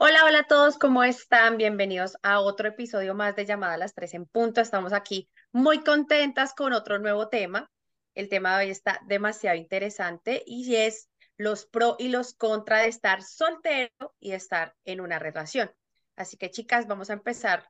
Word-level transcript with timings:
Hola, 0.00 0.24
hola 0.24 0.38
a 0.40 0.46
todos, 0.46 0.78
¿cómo 0.78 1.02
están? 1.02 1.56
Bienvenidos 1.56 2.16
a 2.22 2.38
otro 2.38 2.68
episodio 2.68 3.16
más 3.16 3.34
de 3.34 3.44
Llamada 3.44 3.74
a 3.74 3.78
las 3.78 3.94
Tres 3.94 4.14
en 4.14 4.26
Punto. 4.26 4.60
Estamos 4.60 4.92
aquí 4.92 5.28
muy 5.50 5.82
contentas 5.82 6.54
con 6.54 6.72
otro 6.72 7.00
nuevo 7.00 7.28
tema. 7.28 7.68
El 8.14 8.28
tema 8.28 8.56
de 8.56 8.66
hoy 8.66 8.70
está 8.70 9.00
demasiado 9.08 9.56
interesante 9.56 10.44
y 10.46 10.76
es 10.76 11.08
los 11.36 11.66
pro 11.66 11.96
y 11.98 12.10
los 12.10 12.32
contra 12.32 12.78
de 12.78 12.86
estar 12.88 13.24
soltero 13.24 14.14
y 14.20 14.32
estar 14.32 14.76
en 14.84 15.00
una 15.00 15.18
relación. 15.18 15.68
Así 16.14 16.36
que 16.36 16.52
chicas, 16.52 16.86
vamos 16.86 17.10
a 17.10 17.14
empezar 17.14 17.68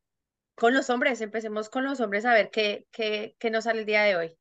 con 0.54 0.74
los 0.74 0.90
hombres. 0.90 1.22
Empecemos 1.22 1.70
con 1.70 1.84
los 1.84 1.98
hombres 1.98 2.26
a 2.26 2.34
ver 2.34 2.50
qué, 2.50 2.86
qué, 2.90 3.36
qué 3.38 3.50
nos 3.50 3.64
sale 3.64 3.80
el 3.80 3.86
día 3.86 4.02
de 4.02 4.16
hoy. 4.16 4.38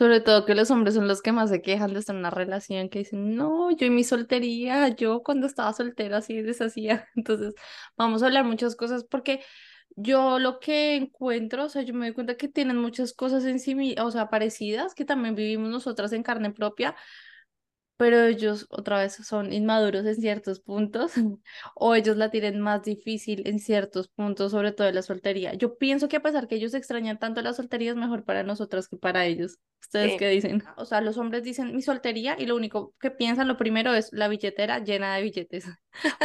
Sobre 0.00 0.20
todo 0.22 0.46
que 0.46 0.54
los 0.54 0.70
hombres 0.70 0.94
son 0.94 1.06
los 1.08 1.20
que 1.20 1.30
más 1.30 1.50
se 1.50 1.60
quejan 1.60 1.92
de 1.92 1.98
estar 2.00 2.14
en 2.16 2.20
una 2.20 2.30
relación, 2.30 2.88
que 2.88 3.00
dicen, 3.00 3.36
no, 3.36 3.70
yo 3.70 3.84
y 3.86 3.90
mi 3.90 4.02
soltería, 4.02 4.88
yo 4.88 5.22
cuando 5.22 5.46
estaba 5.46 5.74
soltera 5.74 6.16
así 6.18 6.40
deshacía. 6.40 7.06
Entonces, 7.16 7.54
vamos 7.98 8.22
a 8.22 8.26
hablar 8.26 8.46
muchas 8.46 8.76
cosas 8.76 9.04
porque 9.04 9.42
yo 9.96 10.38
lo 10.38 10.58
que 10.58 10.96
encuentro, 10.96 11.64
o 11.64 11.68
sea, 11.68 11.82
yo 11.82 11.92
me 11.92 12.06
doy 12.06 12.14
cuenta 12.14 12.38
que 12.38 12.48
tienen 12.48 12.78
muchas 12.78 13.12
cosas 13.12 13.44
en 13.44 13.58
sí, 13.60 13.94
o 14.00 14.10
sea, 14.10 14.30
parecidas, 14.30 14.94
que 14.94 15.04
también 15.04 15.34
vivimos 15.34 15.68
nosotras 15.68 16.12
en 16.14 16.22
carne 16.22 16.50
propia, 16.50 16.96
pero 18.00 18.24
ellos 18.24 18.64
otra 18.70 18.98
vez 18.98 19.12
son 19.12 19.52
inmaduros 19.52 20.06
en 20.06 20.14
ciertos 20.14 20.58
puntos 20.58 21.12
o 21.74 21.94
ellos 21.94 22.16
la 22.16 22.30
tienen 22.30 22.58
más 22.58 22.82
difícil 22.82 23.42
en 23.46 23.58
ciertos 23.58 24.08
puntos, 24.08 24.52
sobre 24.52 24.72
todo 24.72 24.88
en 24.88 24.94
la 24.94 25.02
soltería. 25.02 25.52
Yo 25.52 25.76
pienso 25.76 26.08
que 26.08 26.16
a 26.16 26.22
pesar 26.22 26.48
que 26.48 26.54
ellos 26.54 26.72
extrañan 26.72 27.18
tanto 27.18 27.42
la 27.42 27.52
soltería 27.52 27.90
es 27.90 27.96
mejor 27.98 28.24
para 28.24 28.42
nosotras 28.42 28.88
que 28.88 28.96
para 28.96 29.26
ellos. 29.26 29.58
¿Ustedes 29.82 30.18
qué 30.18 30.30
dicen? 30.30 30.62
O 30.78 30.86
sea, 30.86 31.02
los 31.02 31.18
hombres 31.18 31.42
dicen 31.42 31.76
mi 31.76 31.82
soltería 31.82 32.36
y 32.38 32.46
lo 32.46 32.56
único 32.56 32.94
que 32.98 33.10
piensan, 33.10 33.48
lo 33.48 33.58
primero 33.58 33.92
es 33.92 34.10
la 34.14 34.28
billetera 34.28 34.78
llena 34.78 35.16
de 35.16 35.22
billetes. 35.22 35.66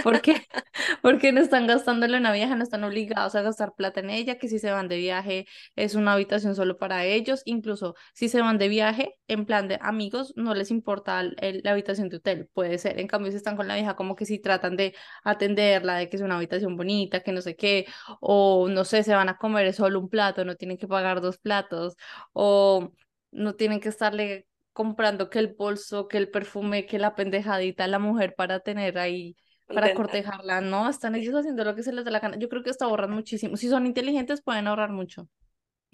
¿Por 0.04 0.22
qué? 0.22 0.36
Porque 1.02 1.32
no 1.32 1.42
están 1.42 1.68
gastándolo 1.68 2.16
en 2.16 2.22
una 2.22 2.32
vieja, 2.34 2.56
no 2.56 2.64
están 2.64 2.84
obligados 2.84 3.36
a 3.36 3.42
gastar 3.42 3.74
plata 3.76 4.00
en 4.00 4.10
ella, 4.10 4.38
que 4.38 4.48
si 4.48 4.60
se 4.60 4.72
van 4.72 4.88
de 4.88 4.98
viaje 4.98 5.48
es 5.76 5.96
una 5.96 6.14
habitación 6.14 6.56
solo 6.56 6.78
para 6.78 7.06
ellos, 7.06 7.42
incluso 7.46 7.96
si 8.14 8.30
se 8.30 8.42
van 8.42 8.58
de 8.58 8.68
viaje 8.68 9.16
en 9.28 9.46
plan 9.46 9.68
de 9.68 9.78
amigos, 9.82 10.34
no 10.36 10.54
les 10.54 10.72
importa 10.72 11.24
la 11.24 11.72
habitación 11.72 12.10
de 12.10 12.18
hotel, 12.18 12.50
puede 12.54 12.78
ser. 12.78 13.00
En 13.00 13.08
cambio, 13.08 13.32
si 13.32 13.38
están 13.38 13.56
con 13.58 13.68
la 13.68 13.76
vieja, 13.76 13.96
como 13.96 14.16
que 14.16 14.26
si 14.26 14.40
tratan 14.40 14.76
de 14.78 14.96
atenderla, 15.24 15.96
de 15.98 16.10
que 16.10 16.18
es 16.18 16.22
una 16.22 16.36
habitación 16.38 16.78
bonita, 16.78 17.22
que 17.22 17.32
no 17.32 17.42
sé 17.42 17.56
qué, 17.56 17.86
o 18.20 18.68
no 18.70 18.86
sé, 18.86 19.04
se 19.04 19.14
van 19.16 19.30
a 19.30 19.38
comer 19.38 19.74
solo 19.74 20.00
un 20.00 20.10
plato, 20.10 20.46
no 20.46 20.56
tienen 20.56 20.78
que 20.78 20.88
pagar 20.88 21.22
dos 21.22 21.38
platos, 21.38 21.96
o 22.34 22.92
no 23.32 23.56
tienen 23.56 23.80
que 23.80 23.90
estarle 23.90 24.48
comprando 24.74 25.30
que 25.30 25.40
el 25.40 25.54
bolso, 25.54 26.08
que 26.08 26.18
el 26.18 26.30
perfume, 26.30 26.86
que 26.86 27.00
la 27.00 27.16
pendejadita 27.16 27.86
a 27.86 27.88
la 27.88 28.00
mujer 28.00 28.36
para 28.36 28.60
tener 28.60 28.98
ahí, 28.98 29.36
para 29.68 29.94
cortejarla, 29.94 30.62
no, 30.62 30.90
están 30.90 31.16
ellos 31.16 31.36
haciendo 31.36 31.64
lo 31.64 31.76
que 31.76 31.84
se 31.84 31.92
les 31.92 32.06
da 32.06 32.12
la 32.12 32.20
gana. 32.20 32.38
Yo 32.38 32.50
creo 32.50 32.64
que 32.64 32.70
esto 32.70 32.86
ahorran 32.86 33.12
muchísimo. 33.12 33.58
Si 33.58 33.70
son 33.70 33.86
inteligentes 33.86 34.42
pueden 34.42 34.68
ahorrar 34.68 34.92
mucho. 34.92 35.28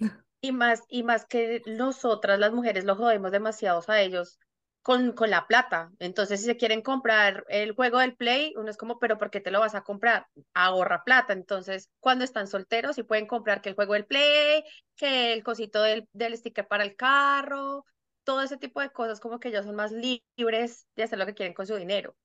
Y 0.44 0.50
más, 0.50 0.82
y 0.88 1.04
más 1.04 1.24
que 1.24 1.62
nosotras 1.66 2.36
las 2.40 2.52
mujeres 2.52 2.84
lo 2.84 2.96
jodemos 2.96 3.30
demasiado 3.30 3.80
a 3.86 4.00
ellos 4.00 4.40
con, 4.82 5.12
con 5.12 5.30
la 5.30 5.46
plata. 5.46 5.92
Entonces, 6.00 6.40
si 6.40 6.46
se 6.46 6.56
quieren 6.56 6.82
comprar 6.82 7.44
el 7.48 7.76
juego 7.76 7.98
del 8.00 8.16
Play, 8.16 8.52
uno 8.56 8.68
es 8.68 8.76
como, 8.76 8.98
pero 8.98 9.18
¿por 9.18 9.30
qué 9.30 9.40
te 9.40 9.52
lo 9.52 9.60
vas 9.60 9.76
a 9.76 9.82
comprar? 9.84 10.26
Ahorra 10.52 11.04
plata. 11.04 11.32
Entonces, 11.32 11.90
cuando 12.00 12.24
están 12.24 12.48
solteros, 12.48 12.96
sí 12.96 13.04
pueden 13.04 13.28
comprar 13.28 13.62
que 13.62 13.68
el 13.68 13.76
juego 13.76 13.94
del 13.94 14.04
Play, 14.04 14.64
que 14.96 15.32
el 15.32 15.44
cosito 15.44 15.80
del, 15.80 16.08
del 16.12 16.36
sticker 16.36 16.66
para 16.66 16.82
el 16.82 16.96
carro, 16.96 17.84
todo 18.24 18.42
ese 18.42 18.56
tipo 18.56 18.80
de 18.80 18.90
cosas, 18.90 19.20
como 19.20 19.38
que 19.38 19.48
ellos 19.48 19.64
son 19.64 19.76
más 19.76 19.92
libres 19.92 20.86
de 20.96 21.04
hacer 21.04 21.18
lo 21.20 21.26
que 21.26 21.34
quieren 21.34 21.54
con 21.54 21.68
su 21.68 21.76
dinero. 21.76 22.16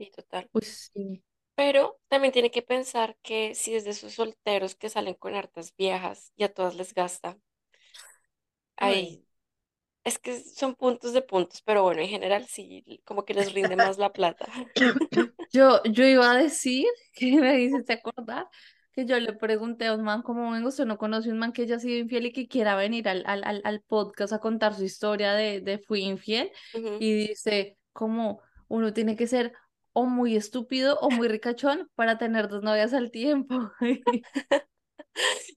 Sí, 0.00 0.10
total. 0.16 0.48
Pues 0.50 0.90
sí. 0.94 1.22
Pero 1.54 2.00
también 2.08 2.32
tiene 2.32 2.50
que 2.50 2.62
pensar 2.62 3.18
que 3.22 3.54
si 3.54 3.74
es 3.74 3.84
de 3.84 3.90
esos 3.90 4.14
solteros 4.14 4.74
que 4.74 4.88
salen 4.88 5.12
con 5.14 5.34
hartas 5.34 5.74
viejas 5.76 6.32
y 6.36 6.44
a 6.44 6.54
todas 6.54 6.74
les 6.74 6.94
gasta, 6.94 7.36
ahí 8.78 9.22
es 10.04 10.18
que 10.18 10.40
son 10.40 10.74
puntos 10.74 11.12
de 11.12 11.20
puntos, 11.20 11.60
pero 11.62 11.82
bueno, 11.82 12.00
en 12.00 12.08
general 12.08 12.46
sí, 12.46 13.02
como 13.04 13.26
que 13.26 13.34
les 13.34 13.52
rinde 13.52 13.76
más 13.76 13.98
la 13.98 14.10
plata. 14.10 14.46
Yo, 15.52 15.82
yo 15.82 16.06
iba 16.06 16.30
a 16.30 16.38
decir, 16.38 16.86
que 17.12 17.36
me 17.38 17.60
hiciste 17.60 17.94
acordar, 17.94 18.46
que 18.92 19.04
yo 19.04 19.18
le 19.18 19.32
pregunté 19.32 19.86
a 19.86 19.94
un 19.94 20.02
man 20.02 20.22
cómo 20.22 20.52
vengo, 20.52 20.68
usted 20.68 20.86
no 20.86 20.96
conoce 20.96 21.30
un 21.30 21.38
man 21.38 21.52
que 21.52 21.62
haya 21.62 21.78
sido 21.78 21.98
infiel 21.98 22.26
y 22.26 22.32
que 22.32 22.46
quiera 22.48 22.76
venir 22.76 23.08
al, 23.08 23.24
al, 23.26 23.42
al, 23.44 23.60
al 23.64 23.82
podcast 23.82 24.32
a 24.32 24.38
contar 24.38 24.74
su 24.74 24.84
historia 24.84 25.32
de, 25.34 25.60
de 25.60 25.78
fui 25.78 26.02
infiel, 26.02 26.50
y 26.72 27.12
dice, 27.12 27.76
como 27.92 28.40
uno 28.68 28.92
tiene 28.92 29.16
que 29.16 29.26
ser 29.26 29.52
o 29.92 30.06
muy 30.06 30.36
estúpido 30.36 30.98
o 31.00 31.10
muy 31.10 31.28
ricachón 31.28 31.90
para 31.94 32.18
tener 32.18 32.48
dos 32.48 32.62
novias 32.62 32.92
al 32.92 33.10
tiempo. 33.10 33.72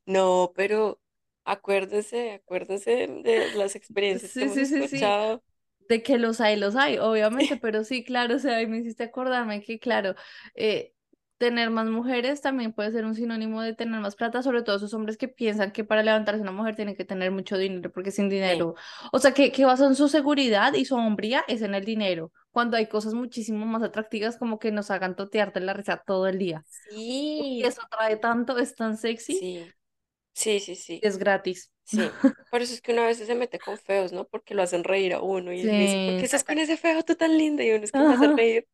No, 0.06 0.52
pero 0.56 1.00
Acuérdese, 1.46 2.32
acuérdese 2.32 3.08
de 3.24 3.54
las 3.56 3.76
experiencias 3.76 4.34
que 4.34 4.44
hemos 4.44 4.58
escuchado. 4.58 5.44
De 5.90 6.02
que 6.02 6.18
los 6.18 6.40
hay, 6.40 6.56
los 6.56 6.78
hay, 6.78 6.98
obviamente, 6.98 7.58
pero 7.62 7.84
sí, 7.84 8.04
claro, 8.06 8.36
o 8.38 8.40
sea, 8.40 8.66
me 8.68 8.78
hiciste 8.78 9.04
acordarme 9.04 9.62
que, 9.62 9.78
claro, 9.78 10.16
eh, 10.56 10.94
tener 11.38 11.70
más 11.70 11.88
mujeres 11.88 12.40
también 12.40 12.72
puede 12.72 12.94
ser 12.94 13.04
un 13.04 13.16
sinónimo 13.16 13.62
de 13.62 13.74
tener 13.74 14.00
más 14.00 14.16
plata, 14.16 14.42
sobre 14.42 14.64
todo 14.64 14.78
esos 14.78 14.94
hombres 14.94 15.18
que 15.18 15.28
piensan 15.28 15.72
que 15.72 15.84
para 15.84 16.02
levantarse 16.02 16.42
una 16.42 16.54
mujer 16.54 16.78
tienen 16.78 16.96
que 16.96 17.04
tener 17.04 17.32
mucho 17.32 17.58
dinero, 17.58 17.92
porque 17.92 18.12
sin 18.12 18.30
dinero, 18.30 18.76
o 19.12 19.20
sea, 19.20 19.34
que, 19.34 19.52
que 19.52 19.66
basan 19.66 19.96
su 19.96 20.08
seguridad 20.08 20.74
y 20.74 20.86
su 20.86 20.96
hombría 20.96 21.44
es 21.50 21.62
en 21.62 21.76
el 21.76 21.84
dinero, 21.84 22.32
cuando 22.54 22.78
hay 22.78 22.88
cosas 22.88 23.16
muchísimo 23.16 23.66
más 23.66 23.82
atractivas 23.82 24.38
como 24.38 24.60
que 24.60 24.72
nos 24.72 24.92
hagan 24.92 25.16
totearte 25.16 25.60
la 25.60 25.74
risa 25.74 26.04
todo 26.06 26.28
el 26.28 26.38
día. 26.38 26.64
Sí. 26.70 27.60
Y 27.60 27.64
eso 27.64 27.82
trae 27.90 28.16
tanto, 28.18 28.60
es 28.60 28.76
tan 28.76 28.96
sexy. 28.96 29.34
Sí. 29.34 29.72
Sí, 30.34 30.60
sí, 30.60 30.76
sí. 30.76 31.00
Es 31.04 31.18
gratis. 31.18 31.72
Sí. 31.84 31.98
Por 32.52 32.62
eso 32.62 32.74
es 32.74 32.82
que 32.82 32.94
una 32.94 33.06
vez 33.06 33.18
se 33.18 33.36
mete 33.36 33.60
con 33.60 33.78
feos, 33.78 34.14
¿no? 34.14 34.26
Porque 34.26 34.54
lo 34.54 34.62
hacen 34.62 34.84
reír 34.84 35.14
a 35.14 35.22
uno 35.22 35.52
y 35.52 35.64
dice, 35.64 36.10
¿por 36.10 36.20
qué 36.20 36.26
estás 36.26 36.44
con 36.44 36.60
ese 36.60 36.78
feo 36.78 37.04
tú 37.04 37.16
tan 37.16 37.38
lindo? 37.38 37.64
Y 37.64 37.72
uno 37.72 37.84
es 37.84 37.92
que 37.92 38.00
me 38.00 38.14
hace 38.14 38.28
reír. 38.28 38.68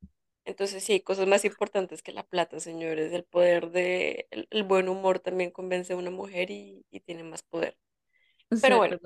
Entonces 0.45 0.83
sí, 0.83 0.99
cosas 0.99 1.27
más 1.27 1.45
importantes 1.45 2.01
que 2.01 2.11
la 2.11 2.23
plata, 2.23 2.59
señores. 2.59 3.13
El 3.13 3.23
poder 3.23 3.71
de, 3.71 4.27
el, 4.31 4.63
buen 4.63 4.89
humor 4.89 5.19
también 5.19 5.51
convence 5.51 5.93
a 5.93 5.97
una 5.97 6.11
mujer 6.11 6.51
y, 6.51 6.85
tiene 7.05 7.23
más 7.23 7.43
poder. 7.43 7.77
Pero 8.61 8.77
bueno, 8.77 8.97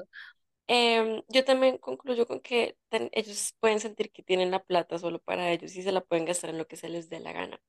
em, 0.68 1.22
yo 1.30 1.44
también 1.46 1.78
concluyo 1.78 2.26
con 2.28 2.40
que 2.42 2.78
ellos 3.12 3.56
pueden 3.60 3.80
sentir 3.80 4.12
que 4.12 4.24
tienen 4.24 4.52
la 4.52 4.64
plata 4.64 4.98
solo 5.00 5.20
para 5.20 5.52
ellos 5.52 5.76
y 5.76 5.84
se 5.84 5.92
la 5.92 6.02
pueden 6.02 6.26
gastar 6.26 6.50
en 6.52 6.58
lo 6.58 6.68
que 6.68 6.78
se 6.78 6.90
les 6.90 7.10
dé 7.10 7.20
la 7.20 7.34
gana. 7.34 7.62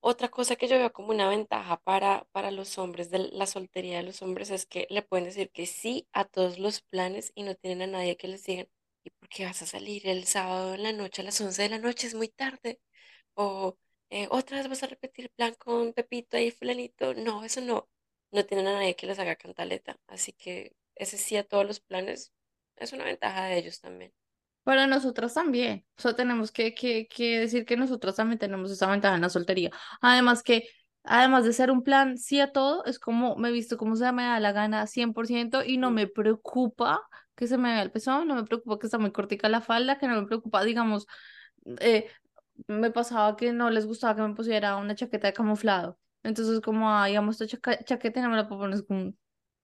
Otra 0.00 0.28
cosa 0.28 0.56
que 0.56 0.68
yo 0.68 0.78
veo 0.78 0.92
como 0.92 1.10
una 1.10 1.28
ventaja 1.28 1.78
para, 1.78 2.26
para 2.32 2.50
los 2.52 2.78
hombres, 2.78 3.10
de 3.10 3.18
la 3.32 3.46
soltería 3.46 3.98
de 3.98 4.04
los 4.04 4.22
hombres, 4.22 4.50
es 4.50 4.64
que 4.66 4.86
le 4.90 5.02
pueden 5.02 5.24
decir 5.26 5.50
que 5.50 5.66
sí 5.66 6.08
a 6.12 6.24
todos 6.24 6.58
los 6.58 6.82
planes 6.82 7.32
y 7.34 7.42
no 7.42 7.54
tienen 7.56 7.82
a 7.90 7.98
nadie 7.98 8.16
que 8.16 8.28
les 8.28 8.44
digan, 8.44 8.68
¿y 9.04 9.10
por 9.10 9.28
qué 9.28 9.44
vas 9.44 9.62
a 9.62 9.66
salir 9.66 10.06
el 10.08 10.24
sábado 10.26 10.74
en 10.74 10.84
la 10.84 10.92
noche 10.92 11.22
a 11.22 11.24
las 11.24 11.40
11 11.40 11.62
de 11.62 11.70
la 11.70 11.78
noche? 11.78 12.06
Es 12.06 12.14
muy 12.14 12.28
tarde. 12.28 12.80
O 13.34 13.76
eh, 14.10 14.28
otra 14.30 14.58
vez 14.58 14.68
vas 14.68 14.82
a 14.82 14.86
repetir 14.86 15.26
el 15.26 15.30
plan 15.30 15.54
con 15.54 15.92
Pepito 15.92 16.38
y 16.38 16.50
fulanito. 16.50 17.14
No, 17.14 17.44
eso 17.44 17.60
no. 17.60 17.88
No 18.30 18.44
tienen 18.46 18.66
a 18.68 18.74
nadie 18.74 18.96
que 18.96 19.06
les 19.06 19.18
haga 19.18 19.36
cantaleta. 19.36 19.98
Así 20.06 20.32
que 20.32 20.74
ese 20.98 21.16
sí 21.18 21.36
a 21.36 21.44
todos 21.44 21.66
los 21.66 21.80
planes 21.80 22.32
es 22.76 22.92
una 22.92 23.04
ventaja 23.04 23.46
de 23.46 23.58
ellos 23.58 23.80
también. 23.80 24.12
Para 24.64 24.86
nosotras 24.86 25.34
también. 25.34 25.86
O 25.96 26.02
sea, 26.02 26.14
tenemos 26.14 26.52
que, 26.52 26.74
que, 26.74 27.08
que 27.08 27.40
decir 27.40 27.64
que 27.64 27.76
nosotras 27.76 28.16
también 28.16 28.38
tenemos 28.38 28.70
esa 28.70 28.86
ventaja 28.90 29.14
en 29.14 29.22
la 29.22 29.30
soltería. 29.30 29.70
Además 30.00 30.42
que, 30.42 30.68
además 31.04 31.44
de 31.44 31.52
ser 31.54 31.70
un 31.70 31.82
plan 31.82 32.18
sí 32.18 32.40
a 32.40 32.52
todo, 32.52 32.84
es 32.84 32.98
como 32.98 33.36
me 33.36 33.48
he 33.48 33.52
visto 33.52 33.78
como 33.78 33.96
se 33.96 34.12
me 34.12 34.24
da 34.24 34.40
la 34.40 34.52
gana 34.52 34.86
100% 34.86 35.64
y 35.64 35.78
no 35.78 35.90
me 35.90 36.06
preocupa 36.06 37.00
que 37.34 37.46
se 37.46 37.56
me 37.56 37.70
vea 37.72 37.82
el 37.82 37.92
pezón, 37.92 38.26
no 38.28 38.34
me 38.34 38.44
preocupa 38.44 38.78
que 38.78 38.86
está 38.88 38.98
muy 38.98 39.12
cortica 39.12 39.48
la 39.48 39.60
falda, 39.60 39.98
que 39.98 40.08
no 40.08 40.20
me 40.20 40.26
preocupa, 40.26 40.64
digamos, 40.64 41.06
eh, 41.80 42.08
me 42.66 42.90
pasaba 42.90 43.36
que 43.36 43.52
no 43.52 43.70
les 43.70 43.86
gustaba 43.86 44.16
que 44.16 44.22
me 44.22 44.34
pusiera 44.34 44.76
una 44.76 44.94
chaqueta 44.94 45.28
de 45.28 45.32
camuflado. 45.34 45.98
Entonces, 46.22 46.60
como, 46.60 46.90
ah, 46.90 47.06
digamos, 47.06 47.40
esta 47.40 47.74
chaqueta 47.84 48.20
no 48.22 48.30
me 48.30 48.36
la 48.36 48.48
puedo 48.48 48.62
poner, 48.62 48.84
como, 48.86 49.12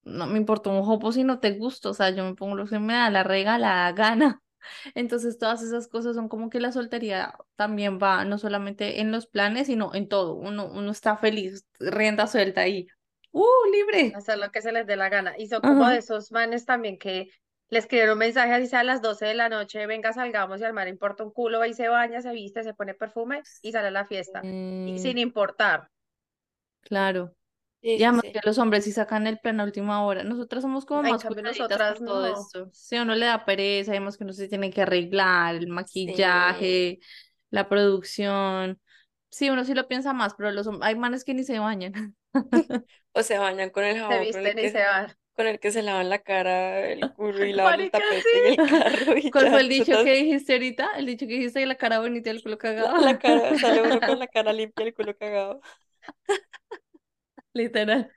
no 0.05 0.27
me 0.27 0.37
importa 0.37 0.69
un 0.69 0.83
jopo 0.83 1.11
si 1.11 1.23
no 1.23 1.39
te 1.39 1.51
gusta, 1.51 1.89
o 1.89 1.93
sea, 1.93 2.11
yo 2.11 2.23
me 2.23 2.35
pongo 2.35 2.55
lo 2.55 2.65
que 2.67 2.79
me 2.79 2.93
da 2.93 3.09
la 3.09 3.23
regala 3.23 3.91
gana. 3.91 4.41
Entonces 4.95 5.37
todas 5.37 5.61
esas 5.61 5.87
cosas 5.87 6.15
son 6.15 6.29
como 6.29 6.49
que 6.49 6.59
la 6.59 6.71
soltería 6.71 7.35
también 7.55 7.99
va 8.01 8.23
no 8.25 8.37
solamente 8.37 9.01
en 9.01 9.11
los 9.11 9.27
planes, 9.27 9.67
sino 9.67 9.93
en 9.93 10.07
todo. 10.07 10.35
Uno, 10.35 10.67
uno 10.71 10.91
está 10.91 11.17
feliz, 11.17 11.65
rienda 11.79 12.27
suelta 12.27 12.61
ahí. 12.61 12.87
¡Uh, 13.31 13.45
libre! 13.71 14.13
Hacer 14.15 14.37
lo 14.37 14.49
que 14.51 14.61
se 14.61 14.71
les 14.71 14.87
dé 14.87 14.95
la 14.95 15.09
gana. 15.09 15.33
Y 15.37 15.47
son 15.47 15.61
como 15.61 15.87
de 15.89 15.97
esos 15.97 16.31
manes 16.31 16.65
también 16.65 16.97
que 16.97 17.29
le 17.69 17.79
escriben 17.79 18.11
un 18.11 18.17
mensaje 18.17 18.53
así 18.53 18.67
sea 18.67 18.81
a 18.81 18.83
las 18.83 19.01
12 19.01 19.25
de 19.25 19.33
la 19.33 19.49
noche, 19.49 19.85
venga, 19.87 20.13
salgamos 20.13 20.61
y 20.61 20.63
al 20.63 20.73
mar 20.73 20.87
importa 20.87 21.23
un 21.23 21.31
culo, 21.31 21.65
y 21.65 21.73
se 21.73 21.87
baña, 21.87 22.21
se 22.21 22.31
viste, 22.31 22.63
se 22.63 22.73
pone 22.73 22.93
perfume 22.93 23.41
y 23.61 23.71
sale 23.71 23.87
a 23.87 23.91
la 23.91 24.05
fiesta. 24.05 24.41
Y 24.43 24.99
sin 24.99 25.17
importar. 25.17 25.89
Claro. 26.81 27.35
Y 27.87 28.03
además 28.03 28.23
que 28.23 28.39
los 28.43 28.57
hombres 28.57 28.83
sí 28.83 28.91
sacan 28.91 29.27
el 29.27 29.37
plan 29.37 29.59
a 29.59 29.63
última 29.63 30.03
hora. 30.03 30.23
Nosotras 30.23 30.63
somos 30.63 30.85
como 30.85 31.03
más 31.03 31.23
nosotras 31.23 31.99
por 31.99 32.07
todo 32.07 32.25
esto. 32.25 32.69
Si 32.73 32.95
a 32.95 33.03
uno 33.03 33.13
le 33.13 33.27
da 33.27 33.45
pereza, 33.45 33.91
sabemos 33.91 34.17
que 34.17 34.23
uno 34.23 34.33
se 34.33 34.47
tiene 34.47 34.71
que 34.71 34.81
arreglar, 34.81 35.55
el 35.55 35.67
maquillaje, 35.67 36.99
la 37.51 37.69
producción. 37.69 38.79
Sí, 39.29 39.51
uno 39.51 39.63
sí 39.65 39.75
lo 39.75 39.87
piensa 39.87 40.13
más, 40.13 40.33
pero 40.33 40.51
los 40.51 40.67
hay 40.81 40.95
manes 40.95 41.23
que 41.23 41.35
ni 41.35 41.43
se 41.43 41.59
bañan. 41.59 42.15
o 43.13 43.21
se 43.21 43.37
bañan 43.37 43.69
con 43.69 43.83
el 43.83 43.99
jabón. 43.99 44.25
Se 44.25 44.31
con 44.31 44.47
el, 44.47 44.55
que, 44.55 44.71
se 44.71 44.83
con 45.35 45.47
el 45.47 45.59
que 45.59 45.71
se 45.71 45.83
lavan 45.83 46.09
la 46.09 46.19
cara, 46.19 46.79
el 46.87 47.13
culo 47.13 47.45
y 47.45 47.53
lavan 47.53 47.81
el 47.81 47.91
tapete 47.91 48.23
y 48.33 48.47
el 48.47 48.57
carro. 48.57 49.13
¿Cuál 49.31 49.49
fue 49.51 49.61
el 49.61 49.69
dicho 49.69 50.03
que 50.03 50.13
dijiste 50.13 50.53
ahorita? 50.53 50.89
El 50.97 51.05
dicho 51.05 51.27
que 51.27 51.33
dijiste 51.33 51.63
la 51.67 51.75
cara 51.75 51.99
bonita 51.99 52.31
y 52.31 52.35
el 52.35 52.41
culo 52.41 52.57
cagado. 52.57 52.97
La, 52.97 53.11
la 53.11 53.19
cara, 53.19 53.59
sale 53.59 53.83
uno 53.83 53.99
con 53.99 54.17
la 54.17 54.27
cara 54.27 54.53
limpia 54.53 54.85
y 54.85 54.87
el 54.87 54.93
culo 54.95 55.15
cagado. 55.15 55.61
Literal. 57.55 58.11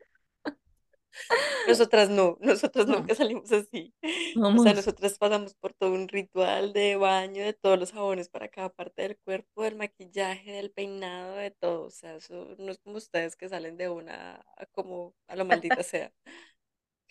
Nosotras 1.66 2.10
no, 2.10 2.38
nosotros 2.40 2.86
nunca 2.86 3.14
salimos 3.14 3.50
así. 3.52 3.94
O 4.36 4.62
sea, 4.62 4.74
nosotras 4.74 5.16
pasamos 5.18 5.54
por 5.54 5.72
todo 5.74 5.92
un 5.92 6.08
ritual 6.08 6.72
de 6.72 6.96
baño, 6.96 7.42
de 7.44 7.52
todos 7.52 7.78
los 7.78 7.92
jabones 7.92 8.28
para 8.28 8.48
cada 8.48 8.68
parte 8.68 9.02
del 9.02 9.18
cuerpo, 9.18 9.62
del 9.62 9.76
maquillaje, 9.76 10.52
del 10.52 10.70
peinado, 10.70 11.36
de 11.36 11.50
todo. 11.52 11.84
O 11.84 11.90
sea, 11.90 12.16
eso 12.16 12.54
no 12.58 12.72
es 12.72 12.78
como 12.78 12.96
ustedes 12.96 13.36
que 13.36 13.48
salen 13.48 13.76
de 13.76 13.88
una 13.88 14.44
como 14.72 15.14
a 15.28 15.36
lo 15.36 15.44
maldita 15.44 15.82
sea. 15.82 16.12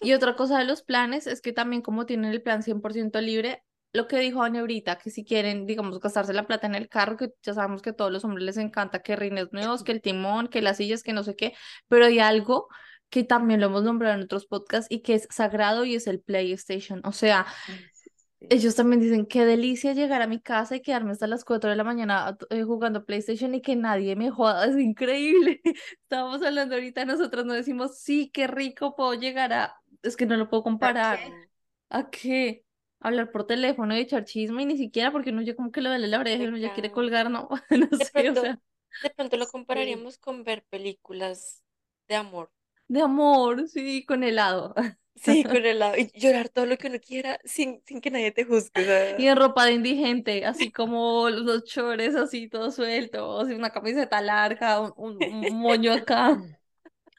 Y 0.01 0.13
otra 0.13 0.35
cosa 0.35 0.59
de 0.59 0.65
los 0.65 0.83
planes 0.83 1.25
es 1.25 1.41
que 1.41 1.53
también 1.53 1.81
como 1.81 2.06
tienen 2.06 2.31
el 2.31 2.44
plan 2.44 2.62
100% 2.62 3.19
libre, 3.21 3.63
lo 3.94 4.07
que 4.07 4.19
dijo 4.19 4.44
Ana 4.44 4.60
ahorita, 4.60 4.98
que 4.98 5.10
si 5.10 5.24
quieren, 5.24 5.66
digamos, 5.66 6.00
gastarse 6.00 6.34
la 6.34 6.45
plata 6.45 6.68
en 6.68 6.75
el 6.75 6.89
carro, 6.89 7.18
que 7.18 7.34
ya 7.42 7.54
sabemos 7.54 7.81
que 7.81 7.92
a 7.92 7.94
todos 7.94 8.12
los 8.12 8.24
hombres 8.25 8.45
les 8.45 8.57
encanta 8.57 9.01
que 9.01 9.16
rines 9.16 9.51
nuevos, 9.51 9.84
que 9.84 9.92
el 9.92 10.01
timón, 10.01 10.48
que 10.48 10.62
las 10.62 10.78
sillas, 10.78 11.04
que 11.04 11.13
no 11.13 11.24
sé 11.24 11.36
qué, 11.36 11.54
pero 11.88 12.06
hay 12.06 12.19
algo 12.19 12.68
que 13.10 13.24
también 13.24 13.62
lo 13.62 13.68
hemos 13.68 13.84
nombrado 13.84 14.16
en 14.16 14.24
otros 14.24 14.45
podcasts 14.45 14.88
y 14.89 15.01
que 15.01 15.16
es 15.16 15.28
sagrado 15.30 15.86
y 15.86 15.95
es 15.95 16.07
el 16.07 16.19
PlayStation. 16.19 17.01
O 17.06 17.13
sea, 17.13 17.45
ellos 18.39 18.75
también 18.75 19.01
dicen, 19.01 19.25
qué 19.25 19.45
delicia 19.45 19.94
llegar 19.94 20.22
a 20.22 20.28
mi 20.28 20.39
casa 20.39 20.75
y 20.75 20.81
quedarme 20.81 21.12
hasta 21.12 21.25
las 21.25 21.44
4 21.44 21.69
de 21.69 21.75
la 21.75 21.84
mañana 21.84 22.38
eh, 22.50 22.63
jugando 22.63 23.06
PlayStation 23.06 23.56
y 23.56 23.62
que 23.62 23.75
nadie 23.75 24.16
me 24.16 24.30
joda, 24.30 24.66
es 24.68 24.78
increíble. 24.78 25.62
Estábamos 26.04 26.44
hablando 26.44 26.75
ahorita, 26.75 27.06
nosotros 27.06 27.45
no 27.45 27.54
decimos, 27.54 27.98
sí, 28.00 28.30
qué 28.31 28.48
rico 28.48 28.95
puedo 28.95 29.13
llegar 29.13 29.54
a, 29.54 29.75
es 30.04 30.16
que 30.16 30.25
no 30.25 30.38
lo 30.38 30.50
puedo 30.50 30.63
comparar. 30.63 31.19
¿A 31.89 32.10
qué? 32.10 32.67
Hablar 33.00 33.32
por 33.32 33.46
teléfono 33.48 33.96
y 33.96 34.00
echar 34.02 34.26
chisme 34.26 34.64
y 34.64 34.66
ni 34.66 34.78
siquiera 34.78 35.12
porque 35.12 35.32
uno 35.32 35.42
ya 35.42 35.56
como 35.56 35.72
que 35.72 35.82
lo 35.82 35.90
duele 35.90 36.08
la 36.08 36.20
oreja 36.20 36.44
y 36.44 36.48
uno 36.48 36.58
ya 36.58 36.72
quiere 36.74 36.92
colgar, 36.92 37.30
no, 37.32 37.50
no 37.70 37.98
de 38.00 38.06
sé, 38.14 38.14
pronto, 38.14 38.32
o 38.32 38.36
sea. 38.36 38.60
De 39.02 39.10
pronto 39.10 39.38
lo 39.38 39.48
compararíamos 39.48 40.18
con 40.18 40.44
ver 40.44 40.64
películas 40.66 41.64
de 42.08 42.16
amor. 42.16 42.52
De 42.90 43.02
amor, 43.02 43.68
sí, 43.70 44.06
con 44.06 44.24
helado. 44.24 44.74
Sí, 45.16 45.46
con 45.46 45.66
helado. 45.66 45.98
Y 45.98 46.12
llorar 46.20 46.50
todo 46.50 46.66
lo 46.68 46.78
que 46.78 46.88
uno 46.88 47.00
quiera 47.00 47.40
sin, 47.44 47.82
sin 47.86 48.02
que 48.02 48.12
nadie 48.12 48.32
te 48.32 48.46
juzgue. 48.46 49.16
Y 49.18 49.26
en 49.28 49.36
ropa 49.38 49.66
de 49.66 49.74
indigente, 49.74 50.46
así 50.46 50.72
como 50.72 51.30
los 51.30 51.64
chores 51.64 52.16
así 52.16 52.48
todo 52.48 52.70
suelto, 52.72 53.40
así 53.42 53.54
una 53.54 53.72
camiseta 53.72 54.22
larga, 54.22 54.80
un, 54.96 55.18
un 55.24 55.60
moño 55.60 55.92
acá. 55.94 56.40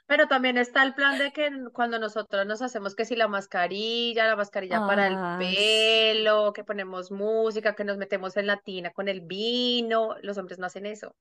Pero 0.09 0.27
también 0.27 0.57
está 0.57 0.83
el 0.83 0.95
plan 0.95 1.19
de 1.19 1.33
que 1.33 1.51
cuando 1.73 1.99
nosotros 1.99 2.47
nos 2.47 2.63
hacemos 2.63 2.95
que 2.95 3.05
si 3.05 3.15
la 3.15 3.29
mascarilla, 3.29 4.27
la 4.27 4.37
mascarilla 4.37 4.87
para 4.87 5.07
el 5.07 5.39
pelo, 5.39 6.55
que 6.55 6.65
ponemos 6.65 7.11
música, 7.11 7.75
que 7.75 7.85
nos 7.85 7.99
metemos 7.99 8.35
en 8.39 8.47
la 8.47 8.57
tina 8.57 8.91
con 8.91 9.09
el 9.09 9.21
vino, 9.21 10.17
los 10.23 10.39
hombres 10.39 10.59
no 10.59 10.65
hacen 10.65 10.87
eso. 10.87 11.15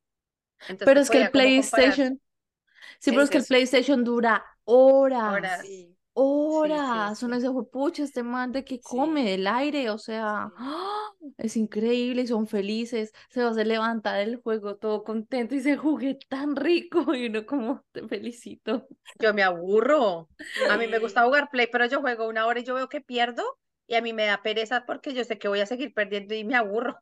pero 0.85 1.01
es 1.01 1.09
que 1.09 1.23
el 1.23 1.31
PlayStation, 1.31 2.21
sí, 2.99 3.11
pero 3.11 3.23
es 3.23 3.29
que 3.29 3.39
el 3.39 3.45
PlayStation 3.45 4.05
dura 4.05 4.45
horas. 4.63 5.33
Horas 5.33 5.65
horas. 6.17 7.19
Son 7.19 7.33
ese 7.33 7.49
pucha, 7.71 8.03
este 8.03 8.23
man 8.23 8.51
de 8.51 8.63
que 8.63 8.79
come 8.79 9.23
del 9.23 9.47
aire, 9.47 9.89
o 9.89 9.97
sea, 9.97 10.51
¡ah! 10.57 11.11
es 11.37 11.57
increíble 11.57 12.23
y 12.23 12.27
son 12.27 12.47
felices. 12.47 13.13
Se 13.29 13.43
va 13.43 13.49
a 13.49 13.53
levantar 13.53 14.17
del 14.17 14.37
juego 14.37 14.77
todo 14.77 15.03
contento 15.03 15.55
y 15.55 15.61
se 15.61 15.77
jugué 15.77 16.17
tan 16.27 16.55
rico 16.55 16.99
y 17.15 17.27
uno 17.27 17.45
como 17.45 17.83
te 17.91 18.07
felicito. 18.07 18.87
Yo 19.19 19.33
me 19.33 19.43
aburro. 19.43 20.29
A 20.69 20.77
mí 20.77 20.87
me 20.87 20.99
gusta 20.99 21.23
jugar 21.23 21.49
play, 21.51 21.67
pero 21.71 21.85
yo 21.85 22.01
juego 22.01 22.27
una 22.27 22.45
hora 22.45 22.59
y 22.59 22.63
yo 22.63 22.75
veo 22.75 22.89
que 22.89 23.01
pierdo 23.01 23.43
y 23.87 23.95
a 23.95 24.01
mí 24.01 24.13
me 24.13 24.25
da 24.25 24.41
pereza 24.41 24.85
porque 24.85 25.13
yo 25.13 25.23
sé 25.23 25.37
que 25.37 25.47
voy 25.47 25.59
a 25.59 25.65
seguir 25.65 25.93
perdiendo 25.93 26.33
y 26.33 26.43
me 26.43 26.55
aburro. 26.55 26.97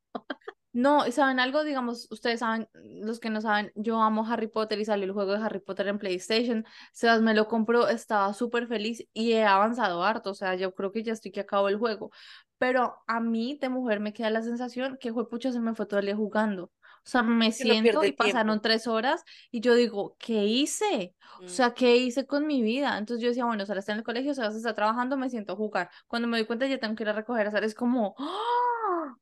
No, 0.75 1.10
¿saben 1.10 1.39
algo? 1.39 1.63
Digamos, 1.63 2.06
ustedes 2.12 2.42
saben, 2.42 2.68
los 2.83 3.22
que 3.22 3.30
no 3.30 3.39
saben, 3.39 3.72
yo 3.75 4.01
amo 4.01 4.27
Harry 4.27 4.48
Potter 4.48 4.77
y 4.77 4.83
salió 4.83 5.06
el 5.06 5.13
juego 5.13 5.31
de 5.31 5.38
Harry 5.42 5.62
Potter 5.62 5.88
en 5.88 5.98
PlayStation. 5.98 6.66
Sebas 6.92 7.22
me 7.22 7.33
lo 7.33 7.48
compró, 7.48 7.88
estaba 7.88 8.33
súper 8.33 8.68
feliz 8.68 9.07
y 9.13 9.31
he 9.31 9.45
avanzado 9.45 10.04
harto. 10.04 10.31
O 10.31 10.33
sea, 10.33 10.56
yo 10.56 10.75
creo 10.75 10.92
que 10.92 11.01
ya 11.01 11.13
estoy 11.13 11.31
que 11.31 11.39
acabo 11.39 11.69
el 11.69 11.77
juego. 11.77 12.12
Pero 12.57 12.98
a 13.07 13.22
mí, 13.22 13.57
de 13.62 13.69
mujer, 13.69 14.01
me 14.01 14.12
queda 14.12 14.30
la 14.30 14.42
sensación 14.42 14.98
que, 15.00 15.13
pucha, 15.13 15.54
se 15.54 15.62
me 15.62 15.75
fue 15.75 15.86
todo 15.86 16.01
el 16.01 16.07
día 16.07 16.16
jugando. 16.18 16.63
O 16.66 17.07
sea, 17.07 17.24
me 17.24 17.54
siento 17.54 18.04
y 18.04 18.12
pasaron 18.12 18.62
tres 18.62 18.86
horas 18.86 19.24
y 19.51 19.62
yo 19.62 19.75
digo, 19.75 20.18
¿qué 20.19 20.44
hice? 20.44 21.16
O 21.39 21.44
mm. 21.44 21.48
sea, 21.48 21.74
¿qué 21.74 21.95
hice 21.95 22.28
con 22.28 22.48
mi 22.48 22.62
vida? 22.62 22.98
Entonces 22.98 23.21
yo 23.21 23.30
decía, 23.30 23.45
bueno, 23.45 23.63
ahora 23.66 23.80
está 23.80 23.94
en 23.94 24.00
el 24.00 24.04
colegio, 24.04 24.33
se 24.33 24.45
está 24.45 24.74
trabajando, 24.74 25.16
me 25.16 25.30
siento 25.30 25.54
a 25.54 25.56
jugar. 25.56 25.89
Cuando 26.07 26.28
me 26.28 26.38
doy 26.38 26.45
cuenta 26.45 26.68
ya 26.68 26.80
tengo 26.80 26.95
que 26.95 27.04
ir 27.04 27.10
a 27.10 27.13
recoger 27.13 27.45
a 27.45 27.50
hacer, 27.50 27.63
es 27.63 27.75
como, 27.75 28.13
¡Ah! 28.18 28.75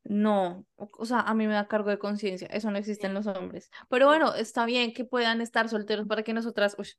No, 0.04 0.66
o 0.76 1.06
sea, 1.06 1.22
a 1.22 1.34
mí 1.34 1.48
me 1.48 1.54
da 1.54 1.68
cargo 1.68 1.90
de 1.90 2.00
conciencia, 2.00 2.48
eso 2.48 2.72
no 2.72 2.78
existe 2.78 3.08
en 3.08 3.14
los 3.14 3.28
hombres. 3.28 3.70
Pero 3.90 4.08
bueno, 4.08 4.34
está 4.36 4.66
bien 4.66 4.94
que 4.94 5.06
puedan 5.06 5.42
estar 5.42 5.70
solteros 5.70 6.08
para 6.08 6.24
que 6.24 6.34
nosotras, 6.34 6.76
uy, 6.78 6.90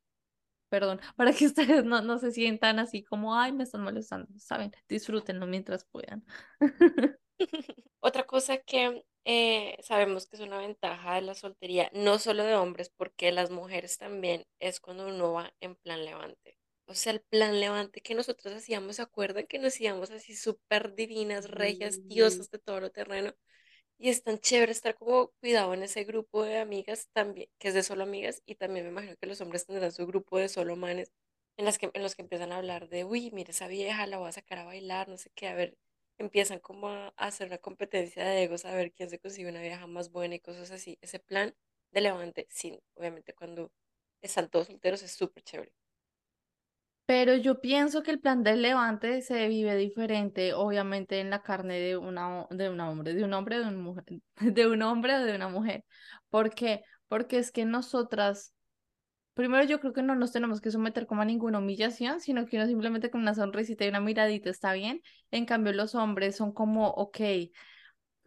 perdón, 0.68 1.00
para 1.16 1.32
que 1.32 1.46
ustedes 1.46 1.84
no, 1.84 2.02
no 2.02 2.18
se 2.18 2.32
sientan 2.32 2.78
así 2.78 3.04
como, 3.04 3.36
ay, 3.38 3.52
me 3.52 3.64
están 3.64 3.82
molestando, 3.82 4.28
¿saben? 4.38 4.72
Disfrútenlo 4.88 5.46
mientras 5.46 5.84
puedan. 5.84 6.24
Otra 8.00 8.24
cosa 8.24 8.58
que 8.58 9.04
eh, 9.24 9.76
sabemos 9.82 10.26
que 10.26 10.36
es 10.36 10.42
una 10.42 10.58
ventaja 10.58 11.14
de 11.14 11.22
la 11.22 11.34
soltería, 11.34 11.90
no 11.94 12.18
solo 12.18 12.44
de 12.44 12.54
hombres, 12.54 12.90
porque 12.90 13.32
las 13.32 13.50
mujeres 13.50 13.98
también 13.98 14.46
es 14.58 14.80
cuando 14.80 15.08
uno 15.08 15.32
va 15.32 15.52
en 15.60 15.76
plan 15.76 16.04
levante. 16.04 16.58
O 16.86 16.94
sea, 16.94 17.12
el 17.12 17.20
plan 17.22 17.60
levante 17.60 18.00
que 18.02 18.14
nosotros 18.14 18.54
hacíamos, 18.54 18.96
¿se 18.96 19.02
acuerdan 19.02 19.46
que 19.46 19.58
nos 19.58 19.80
íbamos 19.80 20.10
así 20.10 20.36
súper 20.36 20.94
divinas, 20.94 21.50
regias, 21.50 22.06
diosas 22.08 22.50
de 22.50 22.58
todo 22.58 22.80
lo 22.80 22.90
terreno? 22.90 23.34
Y 23.98 24.10
es 24.10 24.22
tan 24.22 24.38
chévere 24.38 24.72
estar 24.72 24.96
como 24.96 25.28
cuidado 25.40 25.74
en 25.74 25.82
ese 25.82 26.04
grupo 26.04 26.44
de 26.44 26.58
amigas 26.58 27.08
también, 27.12 27.48
que 27.58 27.68
es 27.68 27.74
de 27.74 27.82
solo 27.82 28.02
amigas, 28.04 28.42
y 28.46 28.56
también 28.56 28.86
me 28.86 28.92
imagino 28.92 29.16
que 29.16 29.26
los 29.26 29.40
hombres 29.40 29.66
tendrán 29.66 29.92
su 29.92 30.06
grupo 30.06 30.38
de 30.38 30.48
solo 30.48 30.76
manes, 30.76 31.12
en, 31.56 31.64
las 31.64 31.78
que, 31.78 31.90
en 31.94 32.02
los 32.02 32.14
que 32.16 32.22
empiezan 32.22 32.52
a 32.52 32.58
hablar 32.58 32.88
de, 32.88 33.04
uy, 33.04 33.30
mire, 33.32 33.52
esa 33.52 33.68
vieja 33.68 34.06
la 34.06 34.18
voy 34.18 34.28
a 34.28 34.32
sacar 34.32 34.58
a 34.58 34.64
bailar, 34.64 35.08
no 35.08 35.16
sé 35.18 35.30
qué, 35.34 35.48
a 35.48 35.54
ver, 35.54 35.78
empiezan 36.18 36.60
como 36.60 36.88
a 36.88 37.08
hacer 37.16 37.48
una 37.48 37.58
competencia 37.58 38.24
de 38.24 38.44
egos, 38.44 38.64
a 38.64 38.74
ver 38.74 38.92
quién 38.92 39.10
se 39.10 39.18
consigue 39.18 39.48
una 39.48 39.62
vieja 39.62 39.86
más 39.86 40.10
buena 40.10 40.34
y 40.36 40.40
cosas 40.40 40.70
así. 40.70 40.98
Ese 41.00 41.18
plan 41.20 41.54
de 41.92 42.00
levante, 42.00 42.46
sí, 42.50 42.78
obviamente 42.94 43.34
cuando 43.34 43.72
están 44.22 44.48
todos 44.50 44.66
solteros 44.68 45.02
es 45.02 45.12
súper 45.12 45.42
chévere. 45.44 45.72
Pero 47.06 47.36
yo 47.36 47.60
pienso 47.60 48.02
que 48.02 48.10
el 48.12 48.20
plan 48.20 48.42
del 48.42 48.62
levante 48.62 49.20
se 49.20 49.46
vive 49.48 49.76
diferente, 49.76 50.54
obviamente, 50.54 51.20
en 51.20 51.28
la 51.30 51.42
carne 51.42 51.78
de 51.78 51.96
una, 51.98 52.46
de 52.50 52.70
un 52.70 52.80
hombre, 52.80 53.12
de 53.14 53.24
un 53.24 53.34
hombre, 53.34 53.58
de 53.58 53.62
una 53.68 53.78
mujer, 53.78 54.04
de 54.40 54.66
un 54.66 54.82
hombre 54.82 55.18
de 55.18 55.34
una 55.34 55.48
mujer. 55.48 55.84
¿Por 56.30 56.50
qué? 56.54 56.82
Porque 57.08 57.38
es 57.38 57.52
que 57.52 57.66
nosotras 57.66 58.54
primero 59.34 59.64
yo 59.64 59.80
creo 59.80 59.92
que 59.92 60.02
no 60.02 60.14
nos 60.14 60.32
tenemos 60.32 60.60
que 60.60 60.70
someter 60.70 61.06
como 61.06 61.22
a 61.22 61.24
ninguna 61.24 61.58
humillación, 61.58 62.20
sino 62.20 62.46
que 62.46 62.56
uno 62.56 62.66
simplemente 62.66 63.10
con 63.10 63.20
una 63.22 63.34
sonrisita 63.34 63.84
y 63.84 63.88
una 63.88 64.00
miradita 64.00 64.50
está 64.50 64.72
bien. 64.72 65.02
En 65.30 65.44
cambio, 65.46 65.72
los 65.72 65.94
hombres 65.94 66.36
son 66.36 66.52
como, 66.52 66.88
ok, 66.90 67.18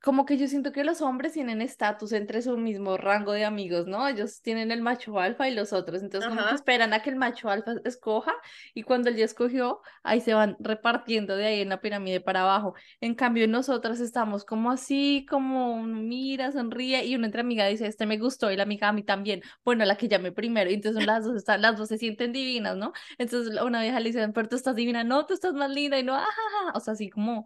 como 0.04 0.26
que 0.26 0.38
yo 0.38 0.48
siento 0.48 0.72
que 0.72 0.84
los 0.84 1.02
hombres 1.02 1.34
tienen 1.34 1.62
estatus 1.62 2.12
entre 2.12 2.42
su 2.42 2.58
mismo 2.58 2.98
rango 2.98 3.32
de 3.32 3.46
amigos, 3.46 3.88
¿no? 3.88 4.08
Ellos 4.08 4.42
tienen 4.42 4.72
el 4.72 4.82
macho 4.82 5.20
alfa 5.20 5.50
y 5.50 5.56
los 5.56 5.74
otros, 5.74 6.04
entonces 6.04 6.30
como 6.30 6.48
que 6.48 6.56
esperan 6.56 6.94
a 6.94 7.02
que 7.02 7.10
el 7.10 7.16
macho 7.16 7.50
alfa 7.50 7.74
escoja 7.84 8.34
y 8.74 8.84
cuando 8.84 9.10
él 9.10 9.16
ya 9.16 9.26
escogió, 9.26 9.82
ahí 10.04 10.22
se 10.22 10.34
van 10.34 10.56
repartiendo 10.60 11.36
de 11.36 11.48
ahí 11.48 11.62
en 11.62 11.70
la 11.70 11.82
pirámide 11.82 12.22
para 12.22 12.42
abajo. 12.42 12.76
En 13.02 13.16
cambio, 13.16 13.48
nosotras 13.48 14.00
estamos 14.00 14.46
como 14.46 14.72
así, 14.72 15.26
como 15.30 15.84
mira, 15.84 16.52
sonríe 16.52 17.06
y 17.06 17.16
una 17.16 17.26
entre 17.26 17.42
amiga 17.42 17.66
dice, 17.66 17.88
este 17.88 18.06
me 18.06 18.18
gustó 18.18 18.52
y 18.52 18.56
la 18.56 18.64
amiga 18.64 18.90
a 18.90 18.94
mí 18.94 19.04
también. 19.04 19.42
Bueno, 19.66 19.84
la 19.86 19.98
que 19.98 20.08
llamé 20.08 20.32
primero, 20.32 20.70
y 20.70 20.76
entonces 20.76 21.06
las 21.06 21.26
dos 21.26 21.36
están, 21.36 21.62
las 21.62 21.78
dos 21.78 21.90
se 21.90 21.98
sienten 21.98 22.32
divinas, 22.34 22.78
¿no? 22.78 22.94
Entonces 23.18 23.60
una 23.62 23.82
vieja 23.82 24.00
le 24.00 24.10
dice, 24.10 24.28
pero 24.30 24.48
tú 24.48 24.56
estás 24.56 24.76
divina, 24.76 25.04
no, 25.04 25.26
tú 25.26 25.34
estás 25.34 25.54
más 25.54 25.72
linda 25.72 26.00
y 26.00 26.04
no, 26.04 26.16
ajá, 26.16 26.28
o 26.76 26.80
sea, 26.80 26.94
así 26.94 27.10
como 27.10 27.46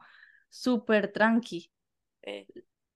súper 0.49 1.11
tranqui. 1.11 1.71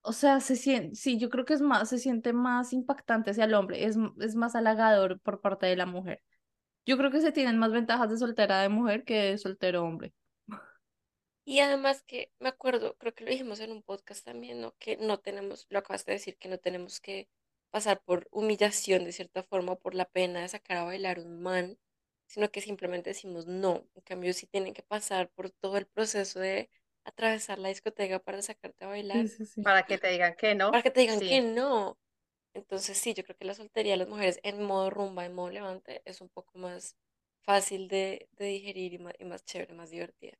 O 0.01 0.13
sea, 0.13 0.39
se 0.39 0.55
siente, 0.55 0.95
sí, 0.95 1.17
yo 1.17 1.29
creo 1.29 1.45
que 1.45 1.55
es 1.55 1.61
más, 1.61 1.89
se 1.89 1.97
siente 1.97 2.31
más 2.31 2.73
impactante 2.73 3.31
hacia 3.31 3.45
el 3.45 3.55
hombre, 3.55 3.85
es, 3.85 3.97
es 4.19 4.35
más 4.35 4.55
halagador 4.55 5.19
por 5.19 5.41
parte 5.41 5.65
de 5.65 5.75
la 5.75 5.87
mujer. 5.87 6.21
Yo 6.85 6.97
creo 6.97 7.09
que 7.09 7.21
se 7.21 7.31
tienen 7.31 7.57
más 7.57 7.71
ventajas 7.71 8.09
de 8.09 8.17
soltera 8.17 8.61
de 8.61 8.69
mujer 8.69 9.03
que 9.03 9.15
de 9.15 9.37
soltero 9.39 9.83
hombre. 9.83 10.13
Y 11.43 11.59
además 11.59 12.03
que 12.03 12.31
me 12.39 12.49
acuerdo, 12.49 12.95
creo 12.97 13.13
que 13.13 13.23
lo 13.23 13.31
dijimos 13.31 13.59
en 13.59 13.71
un 13.71 13.83
podcast 13.83 14.25
también, 14.25 14.61
¿no? 14.61 14.75
Que 14.79 14.97
no 14.97 15.19
tenemos, 15.19 15.67
lo 15.69 15.79
acabas 15.79 16.05
de 16.05 16.13
decir, 16.13 16.37
que 16.37 16.49
no 16.49 16.57
tenemos 16.57 16.99
que 16.99 17.29
pasar 17.69 18.01
por 18.03 18.27
humillación 18.31 19.03
de 19.05 19.11
cierta 19.11 19.43
forma, 19.43 19.75
por 19.75 19.95
la 19.95 20.05
pena 20.05 20.41
de 20.41 20.47
sacar 20.49 20.77
a 20.77 20.83
bailar 20.85 21.19
un 21.19 21.41
man, 21.41 21.77
sino 22.27 22.49
que 22.51 22.61
simplemente 22.61 23.11
decimos 23.11 23.47
no. 23.47 23.87
En 23.95 24.01
cambio, 24.03 24.33
sí 24.33 24.47
tienen 24.47 24.73
que 24.73 24.83
pasar 24.83 25.29
por 25.31 25.51
todo 25.51 25.77
el 25.77 25.85
proceso 25.87 26.39
de 26.39 26.69
atravesar 27.05 27.59
la 27.59 27.69
discoteca 27.69 28.19
para 28.19 28.41
sacarte 28.41 28.85
a 28.85 28.89
bailar. 28.89 29.25
Para 29.63 29.83
que 29.83 29.97
te 29.97 30.09
digan 30.09 30.35
que 30.35 30.55
no. 30.55 30.71
Para 30.71 30.83
que 30.83 30.91
te 30.91 31.01
digan 31.01 31.19
que 31.19 31.41
no. 31.41 31.97
Entonces 32.53 32.97
sí, 32.97 33.13
yo 33.13 33.23
creo 33.23 33.37
que 33.37 33.45
la 33.45 33.53
soltería 33.53 33.93
de 33.93 33.97
las 33.97 34.07
mujeres 34.07 34.39
en 34.43 34.63
modo 34.63 34.89
rumba, 34.89 35.25
en 35.25 35.35
modo 35.35 35.49
levante, 35.49 36.01
es 36.05 36.21
un 36.21 36.29
poco 36.29 36.57
más 36.57 36.95
fácil 37.41 37.87
de, 37.87 38.27
digerir 38.37 38.93
y 38.93 38.97
más, 38.99 39.13
y 39.19 39.25
más 39.25 39.45
chévere, 39.45 39.73
más 39.73 39.91
divertida. 39.91 40.37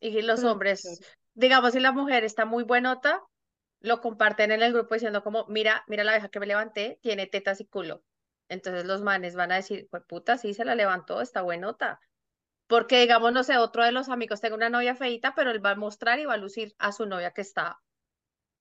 Y 0.00 0.22
los 0.22 0.44
hombres, 0.44 1.00
digamos, 1.34 1.72
si 1.72 1.80
la 1.80 1.92
mujer 1.92 2.24
está 2.24 2.44
muy 2.46 2.64
buenota, 2.64 3.22
lo 3.80 4.00
comparten 4.00 4.50
en 4.50 4.62
el 4.62 4.72
grupo 4.72 4.94
diciendo 4.94 5.22
como, 5.22 5.46
mira, 5.46 5.84
mira 5.88 6.04
la 6.04 6.12
vieja 6.12 6.28
que 6.28 6.40
me 6.40 6.46
levanté, 6.46 6.98
tiene 7.02 7.26
tetas 7.26 7.60
y 7.60 7.66
culo. 7.66 8.02
Entonces 8.48 8.84
los 8.84 9.02
manes 9.02 9.36
van 9.36 9.52
a 9.52 9.56
decir, 9.56 9.86
pues 9.90 10.02
puta, 10.04 10.36
sí 10.36 10.54
se 10.54 10.64
la 10.64 10.74
levantó, 10.74 11.20
está 11.20 11.42
buenota. 11.42 12.00
Porque, 12.70 13.00
digamos, 13.00 13.32
no 13.32 13.42
sé, 13.42 13.58
otro 13.58 13.82
de 13.82 13.90
los 13.90 14.08
amigos 14.08 14.40
tenga 14.40 14.54
una 14.54 14.70
novia 14.70 14.94
feita, 14.94 15.34
pero 15.34 15.50
él 15.50 15.64
va 15.64 15.72
a 15.72 15.74
mostrar 15.74 16.20
y 16.20 16.24
va 16.24 16.34
a 16.34 16.36
lucir 16.36 16.72
a 16.78 16.92
su 16.92 17.04
novia 17.04 17.32
que 17.32 17.40
está 17.40 17.80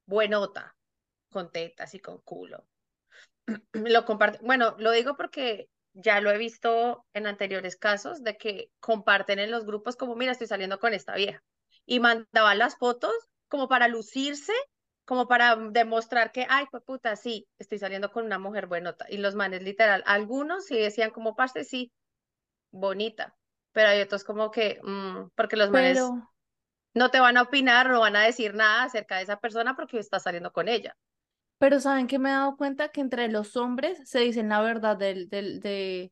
buenota, 0.07 0.75
con 1.31 1.51
tetas 1.51 1.93
y 1.93 1.99
con 1.99 2.17
culo. 2.21 2.65
lo 3.73 4.05
comparte. 4.05 4.39
Bueno, 4.41 4.75
lo 4.79 4.89
digo 4.89 5.15
porque 5.15 5.69
ya 5.93 6.21
lo 6.21 6.31
he 6.31 6.39
visto 6.39 7.05
en 7.13 7.27
anteriores 7.27 7.75
casos 7.75 8.23
de 8.23 8.35
que 8.35 8.71
comparten 8.79 9.37
en 9.37 9.51
los 9.51 9.63
grupos 9.67 9.95
como, 9.95 10.15
mira, 10.15 10.31
estoy 10.31 10.47
saliendo 10.47 10.79
con 10.79 10.95
esta 10.95 11.13
vieja. 11.13 11.43
Y 11.85 11.99
mandaban 11.99 12.57
las 12.57 12.77
fotos 12.77 13.13
como 13.47 13.67
para 13.67 13.87
lucirse, 13.87 14.53
como 15.05 15.27
para 15.27 15.55
demostrar 15.55 16.31
que, 16.31 16.47
ay, 16.49 16.65
pues 16.71 16.81
puta, 16.83 17.15
sí, 17.15 17.47
estoy 17.59 17.77
saliendo 17.77 18.11
con 18.11 18.25
una 18.25 18.39
mujer 18.39 18.65
buenota. 18.65 19.05
Y 19.07 19.17
los 19.17 19.35
manes, 19.35 19.61
literal, 19.61 20.01
algunos 20.07 20.65
sí 20.65 20.79
decían 20.79 21.11
como, 21.11 21.35
parte, 21.35 21.63
sí, 21.63 21.91
bonita. 22.71 23.38
Pero 23.79 23.91
hay 23.91 24.01
otros 24.01 24.25
como 24.25 24.51
que, 24.51 24.77
mm, 24.83 25.29
porque 25.35 25.55
los 25.55 25.69
manes 25.69 26.11
no 26.93 27.11
te 27.11 27.21
van 27.21 27.37
a 27.37 27.43
opinar, 27.43 27.89
no 27.89 28.01
van 28.01 28.17
a 28.17 28.23
decir 28.23 28.53
nada 28.55 28.83
acerca 28.83 29.15
de 29.15 29.23
esa 29.23 29.39
persona 29.39 29.73
porque 29.73 29.97
estás 29.99 30.23
saliendo 30.23 30.51
con 30.51 30.67
ella. 30.67 30.97
Pero 31.59 31.79
¿saben 31.79 32.05
que 32.07 32.19
me 32.19 32.27
he 32.27 32.33
dado 32.33 32.57
cuenta? 32.57 32.89
Que 32.89 32.99
entre 32.99 33.29
los 33.29 33.55
hombres 33.55 33.97
se 34.03 34.19
dicen 34.19 34.49
la 34.49 34.59
verdad 34.59 34.97
del, 34.97 35.29
del, 35.29 35.61
de, 35.61 36.11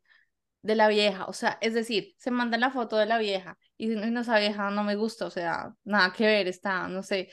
de 0.61 0.75
la 0.75 0.87
vieja. 0.87 1.25
O 1.25 1.33
sea, 1.33 1.57
es 1.59 1.73
decir, 1.73 2.13
se 2.17 2.31
manda 2.31 2.57
la 2.57 2.71
foto 2.71 2.95
de 2.95 3.05
la 3.05 3.17
vieja 3.17 3.57
y 3.75 3.87
no, 3.87 4.21
esa 4.21 4.39
vieja 4.39 4.69
no 4.69 4.85
me 4.85 4.95
gusta, 4.95 5.25
o 5.25 5.29
sea, 5.29 5.73
nada 5.83 6.13
que 6.13 6.25
ver, 6.25 6.47
está, 6.47 6.87
no 6.87 7.03
sé. 7.03 7.29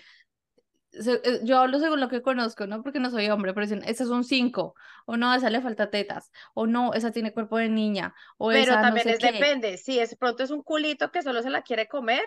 Eh, 1.07 1.41
yo 1.43 1.59
hablo 1.59 1.79
según 1.79 2.01
lo 2.01 2.09
que 2.09 2.23
conozco, 2.23 2.67
¿no? 2.67 2.83
Porque 2.83 3.01
no 3.01 3.11
soy 3.11 3.29
hombre, 3.29 3.53
pero 3.55 3.67
dicen, 3.67 3.83
esa 3.85 4.05
es 4.05 4.11
un 4.11 4.25
5, 4.25 4.75
o 5.07 5.17
no, 5.17 5.31
a 5.31 5.37
esa 5.37 5.51
le 5.51 5.61
falta 5.61 5.91
tetas, 5.91 6.31
o 6.55 6.67
no, 6.67 6.95
esa 6.95 7.11
tiene 7.11 7.33
cuerpo 7.33 7.59
de 7.59 7.69
niña, 7.69 8.15
o 8.39 8.49
pero 8.49 8.75
también 8.75 9.09
es 9.09 9.19
depende, 9.19 9.77
si 9.77 9.99
es 9.99 10.17
pronto 10.17 10.43
es 10.43 10.51
un 10.51 10.63
culito 10.63 11.11
que 11.11 11.23
solo 11.23 11.43
se 11.43 11.51
la 11.51 11.63
quiere 11.63 11.89
comer, 11.89 12.25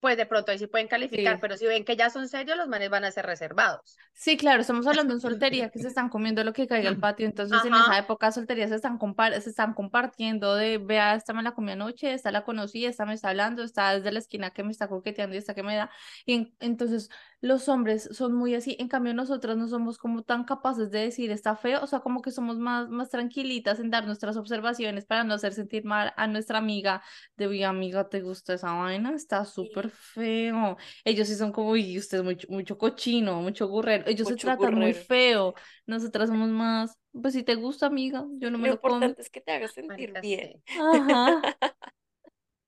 pues 0.00 0.16
de 0.16 0.26
pronto 0.26 0.52
ahí 0.52 0.58
sí 0.58 0.66
pueden 0.66 0.88
calificar, 0.88 1.40
pero 1.40 1.56
si 1.56 1.66
ven 1.66 1.84
que 1.84 1.96
ya 1.96 2.10
son 2.10 2.28
serios, 2.28 2.56
los 2.56 2.68
manes 2.68 2.90
van 2.90 3.04
a 3.04 3.10
ser 3.10 3.26
reservados. 3.26 3.96
Sí, 4.12 4.36
claro, 4.36 4.60
estamos 4.60 4.86
hablando 4.86 5.14
de 5.14 5.20
soltería, 5.20 5.70
que 5.70 5.78
se 5.78 5.88
están 5.88 6.10
comiendo 6.10 6.44
lo 6.44 6.52
que 6.52 6.66
caiga 6.66 6.90
al 6.90 6.98
patio, 6.98 7.26
entonces 7.26 7.64
en 7.64 7.74
esa 7.74 7.98
época 7.98 8.30
soltería 8.30 8.68
se 8.68 8.76
están, 8.76 9.00
se 9.40 9.50
están 9.50 9.74
compartiendo 9.74 10.54
de, 10.54 10.78
vea, 10.78 11.14
esta 11.14 11.32
me 11.32 11.42
la 11.42 11.52
comí 11.52 11.72
anoche, 11.72 12.12
esta 12.12 12.30
la 12.30 12.44
conocí, 12.44 12.84
esta 12.84 13.06
me 13.06 13.14
está 13.14 13.30
hablando, 13.30 13.62
esta 13.62 13.94
desde 13.94 14.12
la 14.12 14.18
esquina 14.18 14.50
que 14.50 14.62
me 14.62 14.70
está 14.70 14.86
coqueteando 14.86 15.34
y 15.34 15.38
esta 15.38 15.54
que 15.54 15.62
me 15.62 15.74
da, 15.74 15.90
y 16.24 16.54
entonces 16.60 17.08
los 17.40 17.68
hombres 17.68 18.08
son 18.12 18.32
muy 18.34 18.54
así, 18.54 18.76
en 18.80 18.88
cambio 18.88 19.14
nosotros 19.14 19.56
no 19.56 19.68
somos 19.68 19.98
como 19.98 20.22
tan 20.22 20.44
capaces 20.44 20.90
de 20.90 21.00
decir 21.00 21.30
está 21.30 21.54
feo, 21.56 21.82
o 21.82 21.86
sea, 21.86 22.00
como 22.00 22.22
que 22.22 22.30
somos 22.30 22.58
más, 22.58 22.88
más 22.88 23.10
tranquilitas 23.10 23.78
en 23.80 23.90
dar 23.90 24.06
nuestras 24.06 24.36
observaciones 24.36 25.04
para 25.06 25.24
no 25.24 25.34
hacer 25.34 25.52
sentir 25.54 25.84
mal 25.84 26.12
a 26.16 26.26
nuestra 26.26 26.58
amiga, 26.58 27.02
de, 27.36 27.46
oye, 27.46 27.64
amiga, 27.64 28.08
¿te 28.08 28.20
gusta 28.22 28.54
esa 28.54 28.72
vaina? 28.72 29.14
Está 29.14 29.44
súper 29.44 29.90
feo. 29.90 30.76
Ellos 31.04 31.28
sí 31.28 31.34
son 31.36 31.52
como, 31.52 31.76
y 31.76 31.98
usted 31.98 32.18
es 32.18 32.24
mucho, 32.24 32.46
mucho 32.50 32.78
cochino, 32.78 33.40
mucho 33.42 33.68
gurrero, 33.68 34.04
ellos 34.06 34.28
se 34.28 34.36
tratan 34.36 34.74
muy 34.76 34.94
feo, 34.94 35.54
nosotras 35.86 36.28
somos 36.28 36.48
más, 36.48 36.98
pues 37.12 37.34
si 37.34 37.42
te 37.42 37.54
gusta, 37.54 37.86
amiga, 37.86 38.26
yo 38.38 38.50
no 38.50 38.58
me 38.58 38.68
lo, 38.68 38.74
lo 38.74 38.76
importante 38.76 39.22
es 39.22 39.30
que 39.30 39.40
te 39.40 39.52
haga 39.52 39.68
sentir 39.68 40.14
bien. 40.20 40.62
Ajá. 40.90 41.42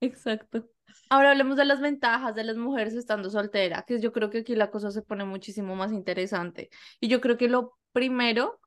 Exacto. 0.01 0.69
Ahora 1.09 1.31
hablemos 1.31 1.57
de 1.57 1.65
las 1.65 1.81
ventajas 1.81 2.35
de 2.35 2.45
las 2.45 2.57
mujeres 2.57 2.95
estando 2.95 3.31
soltera, 3.31 3.85
que 3.87 4.01
yo 4.01 4.13
creo 4.13 4.31
que 4.31 4.39
aquí 4.39 4.55
la 4.55 4.71
cosa 4.71 4.91
se 4.91 5.03
pone 5.03 5.25
muchísimo 5.25 5.75
más 5.75 5.93
interesante. 5.93 6.71
Y 7.01 7.09
yo 7.09 7.21
creo 7.21 7.37
que 7.39 7.49
lo 7.49 7.79
primero 7.93 8.61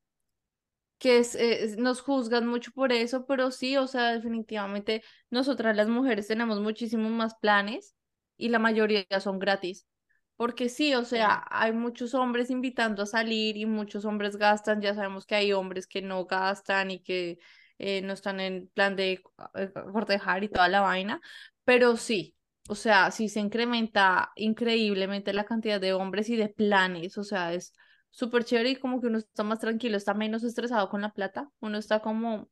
que 1.02 1.18
es, 1.18 1.78
nos 1.78 2.02
juzgan 2.02 2.46
mucho 2.48 2.72
por 2.72 2.92
eso, 2.92 3.26
pero 3.26 3.50
sí, 3.50 3.76
o 3.76 3.88
sea, 3.88 4.12
definitivamente 4.12 5.04
nosotras 5.32 5.76
las 5.76 5.88
mujeres 5.88 6.28
tenemos 6.28 6.60
muchísimos 6.60 7.12
más 7.12 7.34
planes 7.36 7.96
y 8.38 8.50
la 8.50 8.60
mayoría 8.60 9.06
son 9.20 9.40
gratis. 9.40 9.88
Porque 10.36 10.70
sí, 10.70 10.94
o 10.96 11.04
sea, 11.04 11.44
hay 11.50 11.72
muchos 11.72 12.14
hombres 12.14 12.50
invitando 12.52 13.04
a 13.04 13.06
salir 13.08 13.58
y 13.58 13.66
muchos 13.66 14.06
hombres 14.06 14.38
gastan, 14.38 14.82
ya 14.82 14.94
sabemos 14.96 15.26
que 15.26 15.36
hay 15.36 15.54
hombres 15.54 15.88
que 15.88 16.02
no 16.04 16.26
gastan 16.26 16.92
y 16.92 17.02
que 17.04 17.40
eh, 17.80 18.02
no 18.04 18.14
están 18.14 18.40
en 18.40 18.68
plan 18.70 18.96
de 18.96 19.24
eh, 19.56 19.72
cortejar 19.92 20.44
y 20.44 20.50
toda 20.50 20.68
la 20.70 20.82
vaina, 20.82 21.20
pero 21.66 21.98
sí, 21.98 22.36
o 22.70 22.76
sea, 22.76 23.12
sí 23.12 23.30
se 23.30 23.40
incrementa 23.40 24.32
increíblemente 24.36 25.34
la 25.34 25.46
cantidad 25.46 25.80
de 25.80 25.94
hombres 25.94 26.30
y 26.30 26.36
de 26.36 26.50
planes, 26.50 27.18
o 27.18 27.24
sea, 27.24 27.54
es 27.54 27.74
súper 28.10 28.44
chévere 28.44 28.72
y 28.72 28.76
como 28.76 29.02
que 29.02 29.08
uno 29.08 29.18
está 29.20 29.44
más 29.44 29.60
tranquilo, 29.60 29.98
está 29.98 30.14
menos 30.14 30.44
estresado 30.44 30.90
con 30.90 31.02
la 31.02 31.12
plata, 31.14 31.50
uno 31.60 31.78
está 31.78 32.00
como, 32.02 32.50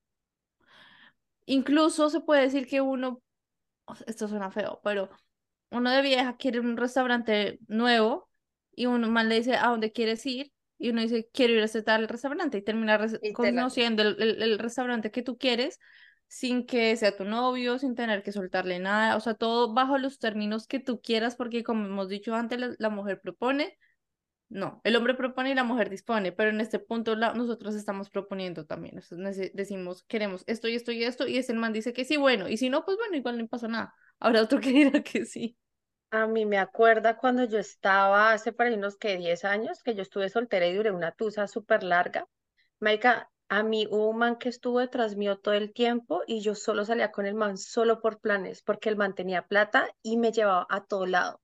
incluso 1.45 2.09
se 2.09 2.21
puede 2.21 2.43
decir 2.43 2.67
que 2.67 2.81
uno, 2.81 3.21
esto 4.07 4.27
suena 4.27 4.51
feo, 4.51 4.79
pero 4.83 5.09
uno 5.71 5.91
de 5.91 6.01
vieja 6.01 6.37
quiere 6.37 6.59
un 6.59 6.77
restaurante 6.77 7.59
nuevo 7.67 8.29
y 8.73 8.85
uno 8.85 9.09
más 9.09 9.25
le 9.25 9.35
dice 9.35 9.55
a 9.55 9.67
dónde 9.67 9.91
quieres 9.91 10.25
ir 10.25 10.51
y 10.77 10.89
uno 10.91 11.01
dice 11.01 11.29
quiero 11.33 11.53
ir 11.53 11.61
a 11.61 11.65
este 11.65 11.83
tal 11.83 12.07
restaurante 12.07 12.57
y 12.57 12.63
termina 12.63 12.99
conociendo 13.33 14.01
el, 14.03 14.41
el 14.41 14.59
restaurante 14.59 15.11
que 15.11 15.21
tú 15.21 15.37
quieres 15.37 15.79
sin 16.29 16.67
que 16.67 16.95
sea 16.95 17.17
tu 17.17 17.25
novio, 17.25 17.79
sin 17.79 17.95
tener 17.95 18.21
que 18.21 18.31
soltarle 18.31 18.77
nada, 18.77 19.17
o 19.17 19.19
sea, 19.19 19.33
todo 19.33 19.73
bajo 19.73 19.97
los 19.97 20.19
términos 20.19 20.67
que 20.67 20.79
tú 20.79 21.01
quieras, 21.01 21.35
porque 21.35 21.63
como 21.63 21.87
hemos 21.87 22.07
dicho 22.07 22.35
antes, 22.35 22.59
la, 22.77 22.89
mujer 22.89 23.19
propone, 23.19 23.79
no, 24.47 24.79
el 24.83 24.95
hombre 24.95 25.15
propone 25.15 25.51
y 25.51 25.55
la 25.55 25.63
mujer 25.63 25.89
dispone, 25.89 26.31
pero 26.31 26.51
en 26.51 26.61
este 26.61 26.77
punto 26.77 27.15
nosotros 27.15 27.73
estamos 27.73 28.11
proponiendo 28.11 28.67
también, 28.67 29.01
decimos, 29.53 30.03
queremos 30.03 30.43
esto 30.45 30.67
y 30.67 30.75
esto 30.75 30.91
y 30.91 31.03
esto, 31.03 31.27
y 31.27 31.37
ese 31.37 31.55
man 31.55 31.73
dice 31.73 31.93
que 31.93 32.05
sí, 32.05 32.15
bueno, 32.15 32.47
y 32.47 32.57
si 32.57 32.69
no, 32.69 32.85
pues 32.85 32.97
bueno, 32.97 33.17
igual 33.17 33.39
no 33.39 33.47
pasa 33.47 33.67
nada, 33.67 33.95
habrá 34.19 34.43
otro 34.43 34.59
que 34.61 34.69
dirá 34.69 35.01
que 35.01 35.25
sí. 35.25 35.57
A 36.11 36.27
mí 36.27 36.45
me 36.45 36.59
acuerda 36.59 37.17
cuando 37.17 37.45
yo 37.45 37.57
estaba 37.57 38.33
hace 38.33 38.53
por 38.53 38.67
ahí 38.67 38.75
unos 38.75 38.97
que 38.97 39.17
10 39.17 39.45
años, 39.45 39.81
que 39.81 39.95
yo 39.95 40.03
estuve 40.03 40.29
soltera 40.29 40.67
y 40.67 40.75
duré 40.75 40.91
una 40.91 41.11
tusa 41.11 41.47
súper 41.47 41.83
larga. 41.83 42.27
Marica, 42.79 43.29
a 43.49 43.63
mí 43.63 43.87
hubo 43.89 44.09
un 44.09 44.17
man 44.19 44.37
que 44.37 44.47
estuvo 44.47 44.79
detrás 44.79 45.15
mío 45.15 45.37
todo 45.39 45.55
el 45.55 45.73
tiempo 45.73 46.21
y 46.27 46.41
yo 46.41 46.53
solo 46.53 46.85
salía 46.85 47.11
con 47.11 47.25
el 47.25 47.33
man 47.33 47.57
solo 47.57 47.99
por 47.99 48.19
planes, 48.21 48.61
porque 48.61 48.89
el 48.89 48.95
man 48.95 49.15
tenía 49.15 49.47
plata 49.47 49.87
y 50.03 50.17
me 50.17 50.31
llevaba 50.31 50.67
a 50.69 50.85
todo 50.85 51.07
lado. 51.07 51.41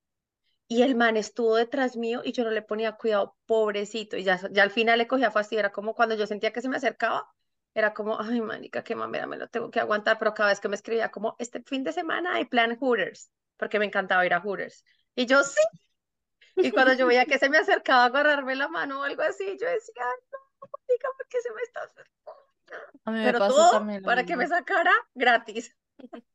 Y 0.68 0.82
el 0.82 0.94
man 0.94 1.16
estuvo 1.16 1.56
detrás 1.56 1.96
mío 1.96 2.22
y 2.24 2.32
yo 2.32 2.44
no 2.44 2.50
le 2.50 2.62
ponía 2.62 2.92
cuidado, 2.92 3.36
pobrecito. 3.46 4.16
Y 4.16 4.24
ya, 4.24 4.40
ya 4.50 4.62
al 4.62 4.70
final 4.70 4.98
le 4.98 5.06
cogía 5.06 5.30
fastidio. 5.30 5.60
Era 5.60 5.72
como 5.72 5.94
cuando 5.94 6.14
yo 6.16 6.26
sentía 6.26 6.52
que 6.52 6.60
se 6.60 6.68
me 6.68 6.76
acercaba, 6.76 7.28
era 7.74 7.92
como, 7.94 8.20
ay, 8.20 8.40
manica, 8.40 8.82
qué 8.82 8.96
mamera, 8.96 9.26
me 9.26 9.36
lo 9.36 9.48
tengo 9.48 9.70
que 9.70 9.80
aguantar. 9.80 10.18
Pero 10.18 10.34
cada 10.34 10.48
vez 10.50 10.60
que 10.60 10.68
me 10.68 10.76
escribía, 10.76 11.10
como, 11.10 11.36
este 11.38 11.62
fin 11.62 11.84
de 11.84 11.92
semana 11.92 12.34
hay 12.34 12.46
plan 12.46 12.76
Hooters, 12.78 13.30
porque 13.56 13.78
me 13.78 13.84
encantaba 13.84 14.26
ir 14.26 14.34
a 14.34 14.40
Hooters. 14.40 14.84
Y 15.14 15.26
yo, 15.26 15.42
sí. 15.44 15.60
Y 16.56 16.72
cuando 16.72 16.94
yo 16.94 17.06
veía 17.06 17.26
que 17.26 17.38
se 17.38 17.48
me 17.48 17.58
acercaba 17.58 18.04
a 18.04 18.06
agarrarme 18.06 18.56
la 18.56 18.68
mano 18.68 19.00
o 19.00 19.02
algo 19.04 19.22
así, 19.22 19.44
yo 19.60 19.68
decía, 19.68 20.04
no 20.32 20.45
diga 20.88 21.08
porque 21.16 21.40
se 21.40 21.52
me 21.52 21.62
está 21.62 21.90
Pero 23.04 23.38
todo 23.38 23.86
para 24.02 24.24
que 24.24 24.36
me 24.36 24.46
sacara 24.46 24.92
gratis. 25.14 25.74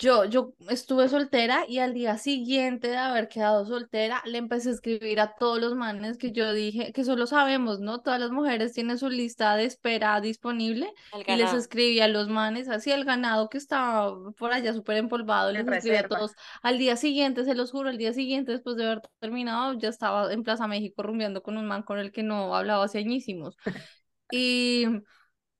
Yo, 0.00 0.24
yo 0.24 0.54
estuve 0.70 1.10
soltera 1.10 1.64
y 1.68 1.78
al 1.78 1.92
día 1.92 2.16
siguiente 2.16 2.88
de 2.88 2.96
haber 2.96 3.28
quedado 3.28 3.66
soltera, 3.66 4.22
le 4.24 4.38
empecé 4.38 4.70
a 4.70 4.72
escribir 4.72 5.20
a 5.20 5.34
todos 5.34 5.60
los 5.60 5.74
manes 5.74 6.16
que 6.16 6.32
yo 6.32 6.54
dije, 6.54 6.90
que 6.94 7.04
solo 7.04 7.26
sabemos, 7.26 7.80
¿no? 7.80 8.00
Todas 8.00 8.18
las 8.18 8.30
mujeres 8.30 8.72
tienen 8.72 8.96
su 8.96 9.10
lista 9.10 9.56
de 9.56 9.66
espera 9.66 10.18
disponible 10.22 10.90
y 11.26 11.36
les 11.36 11.52
escribí 11.52 12.00
a 12.00 12.08
los 12.08 12.28
manes, 12.28 12.70
así 12.70 12.90
el 12.90 13.04
ganado 13.04 13.50
que 13.50 13.58
estaba 13.58 14.32
por 14.38 14.54
allá 14.54 14.72
súper 14.72 14.96
empolvado, 14.96 15.52
les 15.52 15.68
escribí 15.68 15.96
a 15.96 16.08
todos. 16.08 16.32
Al 16.62 16.78
día 16.78 16.96
siguiente, 16.96 17.44
se 17.44 17.54
los 17.54 17.70
juro, 17.70 17.90
al 17.90 17.98
día 17.98 18.14
siguiente, 18.14 18.52
después 18.52 18.76
de 18.76 18.86
haber 18.86 19.02
terminado, 19.18 19.74
ya 19.74 19.90
estaba 19.90 20.32
en 20.32 20.44
Plaza 20.44 20.66
México 20.66 21.02
rumbeando 21.02 21.42
con 21.42 21.58
un 21.58 21.66
man 21.66 21.82
con 21.82 21.98
el 21.98 22.10
que 22.10 22.22
no 22.22 22.54
hablaba 22.54 22.84
hace 22.84 22.98
añísimos. 22.98 23.54
Y 24.32 24.86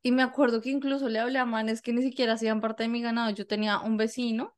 y 0.02 0.12
me 0.12 0.22
acuerdo 0.22 0.60
que 0.60 0.70
incluso 0.70 1.08
le 1.08 1.18
hablé 1.18 1.38
a 1.38 1.44
manes 1.44 1.82
que 1.82 1.92
ni 1.92 2.02
siquiera 2.02 2.34
hacían 2.34 2.60
parte 2.60 2.84
de 2.84 2.88
mi 2.88 3.02
ganado. 3.02 3.30
Yo 3.30 3.46
tenía 3.46 3.80
un 3.80 3.96
vecino 3.96 4.56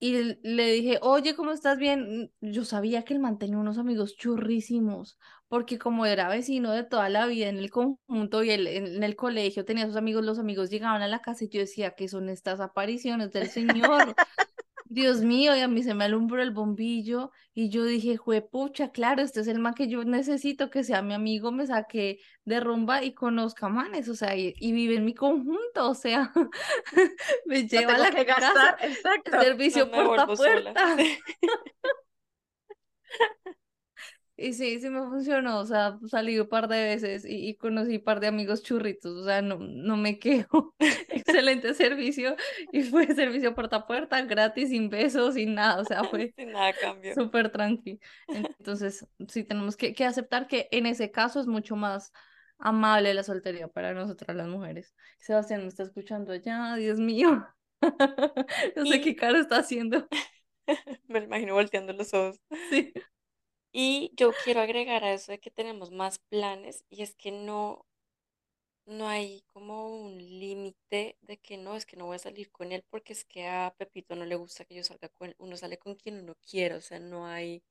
y 0.00 0.36
le 0.42 0.72
dije, 0.72 0.98
oye, 1.02 1.34
¿cómo 1.34 1.50
estás 1.50 1.76
bien? 1.78 2.32
Yo 2.40 2.64
sabía 2.64 3.02
que 3.04 3.14
él 3.14 3.20
mantenía 3.20 3.58
unos 3.58 3.78
amigos 3.78 4.16
churrísimos, 4.16 5.18
porque 5.48 5.78
como 5.78 6.06
era 6.06 6.28
vecino 6.28 6.70
de 6.70 6.84
toda 6.84 7.08
la 7.08 7.26
vida 7.26 7.48
en 7.48 7.58
el 7.58 7.70
conjunto 7.70 8.44
y 8.44 8.50
él, 8.50 8.68
en 8.68 9.02
el 9.02 9.16
colegio 9.16 9.64
tenía 9.64 9.86
sus 9.86 9.96
amigos, 9.96 10.24
los 10.24 10.38
amigos 10.38 10.70
llegaban 10.70 11.02
a 11.02 11.08
la 11.08 11.20
casa 11.20 11.44
y 11.44 11.48
yo 11.48 11.60
decía, 11.60 11.96
que 11.96 12.08
son 12.08 12.28
estas 12.28 12.60
apariciones 12.60 13.32
del 13.32 13.48
Señor? 13.48 14.14
Dios 14.90 15.20
mío, 15.20 15.54
y 15.54 15.60
a 15.60 15.68
mí 15.68 15.82
se 15.82 15.94
me 15.94 16.04
alumbró 16.04 16.42
el 16.42 16.50
bombillo 16.50 17.30
y 17.52 17.68
yo 17.68 17.84
dije, 17.84 18.16
juepucha, 18.16 18.90
claro, 18.90 19.22
este 19.22 19.40
es 19.40 19.48
el 19.48 19.58
man 19.58 19.74
que 19.74 19.88
yo 19.88 20.02
necesito 20.04 20.70
que 20.70 20.82
sea 20.82 21.02
mi 21.02 21.12
amigo, 21.14 21.52
me 21.52 21.66
saque 21.66 22.20
de 22.44 22.60
rumba 22.60 23.02
y 23.04 23.12
conozca 23.12 23.68
manes, 23.68 24.08
o 24.08 24.14
sea, 24.14 24.34
y, 24.36 24.54
vive 24.72 24.96
en 24.96 25.04
mi 25.04 25.14
conjunto, 25.14 25.90
o 25.90 25.94
sea, 25.94 26.32
me 27.46 27.66
lleva 27.66 27.94
a 27.94 27.98
la 27.98 28.10
que 28.10 28.24
gastar, 28.24 28.78
exacto. 28.82 29.40
servicio 29.40 29.90
puerta 29.90 30.22
a 30.22 30.26
puerta. 30.26 30.96
Y 34.40 34.52
sí, 34.52 34.78
sí 34.78 34.88
me 34.88 35.00
funcionó, 35.00 35.58
o 35.58 35.66
sea, 35.66 35.98
salí 36.06 36.38
un 36.38 36.48
par 36.48 36.68
de 36.68 36.80
veces 36.84 37.24
y, 37.28 37.56
conocí 37.56 37.96
un 37.96 38.04
par 38.04 38.20
de 38.20 38.28
amigos 38.28 38.62
churritos, 38.62 39.16
o 39.16 39.24
sea, 39.24 39.42
no, 39.42 39.58
no 39.58 39.96
me 39.96 40.20
quejo. 40.20 40.76
Excelente 41.08 41.74
servicio 41.74 42.36
y 42.70 42.84
fue 42.84 43.12
servicio 43.16 43.56
puerta 43.56 43.78
a 43.78 43.86
puerta, 43.88 44.22
gratis, 44.22 44.68
sin 44.68 44.90
besos, 44.90 45.34
sin 45.34 45.56
nada, 45.56 45.80
o 45.80 45.84
sea, 45.84 46.04
fue 46.04 46.32
sin 46.36 46.52
nada 46.52 46.72
cambio. 46.80 47.14
súper 47.14 47.50
tranqui. 47.50 47.98
Entonces, 48.28 49.08
sí 49.26 49.42
tenemos 49.42 49.76
que, 49.76 49.92
que 49.92 50.04
aceptar 50.04 50.46
que 50.46 50.68
en 50.70 50.86
ese 50.86 51.10
caso 51.10 51.40
es 51.40 51.48
mucho 51.48 51.74
más 51.74 52.12
amable 52.60 53.14
la 53.14 53.24
soltería 53.24 53.66
para 53.66 53.92
nosotras 53.92 54.36
las 54.36 54.46
mujeres. 54.46 54.94
Sebastián 55.18 55.62
me 55.62 55.66
está 55.66 55.82
escuchando 55.82 56.32
allá, 56.32 56.76
Dios 56.76 57.00
mío. 57.00 57.44
no 58.76 58.86
sé 58.86 59.00
qué 59.00 59.16
cara 59.16 59.40
está 59.40 59.58
haciendo. 59.58 60.06
me 61.08 61.24
imagino 61.24 61.54
volteando 61.54 61.92
los 61.92 62.14
ojos. 62.14 62.40
Sí. 62.70 62.92
Y 63.72 64.12
yo 64.16 64.32
quiero 64.44 64.60
agregar 64.60 65.04
a 65.04 65.12
eso 65.14 65.32
de 65.32 65.40
que 65.40 65.50
tenemos 65.50 65.90
más 65.90 66.18
planes 66.18 66.84
y 66.90 67.02
es 67.02 67.14
que 67.14 67.32
no, 67.32 67.86
no 68.86 69.06
hay 69.08 69.42
como 69.52 69.88
un 69.90 70.18
límite 70.18 71.18
de 71.22 71.38
que 71.38 71.56
no, 71.58 71.76
es 71.76 71.84
que 71.86 71.96
no 71.96 72.06
voy 72.06 72.16
a 72.16 72.18
salir 72.18 72.50
con 72.50 72.72
él 72.72 72.84
porque 72.90 73.12
es 73.12 73.24
que 73.24 73.46
a 73.46 73.74
Pepito 73.76 74.16
no 74.16 74.24
le 74.24 74.36
gusta 74.36 74.64
que 74.64 74.74
yo 74.74 74.82
salga 74.84 75.08
con 75.10 75.28
él. 75.28 75.36
Uno 75.38 75.56
sale 75.56 75.78
con 75.78 75.94
quien 75.94 76.20
uno 76.20 76.34
quiere, 76.36 76.74
o 76.76 76.80
sea, 76.80 76.98
no 76.98 77.26
hay, 77.26 77.62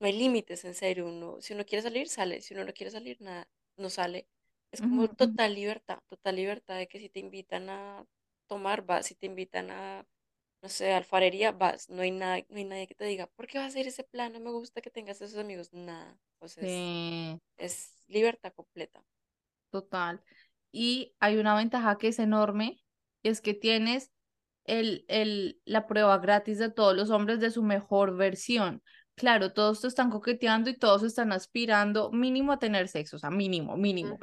no 0.00 0.06
hay 0.08 0.14
límites 0.18 0.64
en 0.64 0.74
serio. 0.74 1.06
Uno, 1.08 1.40
si 1.40 1.54
uno 1.54 1.64
quiere 1.66 1.82
salir, 1.82 2.08
sale. 2.08 2.42
Si 2.42 2.54
uno 2.54 2.64
no 2.64 2.72
quiere 2.74 2.90
salir, 2.90 3.20
nada, 3.20 3.48
no 3.76 3.90
sale. 3.90 4.28
Es 4.72 4.82
como 4.82 5.08
total 5.08 5.54
libertad, 5.54 6.00
total 6.08 6.36
libertad 6.36 6.76
de 6.78 6.88
que 6.88 6.98
si 7.00 7.08
te 7.08 7.20
invitan 7.20 7.70
a 7.70 8.06
tomar, 8.48 8.88
va, 8.88 9.02
si 9.02 9.14
te 9.14 9.26
invitan 9.26 9.70
a 9.70 10.06
no 10.66 10.70
sé, 10.70 10.92
alfarería, 10.92 11.52
vas, 11.52 11.88
no 11.88 12.02
hay 12.02 12.10
nada, 12.10 12.38
no 12.48 12.56
hay 12.56 12.64
nadie 12.64 12.88
que 12.88 12.96
te 12.96 13.04
diga, 13.04 13.28
¿por 13.28 13.46
qué 13.46 13.58
vas 13.58 13.76
a 13.76 13.78
ir 13.78 13.86
ese 13.86 14.02
plan? 14.02 14.32
No 14.32 14.40
me 14.40 14.50
gusta 14.50 14.80
que 14.80 14.90
tengas 14.90 15.22
esos 15.22 15.38
amigos, 15.38 15.72
nada. 15.72 16.18
Pues 16.40 16.58
es, 16.58 18.04
libertad 18.08 18.52
completa. 18.52 19.04
Total. 19.70 20.20
Y 20.72 21.14
hay 21.20 21.36
una 21.36 21.54
ventaja 21.54 21.98
que 21.98 22.08
es 22.08 22.18
enorme, 22.18 22.82
y 23.22 23.28
es 23.28 23.40
que 23.40 23.54
tienes 23.54 24.10
el, 24.64 25.04
el, 25.06 25.60
la 25.64 25.86
prueba 25.86 26.18
gratis 26.18 26.58
de 26.58 26.72
todos 26.72 26.96
los 26.96 27.10
hombres 27.10 27.38
de 27.38 27.52
su 27.52 27.62
mejor 27.62 28.16
versión. 28.16 28.82
Claro, 29.14 29.52
todos 29.52 29.82
te 29.82 29.86
están 29.86 30.10
coqueteando 30.10 30.68
y 30.68 30.76
todos 30.76 31.04
están 31.04 31.30
aspirando 31.30 32.10
mínimo 32.10 32.50
a 32.50 32.58
tener 32.58 32.88
sexo, 32.88 33.16
o 33.16 33.18
sea, 33.20 33.30
mínimo, 33.30 33.76
mínimo 33.76 34.18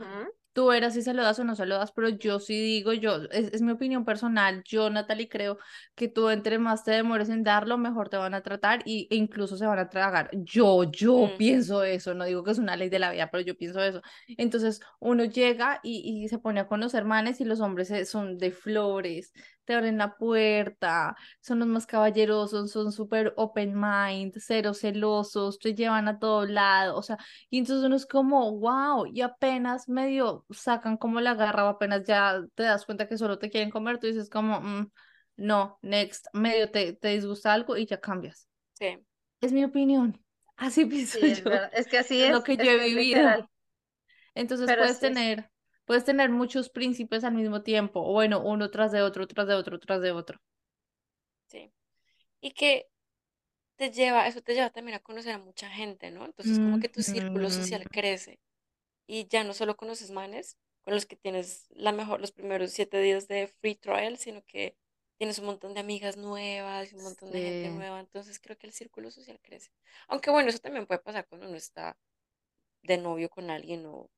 tú 0.53 0.71
eras 0.71 0.93
si 0.93 1.01
se 1.01 1.13
lo 1.13 1.23
das 1.23 1.39
o 1.39 1.43
no 1.43 1.55
se 1.55 1.65
lo 1.65 1.75
das, 1.75 1.91
pero 1.91 2.09
yo 2.09 2.39
sí 2.39 2.53
digo, 2.59 2.93
yo, 2.93 3.23
es, 3.31 3.61
mi 3.61 3.71
opinión 3.71 4.05
personal, 4.05 4.63
yo, 4.63 4.89
Natalie, 4.89 5.27
creo 5.27 5.57
que 5.95 6.07
tú 6.07 6.29
entre 6.29 6.59
más 6.59 6.83
te 6.83 6.91
demores 6.91 7.29
en 7.29 7.43
darlo, 7.43 7.77
mejor 7.77 8.09
te 8.09 8.17
van 8.17 8.33
a 8.33 8.41
tratar 8.41 8.81
y, 8.85 9.07
e 9.09 9.15
incluso 9.15 9.57
se 9.57 9.65
van 9.65 9.79
a 9.79 9.89
tragar. 9.89 10.29
Yo, 10.33 10.83
yo 10.91 11.27
mm. 11.27 11.37
pienso 11.37 11.83
eso, 11.83 12.13
no 12.13 12.25
digo 12.25 12.43
que 12.43 12.51
es 12.51 12.59
una 12.59 12.75
ley 12.75 12.89
de 12.89 12.99
la 12.99 13.11
vida, 13.11 13.29
pero 13.31 13.43
yo 13.43 13.57
pienso 13.57 13.81
eso. 13.81 14.01
Entonces, 14.37 14.79
uno 14.99 15.25
llega 15.25 15.79
y, 15.83 16.23
y 16.23 16.27
se 16.29 16.39
pone 16.39 16.59
a 16.59 16.67
conocer 16.67 17.03
manes 17.03 17.41
y 17.41 17.45
los 17.45 17.59
hombres 17.59 17.91
son 18.07 18.37
de 18.37 18.51
flores, 18.51 19.33
te 19.65 19.73
abren 19.73 19.97
la 19.97 20.15
puerta, 20.17 21.15
son 21.41 21.59
los 21.59 21.67
más 21.67 21.85
caballerosos, 21.85 22.71
son 22.71 22.91
súper 22.91 23.33
open 23.37 23.73
mind, 23.79 24.33
cero 24.37 24.73
celosos, 24.73 25.59
te 25.59 25.73
llevan 25.73 26.07
a 26.07 26.19
todo 26.19 26.45
lado, 26.45 26.97
o 26.97 27.03
sea, 27.03 27.17
y 27.49 27.59
entonces 27.59 27.85
uno 27.85 27.95
es 27.95 28.05
como, 28.05 28.57
wow, 28.59 29.05
y 29.05 29.21
apenas 29.21 29.87
medio 29.89 30.45
sacan 30.49 30.97
como 30.97 31.21
la 31.21 31.35
garra, 31.35 31.69
apenas 31.69 32.03
ya 32.05 32.41
te 32.55 32.63
das 32.63 32.85
cuenta 32.85 33.07
que 33.07 33.17
solo 33.17 33.39
te 33.39 33.49
quieren 33.49 33.69
comer, 33.69 33.99
tú 33.99 34.07
dices 34.07 34.29
como, 34.29 34.61
mm, 34.61 34.91
no, 35.37 35.79
next, 35.81 36.27
medio 36.33 36.69
te, 36.69 36.93
te 36.93 37.09
disgusta 37.09 37.53
algo 37.53 37.77
y 37.77 37.85
ya 37.85 37.99
cambias. 37.99 38.47
Sí. 38.73 38.99
Es 39.41 39.51
mi 39.51 39.63
opinión. 39.63 40.23
Así 40.55 40.85
pienso 40.85 41.19
yo. 41.19 41.51
Es, 41.71 41.87
que 41.87 41.97
así 41.97 42.21
es. 42.21 42.31
lo 42.31 42.43
que 42.43 42.57
yo 42.57 42.63
he 42.63 42.77
vivido. 42.77 43.49
Entonces 44.35 44.67
puedes 44.75 44.99
tener 44.99 45.49
puedes 45.85 46.05
tener 46.05 46.29
muchos 46.29 46.69
príncipes 46.69 47.23
al 47.23 47.33
mismo 47.33 47.61
tiempo, 47.61 48.01
o 48.01 48.13
bueno, 48.13 48.41
uno 48.41 48.69
tras 48.69 48.91
de 48.91 49.01
otro, 49.01 49.27
tras 49.27 49.47
de 49.47 49.55
otro, 49.55 49.79
tras 49.79 50.01
de 50.01 50.11
otro. 50.11 50.39
Sí. 51.47 51.71
Y 52.41 52.51
que 52.51 52.87
te 53.75 53.91
lleva, 53.91 54.27
eso 54.27 54.41
te 54.41 54.53
lleva 54.53 54.69
también 54.69 54.95
a 54.95 54.99
conocer 54.99 55.33
a 55.33 55.37
mucha 55.37 55.69
gente, 55.69 56.11
¿no? 56.11 56.25
Entonces 56.25 56.57
como 56.59 56.79
que 56.79 56.89
tu 56.89 57.01
círculo 57.01 57.49
social 57.49 57.87
crece 57.89 58.39
y 59.07 59.27
ya 59.27 59.43
no 59.43 59.53
solo 59.53 59.75
conoces 59.75 60.11
manes 60.11 60.57
con 60.81 60.93
los 60.93 61.05
que 61.05 61.15
tienes 61.15 61.67
la 61.69 61.91
mejor, 61.91 62.19
los 62.19 62.31
primeros 62.31 62.71
siete 62.71 62.99
días 63.01 63.27
de 63.27 63.47
free 63.47 63.75
trial, 63.75 64.17
sino 64.17 64.43
que 64.43 64.77
tienes 65.17 65.39
un 65.39 65.45
montón 65.45 65.73
de 65.73 65.79
amigas 65.79 66.17
nuevas, 66.17 66.93
un 66.93 67.03
montón 67.03 67.31
de 67.31 67.41
gente 67.41 67.69
nueva, 67.69 67.99
entonces 67.99 68.39
creo 68.39 68.57
que 68.57 68.67
el 68.67 68.73
círculo 68.73 69.09
social 69.11 69.39
crece. 69.41 69.71
Aunque 70.07 70.29
bueno, 70.31 70.49
eso 70.49 70.59
también 70.59 70.85
puede 70.85 70.99
pasar 70.99 71.27
cuando 71.27 71.47
uno 71.47 71.57
está 71.57 71.97
de 72.83 72.97
novio 72.97 73.29
con 73.29 73.49
alguien 73.49 73.85
o 73.85 74.09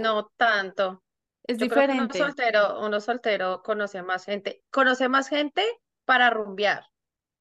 no 0.00 0.26
tanto. 0.36 1.02
Es 1.44 1.58
diferente. 1.58 2.18
uno 2.18 2.26
soltero, 2.26 2.80
uno 2.80 3.00
soltero 3.00 3.62
conoce 3.62 4.02
más 4.02 4.24
gente, 4.24 4.62
conoce 4.70 5.08
más 5.08 5.28
gente 5.28 5.64
para 6.04 6.30
rumbear. 6.30 6.84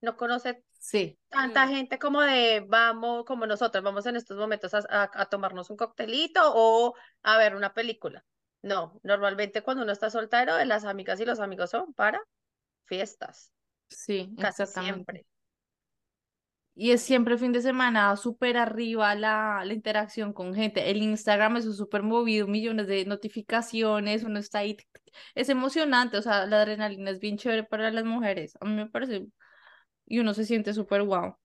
No 0.02 0.16
conoce 0.16 0.64
sí. 0.80 1.20
tanta 1.30 1.66
mm. 1.66 1.70
gente 1.70 2.00
como 2.00 2.22
de 2.22 2.66
vamos, 2.68 3.26
como 3.26 3.46
nosotros, 3.46 3.84
vamos 3.84 4.06
en 4.06 4.16
estos 4.16 4.38
momentos 4.38 4.74
a, 4.74 5.26
tomarnos 5.30 5.70
un 5.70 5.78
coctelito 5.78 6.42
o 6.44 6.96
a 7.22 7.38
ver 7.38 7.56
una 7.56 7.74
película. 7.74 8.26
No, 8.62 9.00
normalmente 9.04 9.62
cuando 9.62 9.84
uno 9.84 9.92
está 9.92 10.10
soltero, 10.10 10.64
las 10.66 10.86
amigas 10.86 11.20
y 11.20 11.26
los 11.26 11.40
amigos 11.40 11.70
son 11.70 11.94
para 11.94 12.22
fiestas. 12.86 13.52
Sí, 13.88 14.34
casi 14.40 14.66
siempre. 14.66 15.26
Y 16.82 16.92
es 16.92 17.02
siempre 17.02 17.38
fin 17.38 17.52
de 17.52 17.62
semana 17.62 18.16
súper 18.16 18.56
arriba 18.56 19.14
la, 19.14 19.64
la, 19.66 19.74
interacción 19.74 20.32
con 20.32 20.56
gente. 20.56 20.90
El 20.90 21.04
Instagram 21.04 21.58
es 21.58 21.66
súper 21.76 22.04
movido, 22.04 22.48
millones 22.48 22.88
de 22.88 23.04
notificaciones, 23.04 24.24
uno 24.24 24.40
está 24.40 24.60
ahí. 24.60 24.78
Es 25.36 25.50
emocionante, 25.50 26.16
o 26.16 26.22
sea, 26.22 26.46
la 26.46 26.62
adrenalina 26.62 27.12
es 27.12 27.20
bien 27.20 27.38
chévere 27.38 27.66
para 27.66 27.92
las 27.92 28.06
mujeres. 28.06 28.54
A 28.62 28.66
mí 28.66 28.76
me 28.76 28.90
parece. 28.90 29.28
Y 30.06 30.20
uno 30.20 30.34
se 30.34 30.46
siente 30.46 30.74
súper 30.74 31.04
guau. 31.04 31.38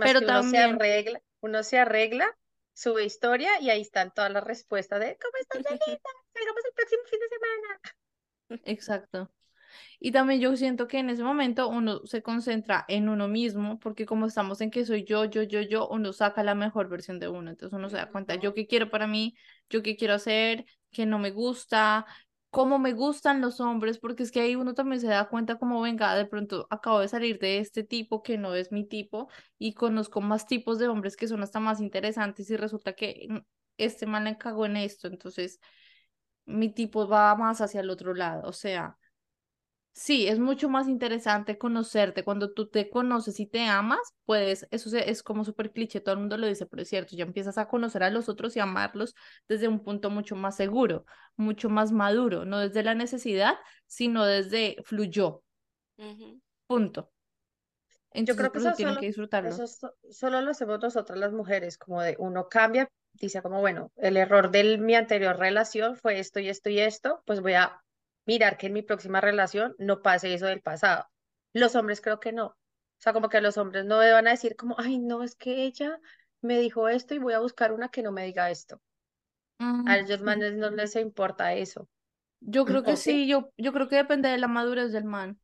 Pero 0.00 0.20
también. 0.20 0.68
Uno 0.68 0.78
se, 0.78 0.86
arregla, 0.86 1.22
uno 1.40 1.62
se 1.64 1.78
arregla, 1.80 2.38
sube 2.72 3.04
historia 3.04 3.60
y 3.60 3.70
ahí 3.70 3.80
están 3.80 4.14
todas 4.14 4.30
las 4.30 4.44
respuestas 4.44 5.00
de 5.00 5.18
¿Cómo 5.20 5.32
estás, 5.40 5.60
Salgamos 5.66 6.64
el 6.64 6.74
próximo 6.76 7.02
fin 7.10 7.18
de 7.18 7.28
semana. 7.28 7.80
Exacto. 8.64 9.37
Y 10.00 10.12
también 10.12 10.40
yo 10.40 10.56
siento 10.56 10.86
que 10.88 10.98
en 10.98 11.10
ese 11.10 11.22
momento 11.22 11.68
uno 11.68 12.00
se 12.06 12.22
concentra 12.22 12.84
en 12.88 13.08
uno 13.08 13.28
mismo, 13.28 13.78
porque 13.78 14.06
como 14.06 14.26
estamos 14.26 14.60
en 14.60 14.70
que 14.70 14.84
soy 14.86 15.04
yo, 15.04 15.24
yo, 15.24 15.42
yo, 15.42 15.60
yo, 15.60 15.88
uno 15.88 16.12
saca 16.12 16.42
la 16.42 16.54
mejor 16.54 16.88
versión 16.88 17.18
de 17.18 17.28
uno. 17.28 17.50
Entonces 17.50 17.76
uno 17.76 17.88
se 17.90 17.96
da 17.96 18.10
cuenta, 18.10 18.34
yo 18.36 18.54
qué 18.54 18.66
quiero 18.66 18.90
para 18.90 19.06
mí, 19.06 19.36
yo 19.70 19.82
qué 19.82 19.96
quiero 19.96 20.14
hacer, 20.14 20.64
qué 20.90 21.06
no 21.06 21.18
me 21.18 21.30
gusta, 21.30 22.06
cómo 22.50 22.78
me 22.78 22.92
gustan 22.92 23.40
los 23.40 23.60
hombres, 23.60 23.98
porque 23.98 24.22
es 24.22 24.32
que 24.32 24.40
ahí 24.40 24.56
uno 24.56 24.74
también 24.74 25.00
se 25.00 25.06
da 25.08 25.28
cuenta 25.28 25.58
como, 25.58 25.80
venga, 25.82 26.14
de 26.16 26.24
pronto 26.26 26.66
acabo 26.70 27.00
de 27.00 27.08
salir 27.08 27.38
de 27.38 27.58
este 27.58 27.84
tipo 27.84 28.22
que 28.22 28.38
no 28.38 28.54
es 28.54 28.72
mi 28.72 28.84
tipo 28.86 29.28
y 29.58 29.74
conozco 29.74 30.20
más 30.20 30.46
tipos 30.46 30.78
de 30.78 30.88
hombres 30.88 31.16
que 31.16 31.28
son 31.28 31.42
hasta 31.42 31.60
más 31.60 31.80
interesantes 31.80 32.50
y 32.50 32.56
resulta 32.56 32.94
que 32.94 33.26
mm, 33.28 33.38
este 33.76 34.06
mal 34.06 34.24
le 34.24 34.38
cagó 34.38 34.66
en 34.66 34.76
esto, 34.76 35.08
entonces 35.08 35.60
mi 36.46 36.70
tipo 36.70 37.06
va 37.08 37.34
más 37.36 37.60
hacia 37.60 37.80
el 37.80 37.90
otro 37.90 38.14
lado, 38.14 38.48
o 38.48 38.52
sea 38.52 38.96
Sí, 39.98 40.28
es 40.28 40.38
mucho 40.38 40.68
más 40.68 40.86
interesante 40.86 41.58
conocerte. 41.58 42.22
Cuando 42.22 42.52
tú 42.52 42.68
te 42.68 42.88
conoces 42.88 43.40
y 43.40 43.46
te 43.46 43.64
amas, 43.64 43.98
pues 44.26 44.64
eso 44.70 44.96
es 44.96 45.24
como 45.24 45.44
súper 45.44 45.72
cliché, 45.72 45.98
todo 45.98 46.12
el 46.12 46.20
mundo 46.20 46.36
lo 46.36 46.46
dice, 46.46 46.66
pero 46.66 46.82
es 46.82 46.88
cierto, 46.88 47.16
ya 47.16 47.24
empiezas 47.24 47.58
a 47.58 47.66
conocer 47.66 48.04
a 48.04 48.10
los 48.10 48.28
otros 48.28 48.54
y 48.54 48.60
amarlos 48.60 49.16
desde 49.48 49.66
un 49.66 49.82
punto 49.82 50.08
mucho 50.08 50.36
más 50.36 50.54
seguro, 50.54 51.04
mucho 51.34 51.68
más 51.68 51.90
maduro, 51.90 52.44
no 52.44 52.60
desde 52.60 52.84
la 52.84 52.94
necesidad, 52.94 53.54
sino 53.88 54.24
desde 54.24 54.76
fluyó. 54.84 55.42
Punto. 56.68 57.10
Yo 58.14 58.36
creo 58.36 58.52
que 58.52 58.58
eso 58.58 58.74
tienen 58.74 58.94
solo, 58.94 59.00
que 59.00 59.06
disfrutarlo. 59.08 59.50
Eso 59.50 59.90
solo 60.10 60.40
lo 60.42 60.52
hacemos 60.52 60.78
nosotras 60.80 61.18
las 61.18 61.32
mujeres, 61.32 61.76
como 61.76 62.02
de 62.02 62.14
uno 62.20 62.48
cambia, 62.48 62.88
dice 63.14 63.42
como, 63.42 63.58
bueno, 63.58 63.90
el 63.96 64.16
error 64.16 64.52
de 64.52 64.78
mi 64.78 64.94
anterior 64.94 65.36
relación 65.36 65.96
fue 65.96 66.20
esto 66.20 66.38
y 66.38 66.48
esto 66.48 66.70
y 66.70 66.78
esto, 66.78 67.20
pues 67.26 67.40
voy 67.40 67.54
a 67.54 67.82
mirar 68.28 68.58
que 68.58 68.66
en 68.66 68.74
mi 68.74 68.82
próxima 68.82 69.22
relación 69.22 69.74
no 69.78 70.02
pase 70.02 70.34
eso 70.34 70.46
del 70.46 70.60
pasado. 70.60 71.06
Los 71.54 71.74
hombres 71.74 72.02
creo 72.02 72.20
que 72.20 72.30
no. 72.30 72.48
O 72.48 73.00
sea, 73.00 73.14
como 73.14 73.30
que 73.30 73.40
los 73.40 73.56
hombres 73.56 73.86
no 73.86 73.96
van 73.96 74.26
a 74.26 74.32
decir 74.32 74.54
como, 74.54 74.76
ay, 74.78 74.98
no, 74.98 75.22
es 75.22 75.34
que 75.34 75.64
ella 75.64 75.98
me 76.42 76.58
dijo 76.58 76.88
esto 76.88 77.14
y 77.14 77.18
voy 77.18 77.32
a 77.32 77.40
buscar 77.40 77.72
una 77.72 77.88
que 77.88 78.02
no 78.02 78.12
me 78.12 78.26
diga 78.26 78.50
esto. 78.50 78.82
a 79.58 79.98
ellos 79.98 80.20
manes 80.20 80.54
no 80.54 80.70
les 80.70 80.94
importa 80.96 81.54
eso. 81.54 81.88
Yo 82.40 82.66
creo 82.66 82.82
que 82.84 82.96
sí, 82.96 83.26
yo, 83.26 83.50
yo 83.56 83.72
creo 83.72 83.88
que 83.88 83.96
depende 83.96 84.28
de 84.28 84.38
la 84.38 84.46
madurez 84.46 84.92
del 84.92 85.04
man. 85.04 85.40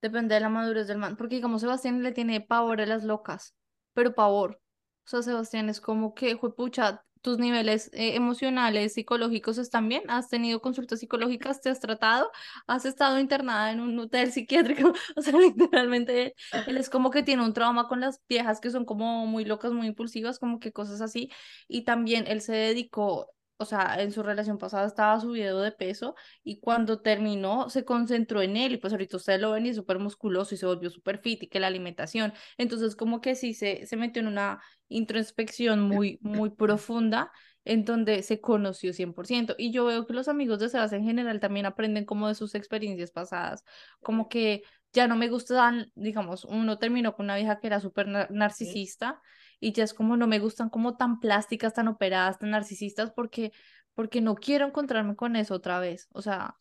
Depende 0.00 0.36
de 0.36 0.40
la 0.40 0.48
madurez 0.48 0.86
del 0.86 0.98
man. 0.98 1.16
Porque 1.16 1.40
como 1.40 1.58
Sebastián 1.58 2.02
le 2.02 2.12
tiene 2.12 2.40
pavor 2.40 2.80
a 2.80 2.86
las 2.86 3.02
locas, 3.02 3.56
pero 3.92 4.14
pavor. 4.14 4.60
O 5.04 5.08
sea, 5.10 5.22
Sebastián 5.22 5.68
es 5.68 5.80
como 5.80 6.14
que, 6.14 6.36
pucha, 6.36 7.04
tus 7.20 7.38
niveles 7.38 7.90
eh, 7.92 8.14
emocionales, 8.14 8.94
psicológicos 8.94 9.58
están 9.58 9.88
bien, 9.88 10.02
has 10.08 10.28
tenido 10.28 10.60
consultas 10.60 11.00
psicológicas, 11.00 11.60
te 11.60 11.68
has 11.68 11.80
tratado, 11.80 12.30
has 12.66 12.84
estado 12.84 13.18
internada 13.18 13.70
en 13.72 13.80
un 13.80 13.98
hotel 13.98 14.32
psiquiátrico, 14.32 14.92
o 15.16 15.22
sea, 15.22 15.38
literalmente 15.38 16.34
él, 16.66 16.76
es 16.76 16.90
como 16.90 17.10
que 17.10 17.22
tiene 17.22 17.44
un 17.44 17.52
trauma 17.52 17.88
con 17.88 18.00
las 18.00 18.20
viejas 18.28 18.60
que 18.60 18.70
son 18.70 18.84
como 18.84 19.26
muy 19.26 19.44
locas, 19.44 19.72
muy 19.72 19.86
impulsivas, 19.86 20.38
como 20.38 20.60
que 20.60 20.72
cosas 20.72 21.00
así, 21.00 21.30
y 21.68 21.84
también 21.84 22.24
él 22.26 22.40
se 22.40 22.52
dedicó 22.52 23.28
o 23.60 23.66
sea, 23.66 23.96
en 24.00 24.10
su 24.10 24.22
relación 24.22 24.56
pasada 24.56 24.86
estaba 24.86 25.20
subido 25.20 25.60
de 25.60 25.70
peso 25.70 26.14
y 26.42 26.60
cuando 26.60 27.02
terminó 27.02 27.68
se 27.68 27.84
concentró 27.84 28.40
en 28.40 28.56
él 28.56 28.72
y 28.72 28.76
pues 28.78 28.94
ahorita 28.94 29.18
ustedes 29.18 29.38
lo 29.38 29.52
ven 29.52 29.66
y 29.66 29.68
es 29.68 29.76
súper 29.76 29.98
musculoso 29.98 30.54
y 30.54 30.58
se 30.58 30.64
volvió 30.64 30.88
súper 30.88 31.18
fit 31.18 31.42
y 31.42 31.48
que 31.48 31.60
la 31.60 31.66
alimentación, 31.66 32.32
entonces 32.56 32.96
como 32.96 33.20
que 33.20 33.34
sí 33.34 33.52
se, 33.52 33.84
se 33.86 33.96
metió 33.98 34.22
en 34.22 34.28
una 34.28 34.62
introspección 34.88 35.82
muy, 35.82 36.18
muy 36.22 36.48
profunda 36.48 37.32
en 37.66 37.84
donde 37.84 38.22
se 38.22 38.40
conoció 38.40 38.94
100%. 38.94 39.54
Y 39.58 39.72
yo 39.72 39.84
veo 39.84 40.06
que 40.06 40.14
los 40.14 40.28
amigos 40.28 40.58
de 40.58 40.70
Sebas 40.70 40.94
en 40.94 41.04
general 41.04 41.38
también 41.38 41.66
aprenden 41.66 42.06
como 42.06 42.28
de 42.28 42.34
sus 42.34 42.54
experiencias 42.54 43.10
pasadas, 43.10 43.62
como 44.00 44.30
que 44.30 44.62
ya 44.94 45.06
no 45.06 45.16
me 45.16 45.28
gustan, 45.28 45.92
digamos, 45.94 46.46
uno 46.46 46.78
terminó 46.78 47.14
con 47.14 47.26
una 47.26 47.36
vieja 47.36 47.60
que 47.60 47.66
era 47.66 47.78
súper 47.78 48.08
narcisista 48.30 49.20
y 49.60 49.72
ya 49.72 49.84
es 49.84 49.94
como 49.94 50.16
no 50.16 50.26
me 50.26 50.38
gustan 50.38 50.70
como 50.70 50.96
tan 50.96 51.20
plásticas, 51.20 51.74
tan 51.74 51.88
operadas, 51.88 52.38
tan 52.38 52.50
narcisistas, 52.50 53.12
porque, 53.12 53.52
porque 53.94 54.20
no 54.20 54.34
quiero 54.34 54.66
encontrarme 54.66 55.14
con 55.16 55.36
eso 55.36 55.54
otra 55.54 55.78
vez. 55.78 56.08
O 56.12 56.22
sea, 56.22 56.56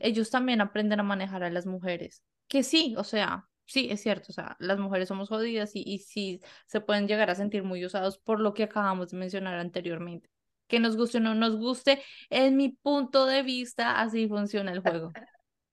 ellos 0.00 0.30
también 0.30 0.60
aprenden 0.60 1.00
a 1.00 1.02
manejar 1.02 1.42
a 1.42 1.50
las 1.50 1.66
mujeres. 1.66 2.22
Que 2.48 2.62
sí, 2.62 2.94
o 2.96 3.04
sea, 3.04 3.48
sí, 3.66 3.88
es 3.90 4.00
cierto, 4.00 4.26
o 4.30 4.32
sea, 4.32 4.56
las 4.60 4.78
mujeres 4.78 5.08
somos 5.08 5.28
jodidas 5.28 5.72
y, 5.74 5.82
y 5.84 5.98
sí 5.98 6.40
se 6.66 6.80
pueden 6.80 7.08
llegar 7.08 7.28
a 7.30 7.34
sentir 7.34 7.64
muy 7.64 7.84
usados 7.84 8.18
por 8.18 8.40
lo 8.40 8.54
que 8.54 8.62
acabamos 8.62 9.10
de 9.10 9.18
mencionar 9.18 9.58
anteriormente. 9.58 10.30
Que 10.68 10.80
nos 10.80 10.96
guste 10.96 11.18
o 11.18 11.20
no 11.20 11.34
nos 11.34 11.56
guste, 11.56 12.02
en 12.30 12.56
mi 12.56 12.70
punto 12.70 13.26
de 13.26 13.42
vista, 13.42 14.00
así 14.00 14.28
funciona 14.28 14.72
el 14.72 14.80
juego. 14.80 15.12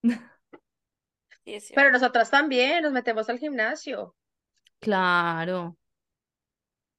Pero 1.76 1.92
nosotras 1.92 2.30
también 2.30 2.84
nos 2.84 2.94
metemos 2.94 3.30
al 3.30 3.40
gimnasio. 3.40 4.16
Claro. 4.80 5.78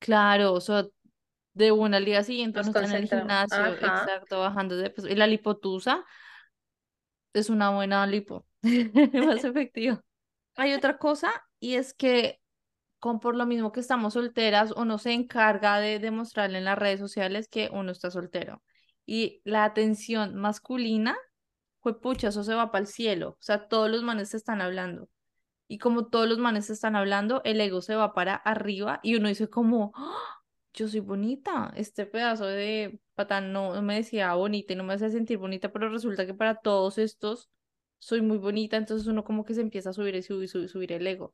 Claro, 0.04 0.52
o 0.52 0.60
sea, 0.60 0.84
de 1.54 1.72
una 1.72 1.96
al 1.96 2.04
día 2.04 2.22
siguiente 2.22 2.60
no 2.60 2.66
está 2.66 2.84
en 2.84 2.92
el 2.92 3.08
gimnasio, 3.08 3.66
exacto, 3.66 4.40
bajando 4.40 4.76
de 4.76 4.90
peso. 4.90 5.08
Y 5.08 5.14
la 5.14 5.26
lipotusa 5.26 6.04
es 7.32 7.48
una 7.48 7.70
buena 7.70 8.06
lipo, 8.06 8.44
más 8.62 9.44
efectiva. 9.44 10.02
Hay 10.56 10.74
otra 10.74 10.98
cosa 10.98 11.32
y 11.58 11.76
es 11.76 11.94
que 11.94 12.38
con 12.98 13.18
por 13.18 13.34
lo 13.34 13.46
mismo 13.46 13.72
que 13.72 13.80
estamos 13.80 14.12
solteras, 14.12 14.72
uno 14.76 14.98
se 14.98 15.12
encarga 15.12 15.80
de 15.80 15.98
demostrarle 15.98 16.58
en 16.58 16.64
las 16.64 16.78
redes 16.78 17.00
sociales 17.00 17.48
que 17.48 17.70
uno 17.72 17.92
está 17.92 18.10
soltero. 18.10 18.62
Y 19.06 19.40
la 19.44 19.64
atención 19.64 20.34
masculina, 20.34 21.16
pues 21.80 21.96
pucha, 21.96 22.28
eso 22.28 22.44
se 22.44 22.54
va 22.54 22.70
para 22.70 22.82
el 22.82 22.88
cielo. 22.88 23.30
O 23.30 23.42
sea, 23.42 23.68
todos 23.68 23.90
los 23.90 24.02
manes 24.02 24.28
se 24.28 24.36
están 24.36 24.60
hablando. 24.60 25.08
Y 25.66 25.78
como 25.78 26.06
todos 26.06 26.28
los 26.28 26.38
manes 26.38 26.68
están 26.70 26.96
hablando, 26.96 27.40
el 27.44 27.60
ego 27.60 27.80
se 27.80 27.94
va 27.94 28.12
para 28.14 28.34
arriba 28.34 29.00
y 29.02 29.16
uno 29.16 29.28
dice 29.28 29.48
como, 29.48 29.92
¡Ah! 29.94 30.42
yo 30.74 30.88
soy 30.88 31.00
bonita. 31.00 31.72
Este 31.76 32.04
pedazo 32.04 32.46
de 32.46 33.00
patán 33.14 33.52
no, 33.52 33.80
me 33.80 33.94
decía 33.94 34.34
bonita 34.34 34.72
y 34.72 34.76
no 34.76 34.84
me 34.84 34.94
hacía 34.94 35.08
sentir 35.08 35.38
bonita, 35.38 35.72
pero 35.72 35.88
resulta 35.88 36.26
que 36.26 36.34
para 36.34 36.56
todos 36.56 36.98
estos 36.98 37.50
soy 37.98 38.20
muy 38.20 38.36
bonita, 38.36 38.76
entonces 38.76 39.06
uno 39.06 39.24
como 39.24 39.44
que 39.44 39.54
se 39.54 39.62
empieza 39.62 39.90
a 39.90 39.92
subir 39.94 40.14
y 40.16 40.22
subir, 40.22 40.48
subir, 40.48 40.68
subir 40.68 40.92
el 40.92 41.06
ego. 41.06 41.32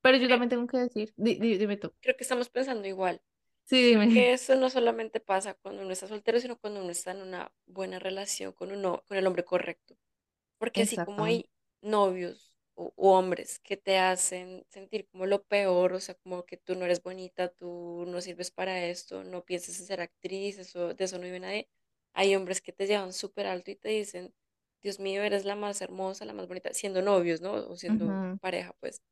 Pero 0.00 0.16
yo 0.16 0.28
también 0.28 0.48
tengo 0.48 0.66
que 0.66 0.78
decir, 0.78 1.12
dime 1.16 1.76
tú. 1.76 1.92
Creo 2.00 2.16
que 2.16 2.22
estamos 2.22 2.48
pensando 2.48 2.88
igual. 2.88 3.20
Sí, 3.64 3.82
dime. 3.82 4.08
Que 4.08 4.32
eso 4.32 4.54
no 4.54 4.70
solamente 4.70 5.20
pasa 5.20 5.52
cuando 5.52 5.82
uno 5.82 5.90
está 5.90 6.06
soltero, 6.06 6.40
sino 6.40 6.56
cuando 6.56 6.80
uno 6.80 6.90
está 6.90 7.10
en 7.10 7.20
una 7.20 7.52
buena 7.66 7.98
relación 7.98 8.52
con 8.52 8.72
uno, 8.72 9.04
con 9.06 9.18
el 9.18 9.26
hombre 9.26 9.44
correcto. 9.44 9.98
Porque 10.56 10.82
así 10.82 10.96
como 10.96 11.24
hay 11.24 11.50
novios 11.82 12.47
o, 12.78 12.92
hombres 12.96 13.58
que 13.60 13.76
te 13.76 13.98
hacen 13.98 14.64
sentir 14.68 15.08
como 15.08 15.26
lo 15.26 15.42
peor, 15.44 15.92
o 15.94 16.00
sea, 16.00 16.14
como 16.16 16.44
que 16.46 16.56
tú 16.56 16.74
no 16.76 16.84
eres 16.84 17.02
bonita, 17.02 17.48
tú 17.48 18.04
no 18.06 18.20
sirves 18.20 18.50
para 18.52 18.84
esto, 18.86 19.24
no 19.24 19.44
pienses 19.44 19.80
en 19.80 19.86
ser 19.86 20.00
actriz, 20.00 20.58
eso, 20.58 20.94
de 20.94 21.04
eso 21.04 21.18
no 21.18 21.24
vive 21.24 21.40
nadie. 21.40 21.68
Hay 22.14 22.34
hombres 22.36 22.60
que 22.62 22.72
te 22.72 22.86
llevan 22.86 23.12
súper 23.12 23.46
alto 23.46 23.70
y 23.70 23.76
te 23.76 23.88
dicen, 23.90 24.34
Dios 24.82 25.00
mío, 25.00 25.22
eres 25.22 25.44
la 25.44 25.56
más 25.56 25.80
hermosa, 25.82 26.24
la 26.24 26.34
más 26.34 26.46
bonita, 26.48 26.72
siendo 26.72 27.02
novios, 27.02 27.40
¿no? 27.40 27.52
O 27.54 27.76
siendo 27.76 28.38
pareja, 28.40 28.74
pues. 28.80 29.02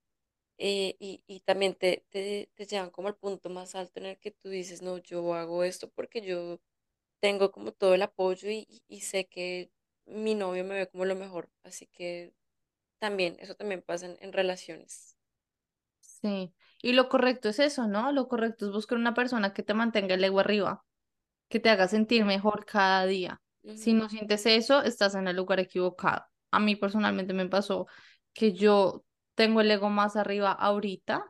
Eh, 0.58 0.96
y, 1.00 1.22
y, 1.26 1.40
también 1.40 1.74
te, 1.74 2.04
te, 2.10 2.50
te 2.54 2.66
llevan 2.66 2.90
como 2.90 3.08
al 3.08 3.16
punto 3.16 3.50
más 3.50 3.74
alto 3.74 4.00
en 4.00 4.06
el 4.06 4.18
que 4.18 4.30
tú 4.32 4.48
dices, 4.50 4.82
no, 4.82 4.98
yo 4.98 5.34
hago 5.34 5.64
esto 5.64 5.90
porque 5.90 6.22
yo 6.22 6.60
tengo 7.20 7.52
como 7.52 7.72
todo 7.72 7.94
el 7.94 8.02
apoyo 8.02 8.50
y, 8.50 8.66
y 8.88 9.00
sé 9.02 9.26
que 9.26 9.70
mi 10.06 10.34
novio 10.34 10.64
me 10.64 10.76
ve 10.76 10.88
como 10.88 11.04
lo 11.04 11.16
mejor, 11.16 11.50
así 11.64 11.86
que 11.88 12.32
también, 12.98 13.36
eso 13.40 13.54
también 13.54 13.82
pasa 13.82 14.06
en, 14.06 14.32
relaciones. 14.32 15.16
Sí, 16.00 16.54
y 16.82 16.92
lo 16.92 17.08
correcto 17.08 17.48
es 17.48 17.58
eso, 17.58 17.86
¿no? 17.86 18.12
Lo 18.12 18.28
correcto 18.28 18.66
es 18.66 18.72
buscar 18.72 18.98
una 18.98 19.14
persona 19.14 19.52
que 19.52 19.62
te 19.62 19.74
mantenga 19.74 20.14
el 20.14 20.24
ego 20.24 20.40
arriba, 20.40 20.84
que 21.48 21.60
te 21.60 21.70
haga 21.70 21.88
sentir 21.88 22.24
mejor 22.24 22.64
cada 22.64 23.06
día. 23.06 23.40
Si 23.74 23.94
no 23.94 24.08
sientes 24.08 24.46
eso, 24.46 24.82
estás 24.82 25.16
en 25.16 25.26
el 25.26 25.36
lugar 25.36 25.58
equivocado. 25.58 26.24
A 26.52 26.60
mí 26.60 26.76
personalmente 26.76 27.32
me 27.32 27.48
pasó 27.48 27.88
que 28.32 28.52
yo 28.52 29.04
tengo 29.34 29.60
el 29.60 29.70
ego 29.70 29.90
más 29.90 30.14
arriba 30.14 30.52
ahorita 30.52 31.24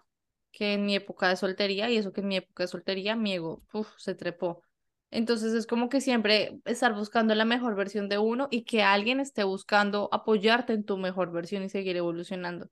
que 0.57 0.73
en 0.73 0.87
mi 0.87 0.97
época 0.97 1.29
de 1.29 1.37
soltería, 1.37 1.91
y 1.91 1.99
eso 1.99 2.13
que 2.15 2.23
en 2.23 2.29
mi 2.29 2.37
época 2.37 2.63
de 2.63 2.69
soltería 2.69 3.15
mi 3.15 3.35
ego 3.35 3.63
se 3.99 4.15
trepó. 4.15 4.63
Entonces 5.11 5.55
es 5.55 5.67
como 5.67 5.89
que 5.89 6.01
siempre 6.01 6.61
estar 6.65 6.95
buscando 6.95 7.35
la 7.35 7.45
mejor 7.45 7.75
versión 7.77 8.09
de 8.09 8.19
uno 8.19 8.49
y 8.51 8.65
que 8.65 8.83
alguien 8.83 9.21
esté 9.21 9.45
buscando 9.45 10.09
apoyarte 10.13 10.73
en 10.73 10.85
tu 10.85 10.99
mejor 10.99 11.33
versión 11.33 11.63
y 11.63 11.69
seguir 11.69 11.97
evolucionando. 11.97 12.69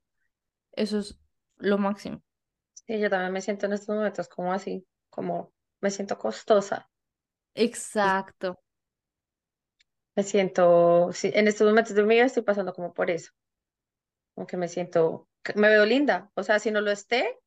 Eso 0.73 0.99
es 0.99 1.19
lo 1.59 1.79
máximo. 1.79 2.23
Sí, 2.87 2.99
yo 3.01 3.11
también 3.11 3.33
me 3.33 3.41
siento 3.41 3.67
en 3.67 3.73
estos 3.75 3.95
momentos 3.95 4.29
como 4.29 4.53
así, 4.53 4.87
como 5.11 5.53
me 5.81 5.91
siento 5.91 6.19
costosa. 6.19 6.91
Exacto. 7.55 8.59
Me 10.17 10.25
siento, 10.25 11.11
sí, 11.13 11.31
en 11.35 11.47
estos 11.49 11.69
momentos 11.69 11.95
de 11.95 12.03
mi 12.03 12.15
vida 12.17 12.25
estoy 12.27 12.43
pasando 12.43 12.73
como 12.73 12.93
por 12.95 13.11
eso. 13.11 13.31
Como 14.35 14.47
que 14.47 14.57
me 14.57 14.69
siento, 14.69 15.29
me 15.55 15.69
veo 15.69 15.85
linda. 15.87 16.31
O 16.35 16.43
sea, 16.43 16.59
si 16.59 16.71
no 16.71 16.81
lo 16.81 16.91
esté, 16.91 17.39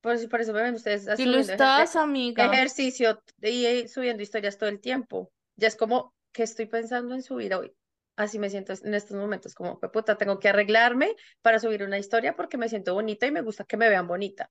por, 0.00 0.28
por 0.28 0.40
eso 0.40 0.52
me 0.52 0.62
ven 0.62 0.74
ustedes 0.74 1.08
Si 1.16 1.24
lo 1.24 1.38
estás, 1.38 1.96
amiga. 1.96 2.46
ejercicio 2.46 3.22
y 3.42 3.88
subiendo 3.88 4.22
historias 4.22 4.58
todo 4.58 4.68
el 4.68 4.80
tiempo. 4.80 5.30
Ya 5.56 5.68
es 5.68 5.76
como 5.76 6.14
que 6.32 6.42
estoy 6.42 6.66
pensando 6.66 7.14
en 7.14 7.22
subir 7.22 7.54
hoy. 7.54 7.72
Así 8.16 8.38
me 8.38 8.50
siento 8.50 8.74
en 8.82 8.94
estos 8.94 9.16
momentos, 9.16 9.54
como, 9.54 9.78
puta, 9.80 10.18
tengo 10.18 10.38
que 10.38 10.48
arreglarme 10.50 11.14
para 11.40 11.58
subir 11.58 11.82
una 11.82 11.98
historia 11.98 12.36
porque 12.36 12.58
me 12.58 12.68
siento 12.68 12.92
bonita 12.92 13.26
y 13.26 13.30
me 13.30 13.40
gusta 13.40 13.64
que 13.64 13.76
me 13.76 13.88
vean 13.88 14.06
bonita. 14.06 14.50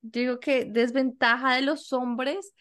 Digo 0.00 0.40
que 0.40 0.64
desventaja 0.64 1.54
de 1.56 1.62
los 1.62 1.92
hombres 1.92 2.54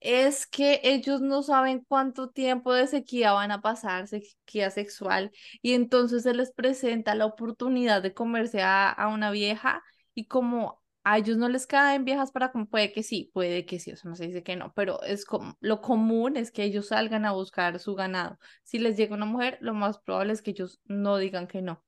es 0.00 0.46
que 0.46 0.80
ellos 0.84 1.20
no 1.20 1.42
saben 1.42 1.84
cuánto 1.88 2.30
tiempo 2.30 2.72
de 2.72 2.86
sequía 2.86 3.32
van 3.32 3.50
a 3.50 3.60
pasar, 3.60 4.06
sequía 4.06 4.70
sexual, 4.70 5.32
y 5.60 5.74
entonces 5.74 6.22
se 6.22 6.34
les 6.34 6.52
presenta 6.52 7.16
la 7.16 7.26
oportunidad 7.26 8.02
de 8.02 8.14
comerse 8.14 8.62
a, 8.62 8.88
a 8.90 9.08
una 9.08 9.32
vieja 9.32 9.82
y 10.14 10.26
como 10.26 10.80
a 11.08 11.16
ellos 11.16 11.38
no 11.38 11.48
les 11.48 11.66
caen 11.66 12.04
viejas 12.04 12.32
para 12.32 12.52
como 12.52 12.68
puede 12.68 12.92
que 12.92 13.02
sí, 13.02 13.30
puede 13.32 13.64
que 13.64 13.78
sí, 13.78 13.92
eso 13.92 14.06
no 14.10 14.14
se 14.14 14.26
dice 14.26 14.42
que 14.42 14.56
no, 14.56 14.74
pero 14.74 15.02
es 15.02 15.24
como 15.24 15.56
lo 15.60 15.80
común 15.80 16.36
es 16.36 16.50
que 16.50 16.64
ellos 16.64 16.88
salgan 16.88 17.24
a 17.24 17.32
buscar 17.32 17.78
su 17.78 17.94
ganado. 17.94 18.38
Si 18.62 18.78
les 18.78 18.98
llega 18.98 19.14
una 19.14 19.24
mujer, 19.24 19.56
lo 19.62 19.72
más 19.72 19.98
probable 20.00 20.34
es 20.34 20.42
que 20.42 20.50
ellos 20.50 20.82
no 20.84 21.16
digan 21.16 21.46
que 21.46 21.62
no, 21.62 21.82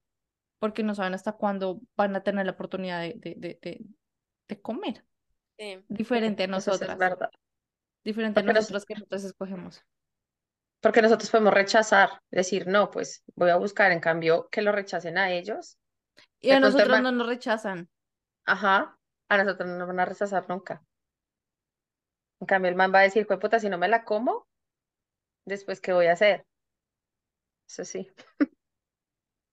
porque 0.58 0.82
no 0.82 0.94
saben 0.94 1.12
hasta 1.12 1.32
cuándo 1.32 1.82
van 1.98 2.16
a 2.16 2.22
tener 2.22 2.46
la 2.46 2.52
oportunidad 2.52 3.02
de, 3.02 3.14
de, 3.14 3.58
de, 3.60 3.84
de, 4.48 4.60
comer. 4.62 5.04
Diferente 5.88 6.44
a 6.44 6.46
nosotras. 6.46 6.92
es 6.92 6.98
verdad. 6.98 7.30
Diferente 8.02 8.40
a 8.40 8.42
nosotros 8.42 8.86
que 8.86 8.94
nosotros 8.94 9.24
escogemos. 9.24 9.84
Porque 10.80 11.02
nosotros 11.02 11.28
podemos 11.28 11.52
rechazar, 11.52 12.22
decir, 12.30 12.66
no, 12.66 12.90
pues 12.90 13.22
voy 13.34 13.50
a 13.50 13.56
buscar, 13.56 13.92
en 13.92 14.00
cambio, 14.00 14.48
que 14.50 14.62
lo 14.62 14.72
rechacen 14.72 15.18
a 15.18 15.30
ellos. 15.30 15.76
Y 16.40 16.52
a 16.52 16.60
nosotros 16.60 17.02
no 17.02 17.12
nos 17.12 17.26
rechazan. 17.26 17.90
Ajá, 18.46 18.96
a 19.30 19.38
nosotros 19.38 19.68
no 19.68 19.78
nos 19.78 19.86
van 19.86 20.00
a 20.00 20.04
rechazar 20.04 20.46
nunca. 20.48 20.84
En 22.40 22.46
cambio, 22.46 22.68
el 22.68 22.76
man 22.76 22.92
va 22.92 22.98
a 22.98 23.02
decir, 23.02 23.26
puta, 23.26 23.60
si 23.60 23.68
no 23.68 23.78
me 23.78 23.88
la 23.88 24.04
como, 24.04 24.46
después, 25.46 25.80
¿qué 25.80 25.92
voy 25.92 26.06
a 26.06 26.12
hacer? 26.12 26.46
Eso 27.68 27.84
sí. 27.84 28.10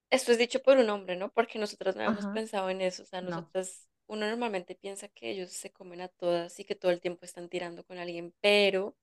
Esto 0.10 0.32
es 0.32 0.38
dicho 0.38 0.64
por 0.64 0.78
un 0.78 0.90
hombre, 0.90 1.16
¿no? 1.16 1.32
Porque 1.32 1.60
nosotros 1.60 1.96
no 1.96 2.04
hemos 2.04 2.26
pensado 2.28 2.70
en 2.70 2.82
eso. 2.82 3.04
O 3.04 3.06
sea, 3.06 3.22
nosotros, 3.22 3.88
uno 4.08 4.26
normalmente 4.26 4.74
piensa 4.74 5.10
que 5.10 5.30
ellos 5.30 5.52
se 5.52 5.72
comen 5.72 6.02
a 6.02 6.08
todas 6.08 6.60
y 6.60 6.66
que 6.66 6.76
todo 6.76 6.92
el 6.92 7.02
tiempo 7.02 7.26
están 7.26 7.50
tirando 7.50 7.84
con 7.84 8.00
alguien, 8.00 8.34
pero 8.42 8.98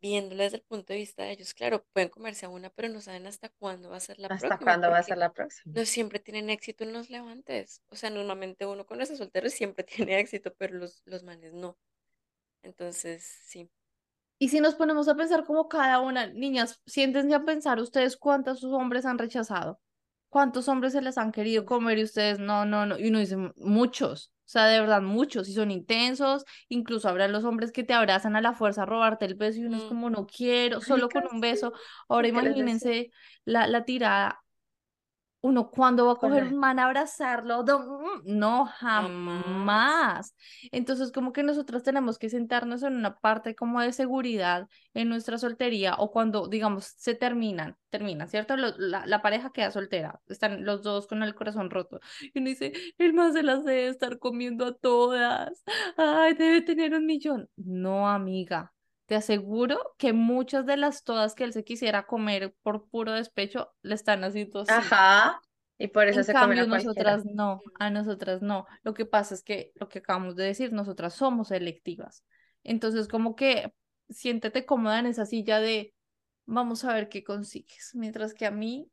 viéndolo 0.00 0.42
desde 0.42 0.58
el 0.58 0.62
punto 0.62 0.92
de 0.92 0.98
vista 0.98 1.24
de 1.24 1.32
ellos, 1.32 1.54
claro, 1.54 1.84
pueden 1.92 2.08
comerse 2.08 2.46
a 2.46 2.48
una, 2.48 2.70
pero 2.70 2.88
no 2.88 3.00
saben 3.00 3.26
hasta 3.26 3.48
cuándo 3.48 3.90
va 3.90 3.96
a 3.96 4.00
ser 4.00 4.18
la 4.18 4.28
próxima. 4.28 4.54
¿Hasta 4.54 4.64
cuándo 4.64 4.90
va 4.90 4.98
a 4.98 5.02
ser 5.02 5.18
la 5.18 5.32
próxima? 5.32 5.72
No 5.74 5.84
siempre 5.84 6.18
tienen 6.18 6.50
éxito 6.50 6.84
en 6.84 6.92
los 6.92 7.10
levantes. 7.10 7.82
O 7.88 7.96
sea, 7.96 8.10
normalmente 8.10 8.66
uno 8.66 8.86
con 8.86 9.00
ese 9.00 9.16
soltero 9.16 9.48
siempre 9.50 9.84
tiene 10.08 10.18
éxito, 10.18 10.54
pero 10.56 10.76
los, 10.76 11.02
los 11.04 11.22
manes 11.22 11.52
no. 11.52 11.78
Entonces, 12.62 13.24
sí. 13.46 13.70
Y 14.38 14.48
si 14.50 14.60
nos 14.60 14.74
ponemos 14.74 15.08
a 15.08 15.16
pensar 15.16 15.44
como 15.44 15.68
cada 15.68 16.00
una, 16.00 16.26
niñas, 16.26 16.80
siéntense 16.86 17.34
a 17.34 17.44
pensar 17.44 17.80
ustedes 17.80 18.16
cuántos 18.16 18.62
hombres 18.64 19.04
han 19.04 19.18
rechazado. 19.18 19.80
¿Cuántos 20.28 20.68
hombres 20.68 20.92
se 20.92 21.00
les 21.00 21.16
han 21.18 21.32
querido 21.32 21.64
comer 21.64 21.98
y 21.98 22.04
ustedes 22.04 22.38
no, 22.38 22.64
no, 22.66 22.86
no? 22.86 22.98
Y 22.98 23.08
uno 23.08 23.18
dice, 23.18 23.36
muchos. 23.56 24.32
O 24.48 24.50
sea, 24.50 24.64
de 24.64 24.80
verdad, 24.80 25.02
muchos, 25.02 25.46
y 25.50 25.52
son 25.52 25.70
intensos, 25.70 26.46
incluso 26.70 27.06
habrá 27.06 27.28
los 27.28 27.44
hombres 27.44 27.70
que 27.70 27.84
te 27.84 27.92
abrazan 27.92 28.34
a 28.34 28.40
la 28.40 28.54
fuerza 28.54 28.84
a 28.84 28.86
robarte 28.86 29.26
el 29.26 29.34
beso 29.34 29.58
y 29.58 29.66
uno 29.66 29.76
es 29.76 29.84
mm. 29.84 29.88
como, 29.88 30.08
no 30.08 30.26
quiero, 30.26 30.80
solo 30.80 31.10
con 31.10 31.24
un 31.30 31.42
beso. 31.42 31.74
Ahora 32.08 32.28
imagínense 32.28 33.10
la, 33.44 33.66
la 33.66 33.84
tirada 33.84 34.42
uno 35.40 35.70
cuando 35.70 36.06
va 36.06 36.12
a 36.12 36.16
coger 36.16 36.44
un 36.44 36.56
man 36.58 36.78
a 36.78 36.86
abrazarlo, 36.86 37.62
mm, 37.62 38.22
no, 38.24 38.66
jamás. 38.66 40.34
Entonces, 40.72 41.12
como 41.12 41.32
que 41.32 41.42
nosotros 41.42 41.82
tenemos 41.82 42.18
que 42.18 42.28
sentarnos 42.28 42.82
en 42.82 42.96
una 42.96 43.18
parte 43.18 43.54
como 43.54 43.80
de 43.80 43.92
seguridad 43.92 44.68
en 44.94 45.08
nuestra 45.08 45.38
soltería 45.38 45.94
o 45.98 46.10
cuando, 46.10 46.48
digamos, 46.48 46.86
se 46.96 47.14
terminan, 47.14 47.76
terminan, 47.90 48.28
¿cierto? 48.28 48.56
la, 48.56 49.06
la, 49.06 49.22
pareja 49.22 49.50
queda 49.52 49.70
soltera, 49.70 50.20
están 50.28 50.64
los 50.64 50.82
dos 50.82 51.06
con 51.06 51.22
el 51.22 51.34
corazón 51.34 51.70
roto. 51.70 52.00
Y 52.34 52.38
uno 52.38 52.48
dice, 52.48 52.72
el 52.98 53.14
más 53.14 53.32
se 53.34 53.42
las 53.42 53.64
debe 53.64 53.88
estar 53.88 54.18
comiendo 54.18 54.66
a 54.66 54.74
todas. 54.74 55.62
Ay, 55.96 56.34
debe 56.34 56.62
tener 56.62 56.94
un 56.94 57.06
millón. 57.06 57.48
No, 57.56 58.08
amiga. 58.08 58.72
Te 59.08 59.14
aseguro 59.16 59.94
que 59.96 60.12
muchas 60.12 60.66
de 60.66 60.76
las 60.76 61.02
todas 61.02 61.34
que 61.34 61.44
él 61.44 61.54
se 61.54 61.64
quisiera 61.64 62.04
comer 62.04 62.54
por 62.62 62.90
puro 62.90 63.14
despecho 63.14 63.72
le 63.80 63.94
están 63.94 64.22
haciendo 64.22 64.60
así. 64.60 64.70
Ajá. 64.70 65.40
Y 65.78 65.88
por 65.88 66.08
eso 66.08 66.18
en 66.18 66.26
se 66.26 66.32
cambio, 66.34 66.66
nosotras 66.66 67.24
no, 67.24 67.62
a 67.78 67.88
nosotras 67.88 68.42
no. 68.42 68.66
Lo 68.82 68.92
que 68.92 69.06
pasa 69.06 69.34
es 69.34 69.42
que 69.42 69.72
lo 69.76 69.88
que 69.88 70.00
acabamos 70.00 70.36
de 70.36 70.44
decir, 70.44 70.74
nosotras 70.74 71.14
somos 71.14 71.48
selectivas. 71.48 72.22
Entonces, 72.64 73.08
como 73.08 73.34
que 73.34 73.72
siéntete 74.10 74.66
cómoda 74.66 74.98
en 74.98 75.06
esa 75.06 75.24
silla 75.24 75.58
de 75.58 75.94
vamos 76.44 76.84
a 76.84 76.92
ver 76.92 77.08
qué 77.08 77.24
consigues. 77.24 77.92
Mientras 77.94 78.34
que 78.34 78.44
a 78.44 78.50
mí 78.50 78.90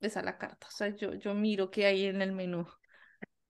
es 0.00 0.16
a 0.16 0.22
la 0.22 0.38
carta. 0.38 0.68
O 0.68 0.70
sea, 0.70 0.88
yo, 0.96 1.12
yo 1.12 1.34
miro 1.34 1.70
qué 1.70 1.84
hay 1.84 2.06
en 2.06 2.22
el 2.22 2.32
menú. 2.32 2.66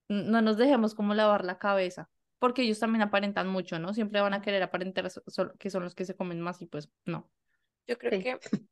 No 0.09 0.43
nos 0.43 0.57
dejemos 0.57 0.97
como 0.97 1.15
lavar 1.15 1.45
la 1.45 1.59
cabeza 1.59 2.11
porque 2.41 2.63
ellos 2.63 2.81
también 2.81 3.03
aparentan 3.03 3.47
mucho, 3.47 3.79
¿no? 3.79 3.95
Siempre 3.95 4.21
van 4.21 4.35
a 4.35 4.43
querer 4.43 4.63
aparentar 4.63 5.09
que 5.59 5.71
son 5.71 5.85
los 5.85 5.95
que 5.95 6.05
se 6.07 6.17
comen 6.17 6.41
más 6.41 6.61
y 6.63 6.67
pues 6.67 6.91
no. 7.05 7.31
Yo 7.87 7.99
creo 7.99 8.21
que 8.21 8.39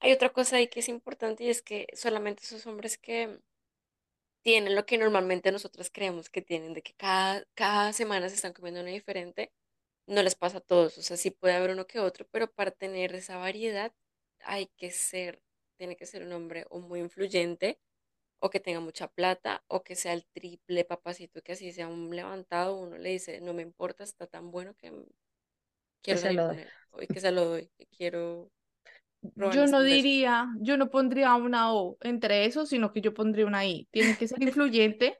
hay 0.00 0.12
otra 0.12 0.30
cosa 0.30 0.56
ahí 0.56 0.68
que 0.68 0.80
es 0.80 0.88
importante 0.88 1.44
y 1.44 1.50
es 1.50 1.62
que 1.62 1.86
solamente 1.92 2.42
esos 2.42 2.66
hombres 2.66 2.98
que 2.98 3.40
tienen 4.42 4.74
lo 4.74 4.86
que 4.86 4.98
normalmente 4.98 5.52
nosotros 5.52 5.90
creemos 5.90 6.30
que 6.30 6.42
tienen, 6.42 6.74
de 6.74 6.82
que 6.82 6.94
cada, 6.94 7.46
cada 7.54 7.92
semana 7.92 8.28
se 8.28 8.36
están 8.36 8.52
comiendo 8.52 8.80
uno 8.80 8.90
diferente, 8.90 9.52
no 10.06 10.22
les 10.22 10.34
pasa 10.34 10.58
a 10.58 10.60
todos, 10.60 10.98
o 10.98 11.02
sea, 11.02 11.16
sí 11.16 11.30
puede 11.30 11.54
haber 11.54 11.70
uno 11.70 11.86
que 11.86 12.00
otro, 12.00 12.26
pero 12.30 12.50
para 12.50 12.70
tener 12.70 13.14
esa 13.14 13.36
variedad 13.36 13.92
hay 14.40 14.66
que 14.76 14.90
ser, 14.90 15.42
tiene 15.76 15.96
que 15.96 16.06
ser 16.06 16.24
un 16.24 16.32
hombre 16.32 16.66
o 16.70 16.80
muy 16.80 17.00
influyente 17.00 17.78
o 18.44 18.50
que 18.50 18.60
tenga 18.60 18.80
mucha 18.80 19.08
plata, 19.08 19.64
o 19.68 19.82
que 19.82 19.96
sea 19.96 20.12
el 20.12 20.26
triple 20.26 20.84
papacito, 20.84 21.40
que 21.40 21.52
así 21.52 21.72
sea 21.72 21.88
un 21.88 22.14
levantado, 22.14 22.76
uno 22.76 22.98
le 22.98 23.08
dice, 23.08 23.40
no 23.40 23.54
me 23.54 23.62
importa, 23.62 24.04
está 24.04 24.26
tan 24.26 24.50
bueno 24.50 24.74
que 24.74 24.90
quiero 24.90 25.06
que 26.02 26.16
se 26.18 26.32
lo 26.34 26.48
doy. 26.48 27.06
que 27.06 27.20
se 27.20 27.32
lo 27.32 27.44
doy, 27.46 27.70
que 27.78 27.86
quiero 27.86 28.50
yo 29.50 29.66
no 29.66 29.80
diría, 29.80 30.48
yo 30.60 30.76
no 30.76 30.90
pondría 30.90 31.34
una 31.36 31.72
O 31.72 31.96
entre 32.02 32.44
eso, 32.44 32.66
sino 32.66 32.92
que 32.92 33.00
yo 33.00 33.14
pondría 33.14 33.46
una 33.46 33.64
I. 33.64 33.88
Tiene 33.90 34.14
que 34.18 34.28
ser 34.28 34.36
influyente, 34.42 35.16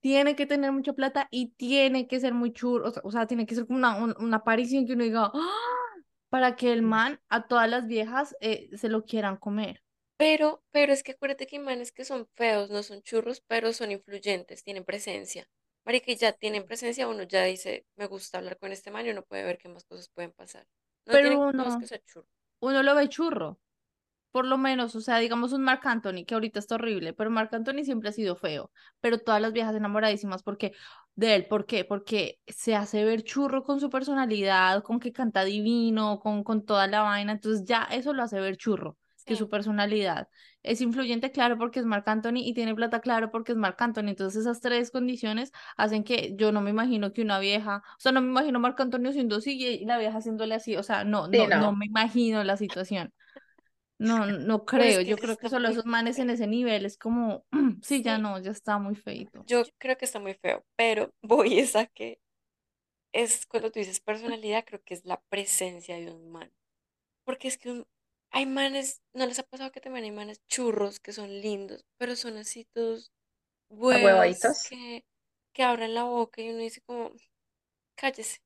tiene 0.00 0.36
que 0.36 0.44
tener 0.44 0.70
mucha 0.70 0.92
plata 0.92 1.28
y 1.30 1.52
tiene 1.52 2.06
que 2.06 2.20
ser 2.20 2.34
muy 2.34 2.52
churro, 2.52 2.92
o 3.02 3.10
sea, 3.10 3.26
tiene 3.26 3.46
que 3.46 3.54
ser 3.54 3.66
como 3.66 3.78
una, 3.78 4.04
una 4.18 4.36
aparición 4.36 4.86
que 4.86 4.92
uno 4.92 5.04
diga, 5.04 5.30
¡Ah! 5.32 5.96
para 6.28 6.56
que 6.56 6.74
el 6.74 6.82
man 6.82 7.20
a 7.30 7.46
todas 7.46 7.70
las 7.70 7.86
viejas 7.86 8.36
eh, 8.42 8.68
se 8.76 8.90
lo 8.90 9.06
quieran 9.06 9.38
comer. 9.38 9.82
Pero, 10.16 10.62
pero 10.70 10.92
es 10.92 11.02
que 11.02 11.12
acuérdate 11.12 11.46
que 11.46 11.56
hay 11.56 11.62
manes 11.62 11.92
que 11.92 12.04
son 12.04 12.26
feos, 12.34 12.70
no 12.70 12.82
son 12.82 13.02
churros, 13.02 13.42
pero 13.46 13.72
son 13.72 13.90
influyentes, 13.90 14.64
tienen 14.64 14.84
presencia. 14.84 15.48
Marica, 15.84 16.12
ya 16.12 16.32
tienen 16.32 16.64
presencia, 16.64 17.06
uno 17.06 17.22
ya 17.24 17.44
dice, 17.44 17.86
me 17.96 18.06
gusta 18.06 18.38
hablar 18.38 18.58
con 18.58 18.72
este 18.72 18.90
man 18.90 19.06
y 19.06 19.10
uno 19.10 19.22
puede 19.22 19.44
ver 19.44 19.58
qué 19.58 19.68
más 19.68 19.84
cosas 19.84 20.08
pueden 20.08 20.32
pasar. 20.32 20.66
No 21.06 21.12
pero 21.12 21.40
uno, 21.40 21.78
que 21.78 21.86
ser 21.86 22.02
churro. 22.04 22.26
uno 22.60 22.82
lo 22.82 22.94
ve 22.94 23.08
churro. 23.08 23.58
Por 24.32 24.46
lo 24.46 24.58
menos, 24.58 24.94
o 24.94 25.00
sea, 25.00 25.18
digamos 25.18 25.52
un 25.52 25.62
Marc 25.62 25.86
Anthony, 25.86 26.24
que 26.26 26.34
ahorita 26.34 26.58
está 26.58 26.74
horrible, 26.74 27.14
pero 27.14 27.30
Marc 27.30 27.54
Anthony 27.54 27.84
siempre 27.84 28.10
ha 28.10 28.12
sido 28.12 28.36
feo. 28.36 28.70
Pero 29.00 29.18
todas 29.18 29.40
las 29.40 29.52
viejas 29.52 29.74
enamoradísimas, 29.74 30.42
porque 30.42 30.72
de 31.14 31.36
él, 31.36 31.46
¿por 31.46 31.64
qué? 31.64 31.84
Porque 31.84 32.38
se 32.46 32.74
hace 32.74 33.04
ver 33.04 33.22
churro 33.22 33.62
con 33.64 33.80
su 33.80 33.88
personalidad, 33.88 34.82
con 34.82 35.00
que 35.00 35.12
canta 35.12 35.44
divino, 35.44 36.20
con, 36.20 36.44
con 36.44 36.66
toda 36.66 36.86
la 36.86 37.02
vaina. 37.02 37.32
Entonces 37.32 37.64
ya 37.64 37.84
eso 37.84 38.12
lo 38.12 38.22
hace 38.24 38.40
ver 38.40 38.56
churro 38.56 38.98
que 39.26 39.36
su 39.36 39.48
personalidad. 39.50 40.28
Es 40.62 40.80
influyente, 40.80 41.32
claro, 41.32 41.58
porque 41.58 41.80
es 41.80 41.84
Marc 41.84 42.08
Anthony 42.08 42.38
y 42.38 42.54
tiene 42.54 42.74
plata, 42.74 43.00
claro, 43.00 43.30
porque 43.30 43.52
es 43.52 43.58
Marc 43.58 43.80
Anthony. 43.82 44.08
Entonces 44.08 44.40
esas 44.40 44.60
tres 44.60 44.90
condiciones 44.90 45.52
hacen 45.76 46.04
que 46.04 46.34
yo 46.36 46.52
no 46.52 46.62
me 46.62 46.70
imagino 46.70 47.12
que 47.12 47.22
una 47.22 47.38
vieja, 47.38 47.82
o 47.98 48.00
sea, 48.00 48.12
no 48.12 48.22
me 48.22 48.28
imagino 48.28 48.60
Marc 48.60 48.80
Antonio 48.80 49.12
siendo 49.12 49.36
así 49.36 49.60
y 49.60 49.84
la 49.84 49.98
vieja 49.98 50.18
haciéndole 50.18 50.54
así, 50.54 50.76
o 50.76 50.82
sea, 50.82 51.04
no, 51.04 51.28
no, 51.28 51.46
no, 51.48 51.72
me 51.74 51.86
imagino 51.86 52.42
la 52.44 52.56
situación. 52.56 53.12
No, 53.98 54.26
no 54.26 54.64
creo, 54.64 55.00
yo 55.00 55.16
creo 55.16 55.36
que 55.36 55.48
solo 55.48 55.68
esos 55.68 55.86
manes 55.86 56.18
en 56.18 56.30
ese 56.30 56.46
nivel 56.46 56.86
es 56.86 56.96
como, 56.96 57.44
sí, 57.82 58.02
ya 58.02 58.18
no, 58.18 58.38
ya 58.38 58.52
está 58.52 58.78
muy 58.78 58.94
feito. 58.94 59.44
Yo 59.46 59.64
creo 59.78 59.96
que 59.98 60.04
está 60.04 60.20
muy 60.20 60.34
feo, 60.34 60.64
pero 60.76 61.12
voy 61.22 61.60
a 61.74 61.86
que 61.86 62.20
es 63.12 63.46
cuando 63.46 63.72
tú 63.72 63.80
dices 63.80 64.00
personalidad, 64.00 64.64
creo 64.64 64.82
que 64.84 64.94
es 64.94 65.04
la 65.04 65.20
presencia 65.28 65.96
de 65.96 66.12
un 66.12 66.30
man. 66.30 66.52
Porque 67.24 67.48
es 67.48 67.58
que 67.58 67.70
un, 67.70 67.86
hay 68.36 68.46
manes, 68.46 69.02
¿no 69.14 69.26
les 69.26 69.38
ha 69.38 69.42
pasado 69.44 69.72
que 69.72 69.80
también 69.80 70.04
hay 70.04 70.12
manes 70.12 70.40
churros 70.48 71.00
que 71.00 71.12
son 71.12 71.30
lindos, 71.40 71.84
pero 71.98 72.16
son 72.16 72.36
así 72.38 72.66
todos 72.74 73.12
huevos 73.70 74.56
que, 74.62 75.04
que 75.54 75.62
abren 75.64 75.94
la 75.94 76.04
boca 76.04 76.42
y 76.42 76.50
uno 76.50 76.58
dice 76.60 76.82
como, 76.82 77.12
cállese, 77.96 78.40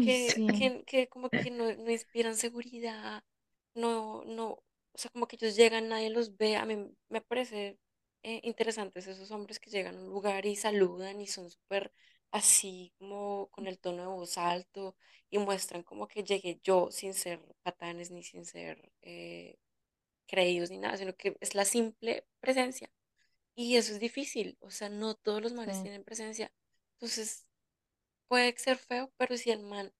que, 0.00 0.84
que, 0.86 1.08
como 1.08 1.30
que 1.30 1.50
no, 1.50 1.64
no 1.76 1.90
inspiran 1.90 2.36
seguridad, 2.36 3.22
no, 3.74 4.24
no, 4.26 4.50
o 4.92 4.98
sea, 4.98 5.10
como 5.12 5.26
que 5.28 5.36
ellos 5.36 5.56
llegan, 5.56 5.88
nadie 5.88 6.10
los 6.10 6.36
ve, 6.36 6.56
a 6.56 6.66
mí 6.66 6.76
me 7.08 7.20
parece 7.22 7.78
eh, 8.22 8.40
interesantes 8.44 9.06
esos 9.06 9.30
hombres 9.32 9.60
que 9.60 9.70
llegan 9.70 9.96
a 9.96 10.00
un 10.00 10.08
lugar 10.10 10.46
y 10.46 10.56
saludan 10.56 11.20
y 11.20 11.26
son 11.28 11.50
súper 11.50 11.92
así 12.36 12.92
como 12.98 13.48
con 13.50 13.66
el 13.66 13.78
tono 13.78 14.02
de 14.02 14.08
voz 14.08 14.36
alto 14.36 14.94
y 15.30 15.38
muestran 15.38 15.82
como 15.82 16.06
que 16.06 16.22
llegué 16.22 16.60
yo 16.62 16.90
sin 16.90 17.14
ser 17.14 17.40
patanes 17.62 18.10
ni 18.10 18.22
sin 18.22 18.44
ser 18.44 18.92
eh, 19.02 19.58
creídos 20.26 20.70
ni 20.70 20.78
nada, 20.78 20.96
sino 20.98 21.14
que 21.16 21.36
es 21.40 21.54
la 21.54 21.64
simple 21.64 22.26
presencia. 22.40 22.90
Y 23.54 23.76
eso 23.76 23.92
es 23.94 24.00
difícil, 24.00 24.58
o 24.60 24.70
sea, 24.70 24.90
no 24.90 25.14
todos 25.14 25.40
los 25.42 25.54
manes 25.54 25.82
tienen 25.82 26.04
presencia. 26.04 26.52
Entonces, 26.94 27.46
puede 28.28 28.54
ser 28.58 28.76
feo, 28.76 29.10
pero 29.16 29.36
si 29.38 29.50
el 29.50 29.62
man 29.62 29.92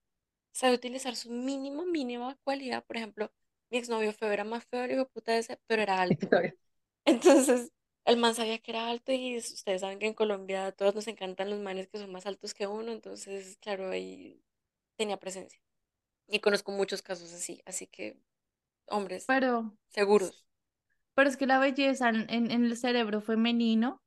sabe 0.51 0.75
utilizar 0.75 1.15
su 1.15 1.31
mínimo, 1.31 1.85
mínima 1.85 2.37
cualidad, 2.43 2.85
por 2.85 2.97
ejemplo, 2.97 3.31
mi 3.71 3.79
exnovio 3.79 4.13
feo 4.13 4.31
era 4.31 4.43
más 4.43 4.65
feo, 4.65 4.83
el 4.83 4.91
hijo 4.91 5.09
puta 5.09 5.35
ese, 5.37 5.59
pero 5.67 5.81
era 5.81 6.01
alto. 6.01 6.29
Entonces, 7.05 7.71
el 8.07 8.17
man 8.17 8.35
sabía 8.35 8.59
que 8.59 8.71
era 8.71 8.89
alto 8.89 9.11
y 9.13 9.37
ustedes 9.37 9.81
saben 9.81 9.99
que 9.99 10.07
en 10.07 10.15
Colombia 10.15 10.67
a 10.67 10.73
todos 10.73 10.95
nos 10.95 11.07
encantan 11.07 11.49
los 11.51 11.59
manes 11.61 11.87
que 11.89 11.99
son 11.99 12.11
más 12.11 12.25
altos 12.27 12.53
que 12.55 12.67
uno, 12.67 12.91
entonces, 12.93 13.57
claro, 13.61 13.89
ahí 13.91 14.41
tenía 14.97 15.17
presencia. 15.19 15.61
Y 16.27 16.39
conozco 16.41 16.71
muchos 16.73 17.01
casos 17.03 17.33
así, 17.33 17.61
así 17.65 17.87
que 17.87 18.17
hombres 18.87 19.31
Pero, 19.31 19.77
seguros. 19.89 20.45
pero 21.13 21.29
es 21.29 21.37
que 21.37 21.47
la 21.47 21.59
belleza 21.59 22.09
en, 22.09 22.27
en- 22.29 22.51
en 22.51 22.65
el 22.65 22.77
cerebro 22.77 23.21
femenino 23.21 24.01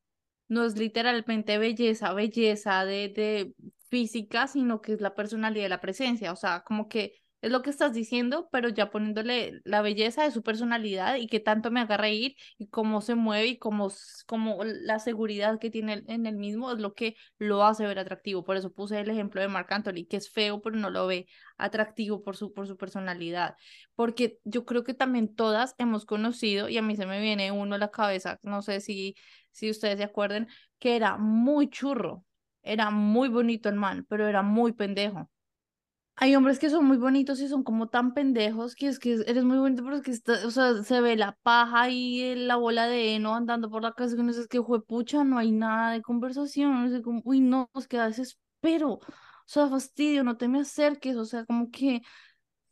no 0.49 0.65
es 0.65 0.77
literalmente 0.79 1.59
belleza, 1.59 2.15
belleza 2.15 2.85
de, 2.85 3.09
de 3.11 3.55
física, 3.89 4.47
sino 4.49 4.81
que 4.83 4.95
es 4.95 5.01
la 5.01 5.15
personalidad 5.15 5.67
y 5.67 5.69
la 5.71 5.81
presencia. 5.81 6.33
O 6.33 6.37
sea, 6.37 6.63
como 6.65 6.89
que 6.91 7.20
es 7.41 7.51
lo 7.51 7.63
que 7.63 7.71
estás 7.71 7.93
diciendo, 7.95 8.49
pero 8.53 8.69
ya 8.69 8.91
poniéndole 8.91 9.61
la 9.65 9.83
belleza 9.83 10.25
de 10.25 10.31
su 10.31 10.43
personalidad 10.43 11.17
y 11.17 11.27
que 11.27 11.41
tanto 11.41 11.71
me 11.71 11.81
haga 11.81 11.97
reír 11.97 12.37
y 12.59 12.69
cómo 12.69 13.01
se 13.01 13.15
mueve 13.15 13.47
y 13.47 13.59
cómo, 13.59 13.89
cómo 14.27 14.63
la 14.65 14.99
seguridad 14.99 15.59
que 15.59 15.71
tiene 15.71 16.05
en 16.09 16.27
el 16.27 16.37
mismo 16.37 16.71
es 16.73 16.79
lo 16.79 16.95
que 16.95 17.17
lo 17.39 17.65
hace 17.65 17.87
ver 17.87 17.99
atractivo. 17.99 18.45
Por 18.45 18.57
eso 18.57 18.73
puse 18.73 19.01
el 19.01 19.11
ejemplo 19.11 19.41
de 19.41 19.49
Marc 19.49 19.71
Anthony, 19.73 20.07
que 20.09 20.17
es 20.19 20.31
feo, 20.31 20.61
pero 20.61 20.77
no 20.77 20.91
lo 20.91 21.07
ve 21.07 21.27
atractivo 21.57 22.23
por 22.23 22.37
su, 22.37 22.53
por 22.53 22.67
su 22.67 22.77
personalidad. 22.77 23.57
Porque 23.95 24.39
yo 24.45 24.65
creo 24.65 24.85
que 24.85 24.95
también 24.95 25.35
todas 25.35 25.75
hemos 25.79 26.05
conocido, 26.07 26.69
y 26.69 26.79
a 26.79 26.83
mí 26.83 26.97
se 26.97 27.07
me 27.07 27.21
viene 27.21 27.53
uno 27.53 27.75
a 27.75 27.79
la 27.79 27.91
cabeza, 27.91 28.39
no 28.43 28.63
sé 28.63 28.81
si 28.81 29.15
si 29.53 29.71
ustedes 29.71 29.99
se 29.99 30.05
acuerdan, 30.05 30.49
que 30.79 30.97
era 30.97 31.17
muy 31.19 31.69
churro, 31.69 32.25
era 32.63 32.91
muy 32.91 33.29
bonito 33.29 33.69
el 33.69 33.75
man, 33.77 34.07
pero 34.09 34.29
era 34.29 34.43
muy 34.43 34.73
pendejo. 34.73 35.31
Hay 36.23 36.37
hombres 36.37 36.59
que 36.59 36.69
son 36.69 36.85
muy 36.85 36.99
bonitos 36.99 37.41
y 37.41 37.49
son 37.49 37.63
como 37.65 37.89
tan 37.89 38.13
pendejos 38.13 38.75
que 38.75 38.89
es 38.89 38.99
que 38.99 39.15
eres 39.27 39.43
muy 39.45 39.57
bonito, 39.59 39.83
pero 39.83 39.97
es 39.97 40.03
que 40.03 40.11
está, 40.11 40.47
o 40.47 40.51
sea, 40.51 40.83
se 40.83 41.01
ve 41.01 41.17
la 41.17 41.33
paja 41.43 41.89
y 41.89 42.21
el- 42.23 42.47
la 42.47 42.57
bola 42.57 42.87
de 42.89 43.15
heno 43.15 43.35
andando 43.35 43.71
por 43.71 43.83
la 43.83 43.93
casa 43.95 44.17
que 44.17 44.23
no 44.23 44.33
sé, 44.35 44.43
es 44.43 44.49
que 44.49 44.59
juepucha, 44.59 45.25
no 45.25 45.39
hay 45.39 45.51
nada 45.51 45.93
de 45.93 46.03
conversación, 46.03 46.85
no 46.85 46.91
sé 46.91 47.03
cómo, 47.03 47.23
uy, 47.25 47.41
no, 47.41 47.71
nos 47.75 47.89
queda 47.89 48.07
desespero, 48.09 48.91
o 48.95 49.01
sea, 49.47 49.69
fastidio, 49.69 50.23
no 50.23 50.37
te 50.37 50.47
me 50.49 50.61
acerques, 50.61 51.17
o 51.17 51.25
sea, 51.25 51.47
como 51.47 51.71
que 51.71 52.03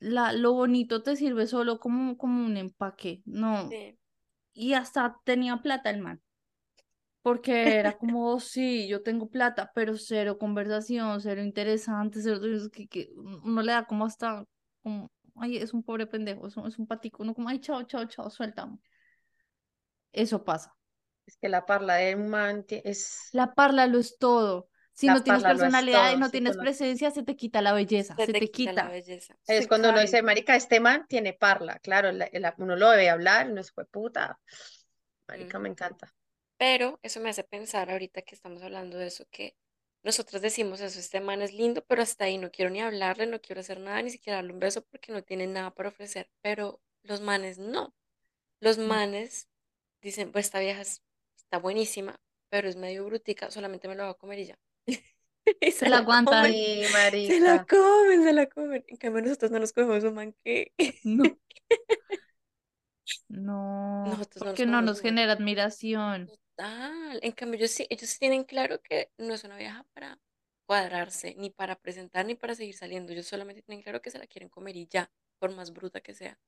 la, 0.00 0.32
lo 0.34 0.52
bonito 0.54 1.02
te 1.02 1.16
sirve 1.16 1.46
solo 1.46 1.80
como, 1.80 2.18
como 2.18 2.44
un 2.46 2.56
empaque, 2.58 3.22
no, 3.26 3.68
Sí. 3.70 3.98
y 4.54 4.74
hasta 4.74 5.18
tenía 5.24 5.58
plata 5.62 5.90
el 5.90 6.00
man 6.02 6.22
porque 7.22 7.78
era 7.78 7.96
como, 7.98 8.33
"Oh, 8.35 8.40
sí, 8.40 8.88
yo 8.88 9.02
tengo 9.02 9.28
plata, 9.31 9.70
pero 9.74 9.96
cero 9.96 10.38
conversación, 10.38 11.20
cero 11.20 11.42
interesante, 11.42 12.20
cero, 12.22 12.40
que, 12.72 12.88
que 12.88 13.11
uno 13.16 13.62
le 13.62 13.72
da 13.72 13.85
como 13.87 14.04
hasta, 14.07 14.44
como, 14.83 15.11
ay, 15.37 15.57
es 15.59 15.74
un 15.74 15.83
pobre 15.83 16.07
pendejo, 16.07 16.46
es 16.46 16.57
un, 16.57 16.66
es 16.66 16.78
un 16.78 16.87
patico, 16.87 17.22
uno 17.22 17.35
como, 17.35 17.48
ay, 17.48 17.61
chao, 17.61 17.83
chao, 17.85 18.04
chao, 18.07 18.31
suéltame. 18.31 18.78
Eso 20.12 20.44
pasa. 20.44 20.76
Es 21.26 21.37
que 21.37 21.48
la 21.48 21.64
parla 21.64 21.94
de 21.96 22.16
un 22.16 22.28
man 22.28 22.66
es, 22.68 23.33
La 23.33 23.54
parla 23.54 23.87
lo 23.87 23.98
es 23.98 24.18
todo. 24.18 24.68
Si 24.92 25.09
la 25.09 25.11
no 25.11 25.22
tienes 25.22 25.44
personalidad 25.44 26.12
y 26.12 26.16
no 26.16 26.31
tienes 26.31 26.59
presencia, 26.59 27.11
se 27.11 27.22
te 27.22 27.37
quita 27.37 27.62
la 27.62 27.72
belleza, 27.72 28.18
Se 28.18 28.26
se 28.26 28.35
te 28.35 28.42
te 28.42 28.50
quita 28.50 28.72
la 28.72 28.85
quita, 28.85 28.88
belleza. 28.88 29.38
es 29.46 29.66
se 29.66 29.68
cuando 29.68 29.88
uno 29.90 30.00
dice, 30.00 30.22
marica, 30.22 30.57
este 30.57 30.81
man 30.81 31.07
tiene 31.09 31.33
parla. 31.33 31.78
Claro, 31.78 32.12
la- 32.12 32.28
la- 32.33 32.54
uno 32.59 32.76
lo 32.76 32.90
debe 32.90 33.09
hablar 33.11 33.50
uno 33.50 33.61
es 33.61 33.72
puta. 33.90 34.38
Marica, 35.28 35.59
me 35.61 35.68
Ujú. 35.68 35.70
encanta. 35.70 36.14
Pero 36.59 36.99
eso 37.03 37.21
me 37.21 37.31
hace 37.31 37.44
pensar 37.44 37.90
ahorita 37.90 38.23
que 38.23 38.35
estamos 38.35 38.62
hablando 38.62 38.99
de 38.99 39.07
eso, 39.09 39.27
que 39.31 39.57
nosotros 40.05 40.42
decimos 40.42 40.81
eso, 40.81 40.99
este 41.01 41.21
man 41.21 41.42
es 41.42 41.53
lindo, 41.53 41.85
pero 41.87 42.03
hasta 42.03 42.25
ahí 42.25 42.38
no 42.38 42.51
quiero 42.51 42.71
ni 42.71 42.81
hablarle, 42.81 43.27
no 43.27 43.40
quiero 43.40 43.61
hacer 43.61 43.81
nada, 43.81 44.03
ni 44.03 44.11
siquiera 44.11 44.37
darle 44.38 44.53
un 44.53 44.61
beso 44.61 44.83
porque 44.85 45.12
no 45.12 45.23
tiene 45.23 45.47
nada 45.47 45.73
para 45.75 45.90
ofrecer. 45.90 46.31
Pero 46.42 46.81
los 47.03 47.21
manes 47.21 47.59
no. 47.59 47.94
Los 48.61 48.79
Mm. 48.85 48.88
manes 48.88 49.49
dicen, 50.03 50.33
pues 50.33 50.47
esta 50.47 50.61
vieja 50.61 50.83
es- 50.83 51.03
está 51.37 51.59
buenísima, 51.59 52.21
pero 52.51 52.68
es 52.68 52.77
medio 52.77 53.07
brutica, 53.07 53.51
solamente 53.51 53.88
me 53.88 53.97
lo 53.97 54.05
va 54.05 54.11
a 54.11 54.14
comer 54.14 54.40
y 54.40 54.47
ya. 54.47 54.59
Y 55.61 55.73
Se 55.73 55.87
se 55.87 55.90
la 55.90 56.03
comen, 56.25 56.55
aguantan. 56.57 56.57
Sí, 57.23 57.35
se 57.35 57.40
la 57.40 57.64
comen, 57.66 58.25
se 58.25 58.33
la 58.33 58.49
comen. 58.49 58.85
En 58.88 58.97
cambio 58.97 59.23
nosotros 59.23 59.51
no 59.51 59.59
nos 59.61 59.73
comemos 59.73 60.05
un 60.05 60.14
man 60.14 60.35
que 60.44 60.73
No, 61.05 61.38
no, 63.29 64.05
nosotros 64.05 64.42
no 64.44 64.51
nos 64.53 64.61
porque 64.61 64.66
no 64.66 64.83
nos 64.83 65.01
un 65.01 65.07
man 65.07 65.16
genera 65.16 65.33
admiración. 65.33 66.31
Total. 66.59 67.18
En 67.23 67.33
cambio, 67.33 67.59
ellos 67.59 67.71
sí, 67.71 67.87
ellos 67.90 68.11
sí 68.11 68.18
tienen 68.18 68.44
claro 68.44 68.81
que 68.83 69.11
no 69.18 69.35
es 69.35 69.44
una 69.44 69.57
vieja 69.57 69.85
para 69.94 70.18
cuadrarse, 70.66 71.35
ni 71.38 71.51
para 71.51 71.77
presentar, 71.77 72.27
ni 72.27 72.35
para 72.35 72.55
seguir 72.55 72.75
saliendo. 72.77 73.12
Ellos 73.12 73.27
solamente 73.27 73.62
tienen 73.62 73.83
claro 73.83 74.03
que 74.03 74.11
se 74.11 74.18
la 74.18 74.27
quieren 74.27 74.49
comer 74.49 74.77
y 74.77 74.87
ya, 74.88 75.11
por 75.38 75.55
más 75.55 75.73
bruta 75.73 76.01
que 76.01 76.14
sea, 76.14 76.38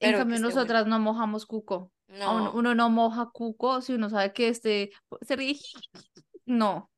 En 0.00 0.12
pero 0.12 0.18
que 0.26 0.38
cambio, 0.38 0.38
buena. 0.40 0.40
nosotras 0.40 0.86
no 0.86 0.98
mojamos 1.00 1.46
cuco. 1.46 1.92
A 2.22 2.32
uno, 2.32 2.50
No, 2.50 2.52
uno 2.52 2.74
no 2.74 2.90
moja 2.90 3.30
cuco 3.32 3.80
si 3.82 3.94
uno 3.94 4.10
sabe 4.10 4.32
que 4.32 4.48
este 4.48 4.92
se 5.22 5.36
ríe. 5.36 5.58
No, 6.46 6.90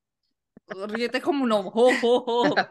ríete 0.69 1.21
como 1.23 1.45
un 1.45 1.53
ojo. 1.53 1.71
jo, 1.73 1.95
jo, 2.01 2.25
jo. 2.27 2.69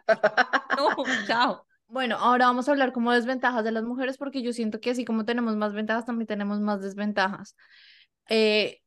No, 0.72 1.20
chao. 1.24 1.66
Bueno, 1.88 2.18
ahora 2.18 2.48
vamos 2.48 2.68
a 2.68 2.72
hablar 2.72 2.92
como 2.94 3.12
desventajas 3.14 3.64
de 3.64 3.72
las 3.72 3.84
mujeres 3.84 4.18
porque 4.18 4.42
yo 4.44 4.54
siento 4.54 4.80
que 4.82 4.92
así 4.92 5.06
como 5.06 5.26
tenemos 5.26 5.56
más 5.56 5.74
ventajas, 5.74 6.06
también 6.06 6.28
tenemos 6.28 6.60
más 6.60 6.82
desventajas. 6.82 7.56
Eh, 8.30 8.82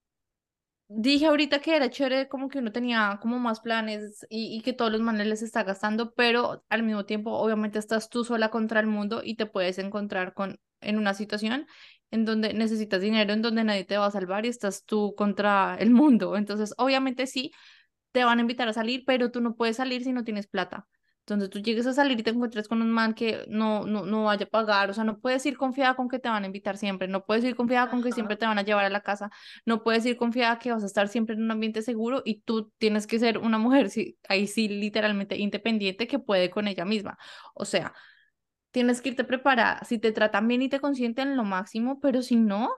Dije 0.93 1.27
ahorita 1.27 1.61
que 1.61 1.77
era 1.77 1.89
chévere 1.89 2.29
como 2.29 2.49
que 2.49 2.59
uno 2.59 2.73
tenía 2.73 3.19
como 3.23 3.39
más 3.39 3.61
planes 3.61 4.27
y, 4.29 4.57
y 4.57 4.61
que 4.63 4.73
todos 4.73 4.91
los 4.91 5.01
manes 5.01 5.29
les 5.29 5.41
está 5.43 5.63
gastando, 5.63 6.13
pero 6.15 6.65
al 6.69 6.83
mismo 6.83 7.05
tiempo 7.07 7.31
obviamente 7.39 7.79
estás 7.79 8.09
tú 8.09 8.25
sola 8.25 8.51
contra 8.51 8.81
el 8.81 8.89
mundo 8.89 9.21
y 9.25 9.37
te 9.37 9.47
puedes 9.47 9.79
encontrar 9.79 10.35
con 10.35 10.59
en 10.81 10.99
una 10.99 11.15
situación 11.15 11.67
en 12.11 12.25
donde 12.25 12.55
necesitas 12.55 13.01
dinero, 13.03 13.33
en 13.33 13.43
donde 13.43 13.63
nadie 13.63 13.85
te 13.85 13.99
va 13.99 14.07
a 14.07 14.11
salvar 14.11 14.45
y 14.47 14.49
estás 14.49 14.85
tú 14.85 15.15
contra 15.17 15.77
el 15.79 15.91
mundo. 15.91 16.37
Entonces, 16.37 16.75
obviamente 16.77 17.27
sí, 17.29 17.53
te 18.13 18.25
van 18.25 18.39
a 18.39 18.43
invitar 18.43 18.69
a 18.69 18.73
salir, 18.75 19.05
pero 19.07 19.31
tú 19.31 19.41
no 19.41 19.57
puedes 19.57 19.77
salir 19.77 20.05
si 20.05 20.13
no 20.13 20.25
tienes 20.25 20.49
plata. 20.49 20.89
Entonces 21.21 21.51
tú 21.51 21.61
llegues 21.61 21.87
a 21.87 21.93
salir 21.93 22.19
y 22.19 22.23
te 22.25 22.31
encuentres 22.31 22.67
con 22.67 22.83
un 22.83 22.91
man 22.91 23.15
que 23.15 23.45
no, 23.49 23.87
no, 23.87 24.05
no 24.05 24.25
vaya 24.25 24.47
a 24.47 24.49
pagar, 24.49 24.91
o 24.91 24.95
sea, 24.95 25.05
no 25.05 25.21
puedes 25.21 25.47
ir 25.47 25.57
confiada 25.57 25.95
con 25.95 26.09
que 26.09 26.19
te 26.19 26.29
van 26.29 26.43
a 26.43 26.47
invitar 26.47 26.77
siempre, 26.77 27.07
no 27.07 27.25
puedes 27.25 27.45
ir 27.45 27.55
confiada 27.55 27.89
con 27.89 28.03
que 28.03 28.13
siempre 28.13 28.37
te 28.37 28.47
van 28.47 28.59
a 28.59 28.63
llevar 28.63 28.85
a 28.85 28.91
la 28.91 29.03
casa, 29.03 29.31
no 29.65 29.85
puedes 29.85 30.05
ir 30.07 30.17
confiada 30.17 30.59
que 30.59 30.73
vas 30.73 30.83
a 30.83 30.87
estar 30.87 31.09
siempre 31.09 31.37
en 31.37 31.43
un 31.43 31.51
ambiente 31.53 31.83
seguro 31.83 32.23
y 32.25 32.41
tú 32.41 32.73
tienes 32.79 33.07
que 33.07 33.21
ser 33.21 33.39
una 33.39 33.59
mujer, 33.59 33.91
sí, 33.91 34.19
ahí 34.29 34.47
sí, 34.49 34.69
literalmente 34.69 35.37
independiente 35.37 36.09
que 36.09 36.19
puede 36.19 36.51
con 36.51 36.67
ella 36.67 36.85
misma. 36.85 37.17
O 37.55 37.65
sea, 37.65 37.95
tienes 38.73 39.01
que 39.03 39.11
irte 39.11 39.25
preparada, 39.25 39.85
si 39.85 39.99
te 40.01 40.13
tratan 40.13 40.49
bien 40.49 40.63
y 40.63 40.69
te 40.69 40.81
consienten 40.81 41.37
lo 41.37 41.45
máximo, 41.45 42.01
pero 42.01 42.23
si 42.23 42.37
no, 42.37 42.71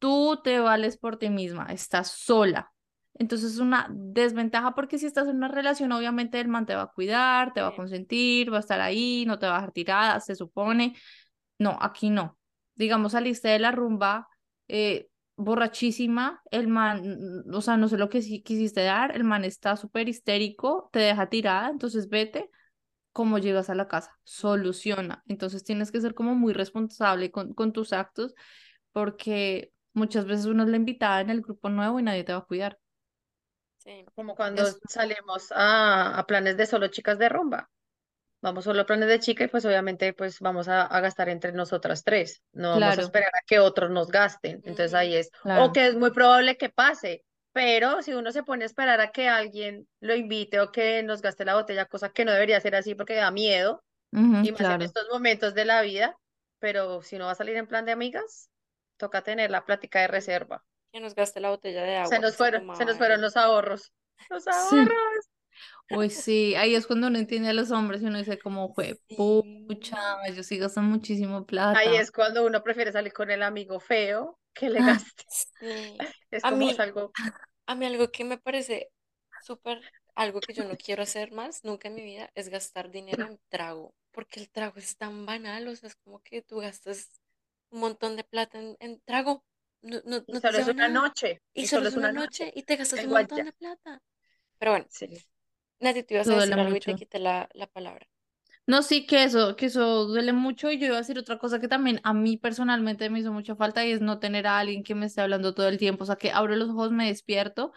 tú 0.00 0.40
te 0.44 0.60
vales 0.60 0.98
por 0.98 1.18
ti 1.18 1.30
misma, 1.30 1.68
estás 1.70 2.10
sola. 2.10 2.73
Entonces 3.14 3.52
es 3.52 3.58
una 3.60 3.88
desventaja 3.90 4.74
porque 4.74 4.98
si 4.98 5.06
estás 5.06 5.28
en 5.28 5.36
una 5.36 5.48
relación, 5.48 5.92
obviamente 5.92 6.40
el 6.40 6.48
man 6.48 6.66
te 6.66 6.74
va 6.74 6.82
a 6.82 6.92
cuidar, 6.92 7.52
te 7.52 7.60
va 7.60 7.68
a 7.68 7.76
consentir, 7.76 8.52
va 8.52 8.56
a 8.58 8.60
estar 8.60 8.80
ahí, 8.80 9.24
no 9.26 9.38
te 9.38 9.46
va 9.46 9.54
a 9.54 9.56
dejar 9.58 9.72
tirada, 9.72 10.20
se 10.20 10.34
supone. 10.34 10.96
No, 11.58 11.78
aquí 11.80 12.10
no. 12.10 12.38
Digamos, 12.74 13.12
saliste 13.12 13.48
de 13.48 13.58
la 13.60 13.70
rumba 13.70 14.28
eh, 14.68 15.08
borrachísima, 15.36 16.42
el 16.50 16.68
man, 16.68 17.44
o 17.52 17.60
sea, 17.60 17.76
no 17.76 17.88
sé 17.88 17.98
lo 17.98 18.08
que 18.08 18.22
sí 18.22 18.42
quisiste 18.42 18.82
dar, 18.82 19.14
el 19.16 19.24
man 19.24 19.44
está 19.44 19.76
súper 19.76 20.08
histérico, 20.08 20.88
te 20.92 21.00
deja 21.00 21.28
tirada, 21.28 21.70
entonces 21.70 22.08
vete. 22.08 22.50
¿Cómo 23.12 23.38
llegas 23.38 23.70
a 23.70 23.76
la 23.76 23.86
casa? 23.88 24.18
Soluciona. 24.24 25.22
Entonces 25.28 25.62
tienes 25.64 25.92
que 25.92 26.00
ser 26.00 26.14
como 26.14 26.34
muy 26.34 26.52
responsable 26.52 27.30
con, 27.30 27.54
con 27.54 27.72
tus 27.72 27.92
actos 27.92 28.34
porque 28.92 29.72
muchas 29.92 30.26
veces 30.26 30.46
uno 30.46 30.64
es 30.64 30.68
la 30.68 30.76
invitada 30.76 31.20
en 31.20 31.30
el 31.30 31.40
grupo 31.42 31.68
nuevo 31.70 32.00
y 32.00 32.02
nadie 32.02 32.24
te 32.24 32.32
va 32.32 32.40
a 32.40 32.44
cuidar. 32.44 32.78
Sí, 33.84 34.04
Como 34.14 34.34
cuando 34.36 34.64
salimos 34.88 35.50
a, 35.52 36.18
a 36.18 36.26
planes 36.26 36.56
de 36.56 36.66
solo 36.66 36.88
chicas 36.88 37.18
de 37.18 37.28
rumba. 37.28 37.70
Vamos 38.42 38.64
solo 38.64 38.82
a 38.82 38.86
planes 38.86 39.08
de 39.08 39.20
chica 39.20 39.44
y 39.44 39.48
pues 39.48 39.64
obviamente 39.66 40.12
pues 40.14 40.40
vamos 40.40 40.68
a, 40.68 40.82
a 40.86 41.00
gastar 41.00 41.28
entre 41.30 41.52
nosotras 41.52 42.04
tres. 42.04 42.42
No 42.52 42.70
vamos 42.72 42.98
a 42.98 43.00
claro, 43.00 43.02
esperar 43.02 43.30
a 43.34 43.44
que 43.46 43.60
otros 43.60 43.90
nos 43.90 44.08
gasten. 44.10 44.62
Entonces 44.64 44.94
ahí 44.94 45.16
es, 45.16 45.30
o 45.52 45.72
claro. 45.72 45.72
que 45.72 45.88
es 45.88 45.96
muy 45.96 46.12
probable 46.12 46.56
que 46.58 46.70
pase. 46.70 47.24
Pero 47.52 48.02
si 48.02 48.14
uno 48.14 48.32
se 48.32 48.44
pone 48.44 48.64
a 48.64 48.66
esperar 48.66 49.00
a 49.00 49.12
que 49.12 49.28
alguien 49.28 49.88
lo 50.00 50.14
invite 50.16 50.60
o 50.60 50.72
que 50.72 51.02
nos 51.04 51.22
gaste 51.22 51.44
la 51.44 51.54
botella, 51.56 51.86
cosa 51.86 52.10
que 52.12 52.24
no 52.24 52.32
debería 52.32 52.60
ser 52.60 52.76
así 52.76 52.94
porque 52.94 53.14
da 53.16 53.30
miedo, 53.32 53.84
Ujú, 54.12 54.40
y 54.40 54.52
más 54.52 54.68
en 54.70 54.80
claro. 54.80 54.84
estos 54.84 55.06
momentos 55.12 55.54
de 55.54 55.64
la 55.66 55.82
vida, 55.82 56.16
pero 56.60 57.02
si 57.02 57.16
uno 57.16 57.26
va 57.26 57.32
a 57.32 57.34
salir 57.36 57.56
en 57.56 57.66
plan 57.68 57.84
de 57.86 57.92
amigas, 57.92 58.50
toca 58.98 59.22
tener 59.22 59.50
la 59.50 59.64
plática 59.66 60.00
de 60.00 60.08
reserva. 60.08 60.64
Que 60.94 61.00
nos 61.00 61.14
gaste 61.14 61.40
la 61.40 61.50
botella 61.50 61.82
de 61.84 61.96
Se 62.02 62.04
agua 62.06 62.22
que 62.24 62.30
nos 62.30 62.36
se 62.36 62.38
fueron, 62.38 62.62
se 62.72 62.84
nos 62.86 62.96
fueron 62.98 63.20
los 63.20 63.36
ahorros. 63.36 63.92
Los 64.28 64.46
Sí. 64.48 64.76
ahorros. 64.76 65.30
Uy, 65.88 66.10
sí, 66.10 66.54
ahí 66.56 66.74
es 66.74 66.86
cuando 66.86 67.08
uno 67.08 67.18
entiende 67.18 67.48
a 67.50 67.52
los 67.52 67.70
hombres 67.70 68.02
y 68.02 68.06
uno 68.06 68.18
dice 68.18 68.38
como, 68.38 68.74
fue, 68.74 69.00
pucha, 69.16 69.96
ellos 70.26 70.46
sí 70.46 70.58
gastan 70.58 70.86
muchísimo 70.86 71.46
Ahí 71.72 71.96
plata. 71.96 71.96
es 71.96 72.10
cuando 72.12 72.44
uno 72.46 72.62
prefiere 72.62 72.92
salir 72.92 73.12
con 73.12 73.30
el 73.30 73.42
amigo 73.42 73.80
feo 73.80 74.38
que 74.52 74.70
le 74.70 74.80
Ah, 74.80 74.82
gaste. 74.82 75.24
Sí. 75.26 75.98
Es 76.30 76.42
A 76.42 76.50
como 76.50 76.70
es 76.70 76.78
mí, 76.78 76.80
algo. 76.80 77.14
a 77.66 77.74
mí 77.74 77.86
algo 77.86 78.10
que 78.12 78.24
me 78.24 78.38
parece 78.38 78.90
súper, 79.38 79.82
algo 80.14 80.42
que 80.42 80.54
yo 80.54 80.64
no 80.64 80.76
quiero 80.76 81.02
hacer 81.02 81.32
más 81.32 81.64
nunca 81.64 81.88
en 81.88 81.94
mi 81.96 82.02
vida 82.04 82.30
es 82.34 82.48
gastar 82.50 82.90
dinero 82.90 83.24
en 83.24 83.40
trago, 83.48 83.94
porque 84.12 84.40
el 84.40 84.50
trago 84.50 84.78
es 84.78 84.96
tan 84.96 85.26
banal, 85.26 85.68
o 85.68 85.76
sea, 85.76 85.88
es 85.88 85.96
como 85.96 86.20
que 86.22 86.42
tú 86.42 86.58
gastas 86.60 87.10
un 87.70 87.80
montón 87.80 88.16
de 88.16 88.24
plata 88.24 88.58
en, 88.58 88.76
en 88.80 89.00
trago. 89.02 89.44
No, 89.84 90.00
no, 90.04 90.24
Y 90.26 90.34
no 90.34 90.40
te 90.42 90.50
solo 90.50 90.58
es 90.58 90.68
una 90.68 90.88
nada. 90.88 90.88
noche, 90.88 91.42
Y 91.54 91.64
y 91.64 91.68
solo 91.68 91.88
es 91.88 91.96
una 91.96 92.12
noche. 92.12 92.12
noche 92.12 92.52
y 92.54 92.62
te 92.64 92.76
gastas 92.76 93.04
un 93.04 93.12
montón 93.14 93.44
de 93.44 93.52
plata. 93.52 94.00
Pero 94.58 94.72
bueno, 94.72 94.86
sí. 94.90 95.10
Nati, 95.80 96.02
tú 96.04 96.14
ibas 96.14 96.28
Eso 96.28 96.32
a 96.32 96.36
decir 96.36 96.58
algo 96.60 96.76
y 96.76 96.82
te 96.82 96.94
mucho. 96.94 96.96
quité 96.96 97.18
la, 97.20 97.48
la 97.54 97.66
palabra. 97.68 98.06
No, 98.66 98.82
sí, 98.82 99.06
que 99.06 99.24
eso, 99.24 99.56
que 99.56 99.66
eso 99.66 100.06
duele 100.06 100.32
mucho 100.32 100.70
y 100.70 100.78
yo 100.78 100.86
iba 100.86 100.94
a 100.96 100.98
decir 101.00 101.18
otra 101.18 101.38
cosa 101.38 101.60
que 101.60 101.68
también 101.68 102.00
a 102.02 102.14
mí 102.14 102.38
personalmente 102.38 103.10
me 103.10 103.18
hizo 103.20 103.30
mucha 103.32 103.54
falta 103.56 103.84
y 103.84 103.92
es 103.92 104.00
no 104.00 104.18
tener 104.20 104.46
a 104.46 104.58
alguien 104.58 104.82
que 104.82 104.94
me 104.94 105.04
esté 105.06 105.20
hablando 105.20 105.52
todo 105.54 105.68
el 105.68 105.76
tiempo, 105.78 106.04
o 106.04 106.06
sea, 106.06 106.16
que 106.16 106.32
abro 106.32 106.56
los 106.56 106.70
ojos, 106.70 106.90
me 106.90 107.06
despierto 107.08 107.72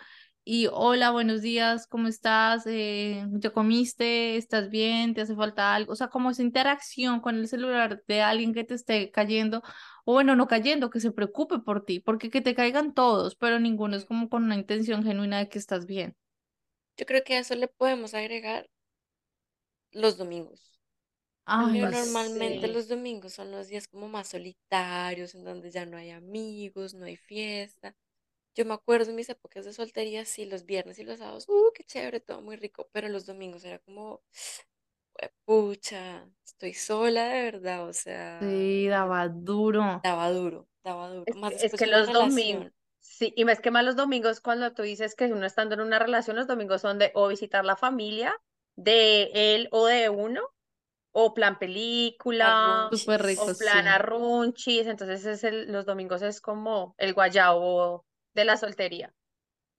y 0.49 0.67
hola, 0.71 1.11
buenos 1.11 1.41
días, 1.41 1.87
¿cómo 1.87 2.07
estás? 2.07 2.63
Eh, 2.67 3.25
¿ya 3.33 3.49
comiste? 3.51 4.37
¿Estás 4.37 4.69
bien? 4.69 5.13
¿Te 5.13 5.19
hace 5.19 5.35
falta 5.35 5.75
algo? 5.75 5.91
O 5.91 5.95
sea, 5.97 6.07
como 6.07 6.29
esa 6.29 6.41
interacción 6.41 7.19
con 7.19 7.35
el 7.35 7.49
celular 7.49 8.01
de 8.07 8.21
alguien 8.21 8.53
que 8.53 8.63
te 8.63 8.73
esté 8.75 9.11
cayendo, 9.11 9.61
o 10.05 10.13
bueno, 10.13 10.37
no 10.37 10.47
cayendo, 10.47 10.89
que 10.89 11.01
se 11.01 11.11
preocupe 11.11 11.59
por 11.59 11.83
ti, 11.83 11.99
porque 11.99 12.29
que 12.29 12.39
te 12.39 12.55
caigan 12.55 12.93
todos, 12.93 13.35
pero 13.35 13.59
ninguno 13.59 13.97
es 13.97 14.05
como 14.05 14.29
con 14.29 14.45
una 14.45 14.55
intención 14.55 15.03
genuina 15.03 15.39
de 15.39 15.49
que 15.49 15.59
estás 15.59 15.85
bien. 15.85 16.15
Yo 16.95 17.05
creo 17.05 17.25
que 17.25 17.35
a 17.35 17.39
eso 17.39 17.53
le 17.55 17.67
podemos 17.67 18.13
agregar 18.13 18.69
los 19.91 20.17
domingos. 20.17 20.79
Ay, 21.45 21.81
normalmente 21.81 22.69
los 22.69 22.87
domingos 22.87 23.33
son 23.33 23.51
los 23.51 23.67
días 23.67 23.87
como 23.87 24.07
más 24.07 24.29
solitarios, 24.29 25.35
en 25.35 25.43
donde 25.43 25.71
ya 25.71 25.85
no 25.85 25.97
hay 25.97 26.11
amigos, 26.11 26.93
no 26.93 27.05
hay 27.05 27.17
fiesta. 27.17 27.95
Yo 28.57 28.65
me 28.65 28.73
acuerdo 28.73 29.11
en 29.11 29.15
mis 29.15 29.29
épocas 29.29 29.65
de 29.65 29.71
soltería, 29.73 30.25
sí, 30.25 30.45
los 30.45 30.65
viernes 30.65 30.97
y 30.97 31.03
los 31.03 31.19
sábados, 31.19 31.47
uh, 31.47 31.71
qué 31.75 31.83
chévere, 31.83 32.19
todo 32.19 32.41
muy 32.41 32.55
rico, 32.55 32.89
pero 32.91 33.07
los 33.07 33.27
domingos 33.27 33.63
era 33.63 33.77
como, 33.77 34.23
pucha, 35.45 36.27
estoy 36.45 36.73
sola 36.73 37.27
de 37.29 37.43
verdad, 37.43 37.87
o 37.87 37.93
sea, 37.93 38.41
sí, 38.41 38.87
daba 38.87 39.27
duro. 39.29 40.01
daba 40.03 40.31
duro, 40.31 40.67
daba 40.83 41.09
duro, 41.09 41.25
Es 41.27 41.35
más 41.35 41.53
es 41.53 41.73
que 41.75 41.85
los 41.87 42.11
domingos, 42.11 42.71
sí, 42.99 43.31
y 43.35 43.45
más 43.45 43.61
que 43.61 43.71
más 43.71 43.85
los 43.85 43.95
domingos 43.95 44.41
cuando 44.41 44.73
tú 44.73 44.81
dices 44.81 45.15
que 45.15 45.25
uno 45.25 45.45
estando 45.45 45.75
en 45.75 45.81
una 45.81 45.99
relación, 45.99 46.35
los 46.35 46.47
domingos 46.47 46.81
son 46.81 46.97
de 46.97 47.11
o 47.13 47.27
visitar 47.27 47.63
la 47.63 47.75
familia 47.75 48.35
de 48.75 49.29
él 49.33 49.69
o 49.71 49.85
de 49.85 50.09
uno, 50.09 50.41
o 51.11 51.33
plan 51.33 51.59
película, 51.59 52.89
rico, 52.91 53.43
o 53.43 53.55
plan 53.57 53.85
sí. 53.85 53.89
arrunchis, 53.89 54.87
entonces 54.87 55.25
es 55.25 55.43
el, 55.43 55.71
los 55.71 55.85
domingos 55.85 56.21
es 56.21 56.41
como 56.41 56.95
el 56.97 57.13
guayabo 57.13 58.06
de 58.37 58.45
la 58.45 58.57
soltería. 58.57 59.13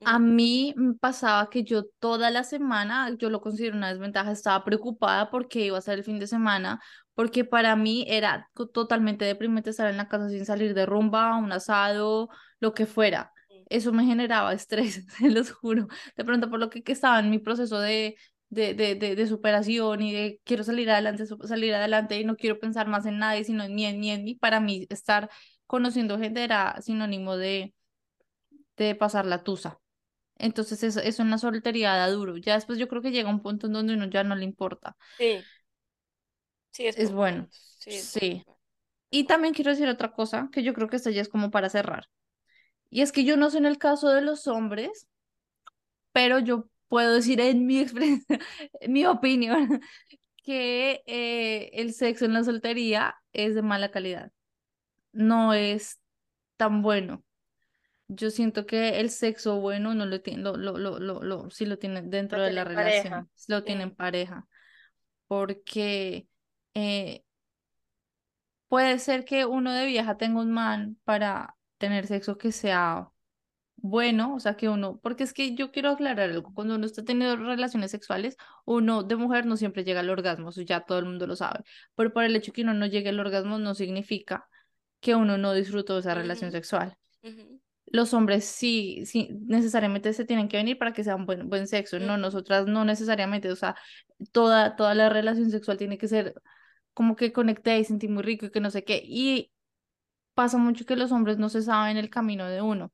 A 0.05 0.19
mí 0.19 0.73
me 0.77 0.95
pasaba 0.95 1.51
que 1.51 1.65
yo 1.65 1.85
toda 1.99 2.31
la 2.31 2.45
semana, 2.45 3.15
yo 3.19 3.29
lo 3.31 3.41
considero 3.41 3.77
una 3.77 3.91
desventaja, 3.91 4.31
estaba 4.33 4.65
preocupada 4.65 5.31
porque 5.31 5.67
iba 5.67 5.77
a 5.77 5.81
ser 5.83 5.99
el 5.99 6.05
fin 6.05 6.19
de 6.21 6.27
semana, 6.29 6.81
porque 7.15 7.45
para 7.45 7.77
mí 7.77 8.07
era 8.09 8.49
totalmente 8.73 9.25
deprimente 9.27 9.71
estar 9.71 9.91
en 9.91 9.97
la 9.99 10.09
casa 10.09 10.31
sin 10.31 10.47
salir 10.47 10.73
de 10.75 10.87
rumba, 10.87 11.37
un 11.37 11.53
asado, 11.53 12.29
lo 12.61 12.75
que 12.75 12.87
fuera. 12.87 13.33
sí, 13.49 13.67
Eso 13.67 13.93
me 13.93 14.05
generaba 14.07 14.55
estrés, 14.55 15.05
se 15.19 15.31
los 15.31 15.51
juro. 15.53 15.89
De 16.17 16.25
pronto 16.25 16.49
por 16.49 16.61
lo 16.61 16.71
que, 16.71 16.83
que 16.83 16.93
estaba 16.93 17.19
en 17.19 17.29
mi 17.31 17.39
proceso 17.41 17.79
de, 17.81 18.17
de, 18.51 18.75
de, 18.75 18.95
de, 18.95 19.17
de 19.17 19.27
superación 19.27 20.01
y 20.03 20.13
de 20.15 20.41
quiero 20.45 20.63
salir 20.65 20.89
adelante, 20.91 21.27
salir 21.27 21.75
adelante 21.75 22.19
y 22.21 22.25
no 22.25 22.37
quiero 22.37 22.59
pensar 22.61 22.87
más 22.89 23.05
en 23.07 23.19
nadie, 23.19 23.45
sino 23.45 23.65
en 23.65 23.75
mí, 23.75 23.85
en 23.85 23.99
mí, 24.01 24.11
en 24.11 24.25
mí. 24.25 24.35
Para 24.37 24.61
mí 24.61 24.87
estar 24.91 25.29
conociendo 25.67 26.19
gente 26.19 26.45
era 26.45 26.81
sinónimo 26.81 27.37
de, 27.37 27.75
de 28.85 28.95
pasar 28.95 29.27
la 29.27 29.43
tusa. 29.45 29.79
Entonces 30.39 30.83
es, 30.85 30.97
es 30.99 31.19
una 31.21 31.39
soltería 31.39 31.95
da 31.97 32.09
duro. 32.11 32.37
Ya 32.39 32.55
después 32.55 32.79
yo 32.79 32.89
creo 32.89 33.03
que 33.03 33.13
llega 33.13 33.31
un 33.31 33.43
punto 33.43 33.67
en 33.69 33.75
donde 33.75 33.95
uno 33.95 34.07
ya 34.07 34.25
no 34.25 34.37
le 34.37 34.45
importa. 34.45 34.97
sí, 35.19 35.49
sí, 36.71 36.87
es 36.87 36.97
Es 36.97 37.13
bueno, 37.13 37.49
sí, 37.79 37.97
es 37.97 38.13
sí. 38.13 38.45
bueno, 38.45 38.59
Y 39.11 39.25
también 39.27 39.55
quiero 39.55 39.71
decir 39.73 39.89
otra 39.89 40.13
cosa, 40.13 40.51
que 40.53 40.63
yo 40.65 40.75
creo 40.75 40.89
que 40.89 40.97
esta 40.97 41.11
ya 41.13 41.23
es 41.23 41.29
como 41.31 41.51
para 41.53 41.71
cerrar. 41.71 42.07
Y 42.91 43.03
es 43.03 43.13
que 43.13 43.25
yo 43.25 43.37
no 43.37 43.51
sé 43.51 43.59
en 43.59 43.67
el 43.67 43.79
caso 43.79 44.11
de 44.11 44.23
los 44.23 44.47
hombres, 44.49 45.09
pero 46.13 46.39
yo 46.39 46.69
puedo 46.89 47.15
decir 47.15 47.41
en 47.41 47.67
mi 47.67 47.81
experiencia, 47.81 48.39
en 48.81 48.93
mi 48.93 49.07
opinión, 49.07 49.81
que 50.45 51.03
eh, 51.07 51.71
el 51.75 51.93
sexo 51.95 52.25
en 52.25 52.35
la 52.35 52.45
soltería 52.45 53.17
es 53.33 53.55
de 53.55 53.63
mala 53.63 53.91
calidad. 53.91 54.33
No 55.13 55.55
es 55.55 56.01
tan 56.57 56.83
bueno. 56.83 57.25
Yo 58.09 58.31
siento 58.31 58.67
que 58.67 59.01
el 59.01 59.11
sexo 59.11 59.61
bueno 59.61 59.95
no 59.95 60.07
lo 60.07 60.21
tiene, 60.21 60.43
lo, 60.43 60.57
lo, 60.57 60.79
lo, 60.79 60.99
lo, 60.99 61.23
lo, 61.23 61.51
sí 61.51 61.67
lo 61.67 61.79
tiene 61.79 62.03
Lo 62.03 62.09
dentro 62.09 62.41
de 62.43 62.53
la 62.53 62.65
tienen 62.65 62.75
pareja. 62.75 63.03
relación, 63.03 63.31
sí 63.35 63.53
lo 63.53 63.65
tienen 63.65 63.95
pareja. 63.95 64.47
porque 65.27 66.27
eh, 66.75 67.25
puede 68.69 68.99
ser 68.99 69.25
que 69.25 69.45
uno 69.47 69.73
de 69.73 69.87
vieja 69.87 70.17
tenga 70.17 70.41
un 70.41 70.53
man 70.53 70.99
para 71.05 71.57
tener 71.79 72.07
sexo 72.07 72.39
que 72.39 72.53
sea 72.53 73.09
bueno, 73.77 74.35
o 74.35 74.41
sea, 74.41 74.57
que 74.57 74.69
uno, 74.69 74.99
porque 75.03 75.23
es 75.25 75.33
que 75.33 75.55
yo 75.55 75.71
quiero 75.71 75.91
aclarar 75.91 76.31
algo, 76.31 76.53
cuando 76.55 76.75
uno 76.75 76.87
está 76.87 77.05
teniendo 77.05 77.37
relaciones 77.37 77.93
sexuales, 77.93 78.37
uno 78.65 79.05
de 79.05 79.17
mujer 79.17 79.47
no 79.47 79.57
siempre 79.57 79.85
llega 79.85 80.01
al 80.01 80.11
orgasmo, 80.11 80.51
eso 80.51 80.63
ya 80.63 80.81
todo 80.81 80.99
el 80.99 81.05
mundo 81.07 81.27
lo 81.29 81.37
sabe, 81.37 81.61
pero 81.95 82.13
por 82.13 82.25
el 82.25 82.35
hecho 82.37 82.53
que 82.53 82.63
uno 82.63 82.75
no 82.75 82.87
llegue 82.87 83.11
al 83.11 83.21
orgasmo 83.21 83.59
no 83.59 83.75
significa 83.75 84.49
que 85.01 85.15
uno 85.15 85.39
no 85.39 85.55
disfrutó 85.55 85.95
de 85.95 86.01
esa 86.01 86.15
relación 86.15 86.51
sexual. 86.51 86.97
Los 87.91 88.13
hombres 88.15 88.45
sí, 88.45 89.05
sí, 89.07 89.31
necesariamente 89.47 90.13
se 90.13 90.25
tienen 90.25 90.49
que 90.49 90.59
venir 90.59 90.79
para 90.79 90.93
que 90.93 91.05
sea 91.05 91.17
un 91.17 91.27
buen, 91.27 91.49
buen 91.49 91.67
sexo, 91.67 91.99
no, 91.99 92.19
nosotras 92.19 92.67
no 92.67 92.85
necesariamente, 92.85 93.51
o 93.51 93.57
sea, 93.57 93.77
toda, 94.33 94.77
toda 94.77 94.95
la 94.95 95.09
relación 95.09 95.51
sexual 95.51 95.79
tiene 95.79 95.99
que 95.99 96.09
ser 96.09 96.35
como 96.95 97.17
que 97.17 97.33
conecté 97.33 97.79
y 97.79 97.85
sentí 97.85 98.09
muy 98.09 98.23
rico 98.23 98.47
y 98.47 98.51
que 98.51 98.61
no 98.61 98.71
sé 98.71 98.85
qué. 98.85 99.03
Y 99.05 99.53
pasa 100.35 100.59
mucho 100.59 100.87
que 100.87 100.97
los 100.97 101.13
hombres 101.13 101.39
no 101.39 101.49
se 101.49 101.63
saben 101.63 101.97
el 101.97 102.11
camino 102.11 102.47
de 102.47 102.63
uno. 102.63 102.93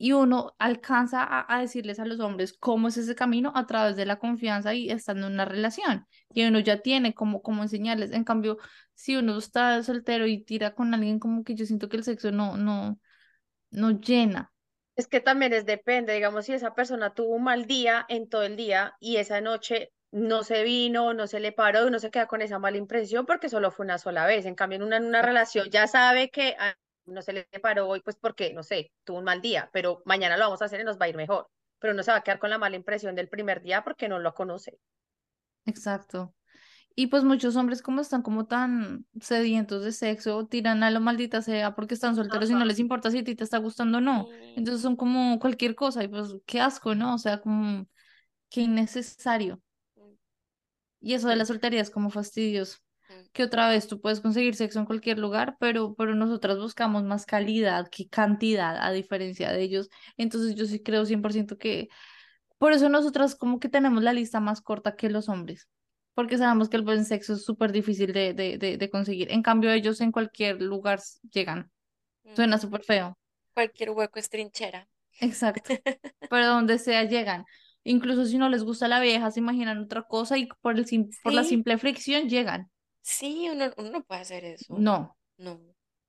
Y 0.00 0.12
uno 0.12 0.54
alcanza 0.60 1.24
a, 1.24 1.44
a 1.52 1.60
decirles 1.60 1.98
a 1.98 2.04
los 2.04 2.20
hombres 2.20 2.52
cómo 2.52 2.86
es 2.88 2.96
ese 2.96 3.16
camino 3.16 3.52
a 3.56 3.66
través 3.66 3.96
de 3.96 4.06
la 4.06 4.18
confianza 4.20 4.72
y 4.74 4.90
estando 4.90 5.26
en 5.26 5.32
una 5.34 5.44
relación. 5.44 6.06
Y 6.32 6.44
uno 6.46 6.60
ya 6.60 6.80
tiene 6.82 7.14
como, 7.14 7.42
como 7.42 7.62
enseñarles. 7.64 8.12
En 8.12 8.22
cambio, 8.24 8.58
si 8.94 9.16
uno 9.16 9.36
está 9.38 9.82
soltero 9.82 10.26
y 10.26 10.44
tira 10.44 10.74
con 10.74 10.94
alguien, 10.94 11.18
como 11.18 11.42
que 11.42 11.56
yo 11.56 11.66
siento 11.66 11.88
que 11.88 11.96
el 11.96 12.04
sexo 12.04 12.30
no, 12.30 12.56
no, 12.56 13.00
no 13.70 13.90
llena. 13.92 14.52
Es 14.96 15.06
que 15.06 15.20
también 15.20 15.52
es 15.52 15.64
depende, 15.64 16.12
digamos, 16.12 16.46
si 16.46 16.54
esa 16.54 16.74
persona 16.74 17.14
tuvo 17.14 17.36
un 17.36 17.44
mal 17.44 17.66
día 17.66 18.04
en 18.08 18.28
todo 18.28 18.42
el 18.42 18.56
día 18.56 18.94
y 18.98 19.16
esa 19.16 19.40
noche 19.40 19.92
no 20.10 20.42
se 20.42 20.64
vino, 20.64 21.14
no 21.14 21.26
se 21.26 21.38
le 21.38 21.52
paró 21.52 21.84
y 21.84 21.88
uno 21.88 21.98
se 21.98 22.10
queda 22.10 22.26
con 22.26 22.42
esa 22.42 22.58
mala 22.58 22.78
impresión 22.78 23.26
porque 23.26 23.48
solo 23.48 23.70
fue 23.70 23.84
una 23.84 23.98
sola 23.98 24.26
vez. 24.26 24.44
En 24.46 24.54
cambio, 24.54 24.76
en 24.76 24.82
una, 24.82 24.96
en 24.96 25.04
una 25.04 25.22
relación 25.22 25.70
ya 25.70 25.86
sabe 25.86 26.30
que 26.30 26.56
ah, 26.58 26.74
no 27.06 27.22
se 27.22 27.32
le 27.32 27.44
paró 27.62 27.88
hoy, 27.88 28.00
pues 28.00 28.16
porque, 28.16 28.52
no 28.52 28.62
sé, 28.62 28.90
tuvo 29.04 29.18
un 29.18 29.24
mal 29.24 29.40
día, 29.40 29.70
pero 29.72 30.02
mañana 30.04 30.36
lo 30.36 30.44
vamos 30.44 30.62
a 30.62 30.66
hacer 30.66 30.80
y 30.80 30.84
nos 30.84 30.98
va 30.98 31.06
a 31.06 31.08
ir 31.08 31.16
mejor. 31.16 31.48
Pero 31.78 31.94
no 31.94 32.02
se 32.02 32.10
va 32.10 32.18
a 32.18 32.22
quedar 32.22 32.38
con 32.38 32.50
la 32.50 32.58
mala 32.58 32.76
impresión 32.76 33.14
del 33.14 33.28
primer 33.28 33.62
día 33.62 33.84
porque 33.84 34.08
no 34.08 34.18
lo 34.18 34.34
conoce. 34.34 34.78
Exacto. 35.64 36.34
Y 37.00 37.06
pues 37.08 37.22
muchos 37.24 37.54
hombres 37.56 37.80
como 37.82 38.00
están 38.00 38.22
como 38.22 38.46
tan 38.46 39.06
sedientos 39.20 39.84
de 39.84 39.92
sexo, 39.92 40.46
tiran 40.48 40.82
a 40.82 40.90
lo 40.90 41.00
maldita 41.00 41.42
sea 41.42 41.74
porque 41.76 41.94
están 41.94 42.16
solteros 42.16 42.50
y 42.50 42.56
no 42.56 42.64
les 42.64 42.80
importa 42.80 43.10
si 43.12 43.18
a 43.18 43.24
ti 43.24 43.36
te 43.36 43.44
está 43.44 43.58
gustando 43.58 43.98
o 43.98 44.00
no. 44.00 44.28
Entonces 44.56 44.82
son 44.82 44.96
como 44.96 45.38
cualquier 45.38 45.76
cosa 45.76 46.02
y 46.04 46.08
pues 46.08 46.34
qué 46.46 46.60
asco, 46.60 46.94
¿no? 46.96 47.14
O 47.14 47.18
sea, 47.18 47.40
como 47.40 47.86
qué 48.50 48.62
innecesario. 48.62 49.62
mm, 49.96 50.14
Y 51.00 51.14
eso 51.14 51.28
de 51.28 51.36
la 51.36 51.44
soltería 51.44 51.80
es 51.80 51.90
como 51.90 52.10
fastidioso. 52.10 52.78
mm, 53.08 53.28
Que 53.32 53.44
otra 53.44 53.68
vez 53.68 53.86
tú 53.88 54.00
puedes 54.00 54.20
conseguir 54.20 54.54
sexo 54.56 54.80
en 54.80 54.86
cualquier 54.86 55.18
lugar, 55.18 55.56
pero, 55.60 55.94
pero 55.94 56.14
nosotras 56.14 56.58
buscamos 56.58 57.04
más 57.04 57.26
calidad 57.26 57.88
que 57.90 58.08
cantidad, 58.08 58.76
a 58.78 58.90
diferencia 58.92 59.52
de 59.52 59.62
ellos. 59.62 59.88
Entonces 60.16 60.54
yo 60.56 60.66
sí 60.66 60.82
creo 60.82 61.04
100% 61.04 61.58
que 61.58 61.88
por 62.58 62.72
eso 62.72 62.88
nosotras 62.90 63.34
como 63.36 63.60
que 63.60 63.68
tenemos 63.68 64.02
la 64.02 64.12
lista 64.14 64.40
más 64.40 64.60
corta 64.62 64.96
que 64.96 65.10
los 65.10 65.28
hombres, 65.28 65.68
porque 66.18 66.38
sabemos 66.38 66.68
que 66.68 66.76
el 66.76 66.82
buen 66.84 67.04
sexo 67.04 67.34
es 67.34 67.44
súper 67.44 67.72
difícil 67.72 68.12
de, 68.12 68.34
de, 68.34 68.58
de, 68.58 68.76
de 68.78 68.90
conseguir. 68.90 69.30
En 69.32 69.42
cambio 69.42 69.70
ellos 69.72 70.00
en 70.00 70.12
cualquier 70.12 70.60
lugar 70.62 71.00
llegan. 71.32 71.70
Suena 72.34 72.58
súper 72.58 72.84
feo. 72.84 73.18
Cualquier 73.52 73.90
hueco 73.90 74.18
es 74.18 74.30
trinchera. 74.30 74.88
Exacto. 75.20 75.70
Pero 76.28 76.46
donde 76.48 76.78
sea 76.78 77.04
llegan. 77.04 77.44
Incluso 77.84 78.26
si 78.26 78.38
no 78.38 78.48
les 78.48 78.64
gusta 78.64 78.88
la 78.88 79.00
vieja, 79.00 79.30
se 79.30 79.40
imaginan 79.40 79.78
otra 79.78 80.02
cosa 80.02 80.38
y 80.38 80.48
por 80.60 80.76
el, 80.78 80.86
sim- 80.86 81.10
por 81.22 81.32
la 81.34 81.44
simple 81.44 81.78
fricción 81.78 82.28
llegan. 82.28 82.70
sí, 83.02 83.48
uno, 83.50 83.72
uno 83.76 83.90
no 83.90 84.04
puede 84.04 84.20
hacer 84.22 84.44
eso. 84.44 84.86
No. 84.86 85.16
No, 85.38 85.60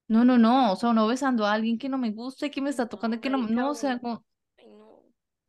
No, 0.07 0.25
no, 0.25 0.37
no, 0.37 0.73
o 0.73 0.75
sea, 0.75 0.89
uno 0.89 1.07
besando 1.07 1.45
a 1.45 1.53
alguien 1.53 1.77
que 1.77 1.87
no 1.89 1.97
me 1.97 2.11
gusta 2.11 2.47
y 2.47 2.51
que 2.51 2.61
me 2.61 2.69
está 2.71 2.87
tocando 2.89 3.15
y 3.17 3.19
no, 3.21 3.21
que 3.21 3.29
no, 3.29 3.37
no, 3.47 3.69
o 3.69 3.75
sea, 3.75 3.99
como, 3.99 4.15
no, 4.15 4.25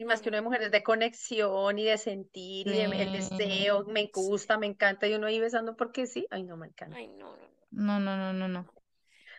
Y 0.00 0.04
más 0.04 0.20
que 0.20 0.30
no, 0.30 0.38
uno 0.38 0.38
de 0.38 0.42
mujeres 0.42 0.70
de 0.72 0.82
conexión 0.82 1.78
y 1.78 1.84
de 1.84 1.96
sentir 1.96 2.66
y 2.66 2.72
de 2.72 2.84
el 2.84 2.90
sí, 2.90 3.12
deseo, 3.12 3.84
me 3.84 4.06
Sí, 4.12 4.12
gusta, 4.12 4.58
me 4.58 4.66
encanta, 4.66 5.06
y 5.06 5.14
uno 5.14 5.28
ahí 5.28 5.38
besando 5.38 5.76
porque 5.76 6.06
sí. 6.08 6.26
Ay, 6.30 6.42
no, 6.42 6.56
me 6.56 6.66
encanta. 6.66 6.96
ay, 6.96 7.08
no, 7.08 7.36
no, 7.36 7.48
no. 7.48 7.66
no, 7.72 8.00
no, 8.00 8.16
no, 8.16 8.32
no, 8.32 8.48
no, 8.48 8.70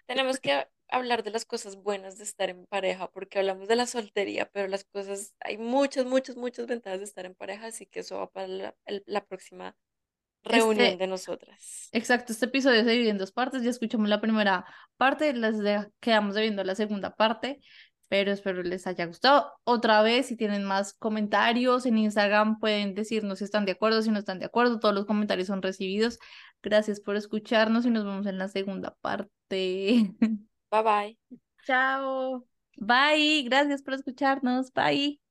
Tenemos 0.06 0.40
que 0.40 0.68
hablar 0.90 1.24
de 1.24 1.32
las 1.32 1.46
cosas 1.46 1.78
buenas 1.78 2.18
de 2.18 2.24
estar 2.26 2.50
en 2.50 2.66
pareja, 2.68 3.10
porque 3.12 3.40
hablamos 3.40 3.68
de 3.68 3.76
la 3.76 3.88
soltería, 3.88 4.50
pero 4.52 4.68
las 4.68 4.84
cosas, 4.86 5.36
hay 5.40 5.58
muchas, 5.58 6.06
muchas, 6.06 6.36
muchas 6.36 6.68
ventajas 6.68 7.00
de 7.00 7.06
estar 7.06 7.26
en 7.26 7.36
pareja, 7.36 7.68
así 7.68 7.86
que 7.86 8.02
eso 8.02 8.18
va 8.18 8.30
para 8.30 8.48
la, 8.48 8.76
el- 8.86 9.04
la 9.08 9.26
próxima 9.26 9.76
reunión 10.44 10.98
Este- 10.98 11.00
de 11.00 11.08
nosotras. 11.08 11.94
Exacto, 11.94 12.34
este 12.34 12.46
episodio 12.48 12.84
se 12.84 12.90
divide 12.92 13.10
en 13.12 13.18
dos 13.18 13.32
partes. 13.34 13.64
Ya 13.64 13.70
escuchamos 13.72 14.10
la 14.10 14.22
primera 14.22 14.66
parte, 14.98 15.34
les 15.34 15.60
de- 15.60 15.90
quedamos 16.00 16.36
debiendo 16.36 16.64
la 16.64 16.76
segunda 16.76 17.16
parte, 17.16 17.62
pero 18.12 18.34
espero 18.34 18.62
les 18.62 18.88
haya 18.88 19.06
gustado. 19.06 19.54
Otra 19.64 20.02
vez, 20.02 20.26
si 20.26 20.36
tienen 20.36 20.66
más 20.66 20.92
comentarios 20.92 21.86
en 21.86 21.98
Instagram, 21.98 22.60
pueden 22.60 22.94
decirnos 22.94 23.40
si 23.40 23.46
están 23.46 23.64
de 23.64 23.72
acuerdo, 23.72 24.02
si 24.02 24.12
no 24.12 24.20
están 24.20 24.38
de 24.38 24.48
acuerdo. 24.48 24.82
Todos 24.82 24.94
los 24.94 25.06
comentarios 25.06 25.48
son 25.48 25.62
recibidos. 25.62 26.20
Gracias 26.62 27.00
por 27.00 27.16
escucharnos 27.16 27.86
y 27.86 27.90
nos 27.90 28.04
vemos 28.04 28.26
en 28.26 28.38
la 28.38 28.50
segunda 28.50 28.98
parte. 29.00 30.14
Bye 30.72 30.84
bye. 30.84 31.18
Chao. 31.66 32.46
Bye, 32.76 33.44
gracias 33.44 33.82
por 33.82 33.94
escucharnos. 33.94 34.74
Bye. 34.74 35.31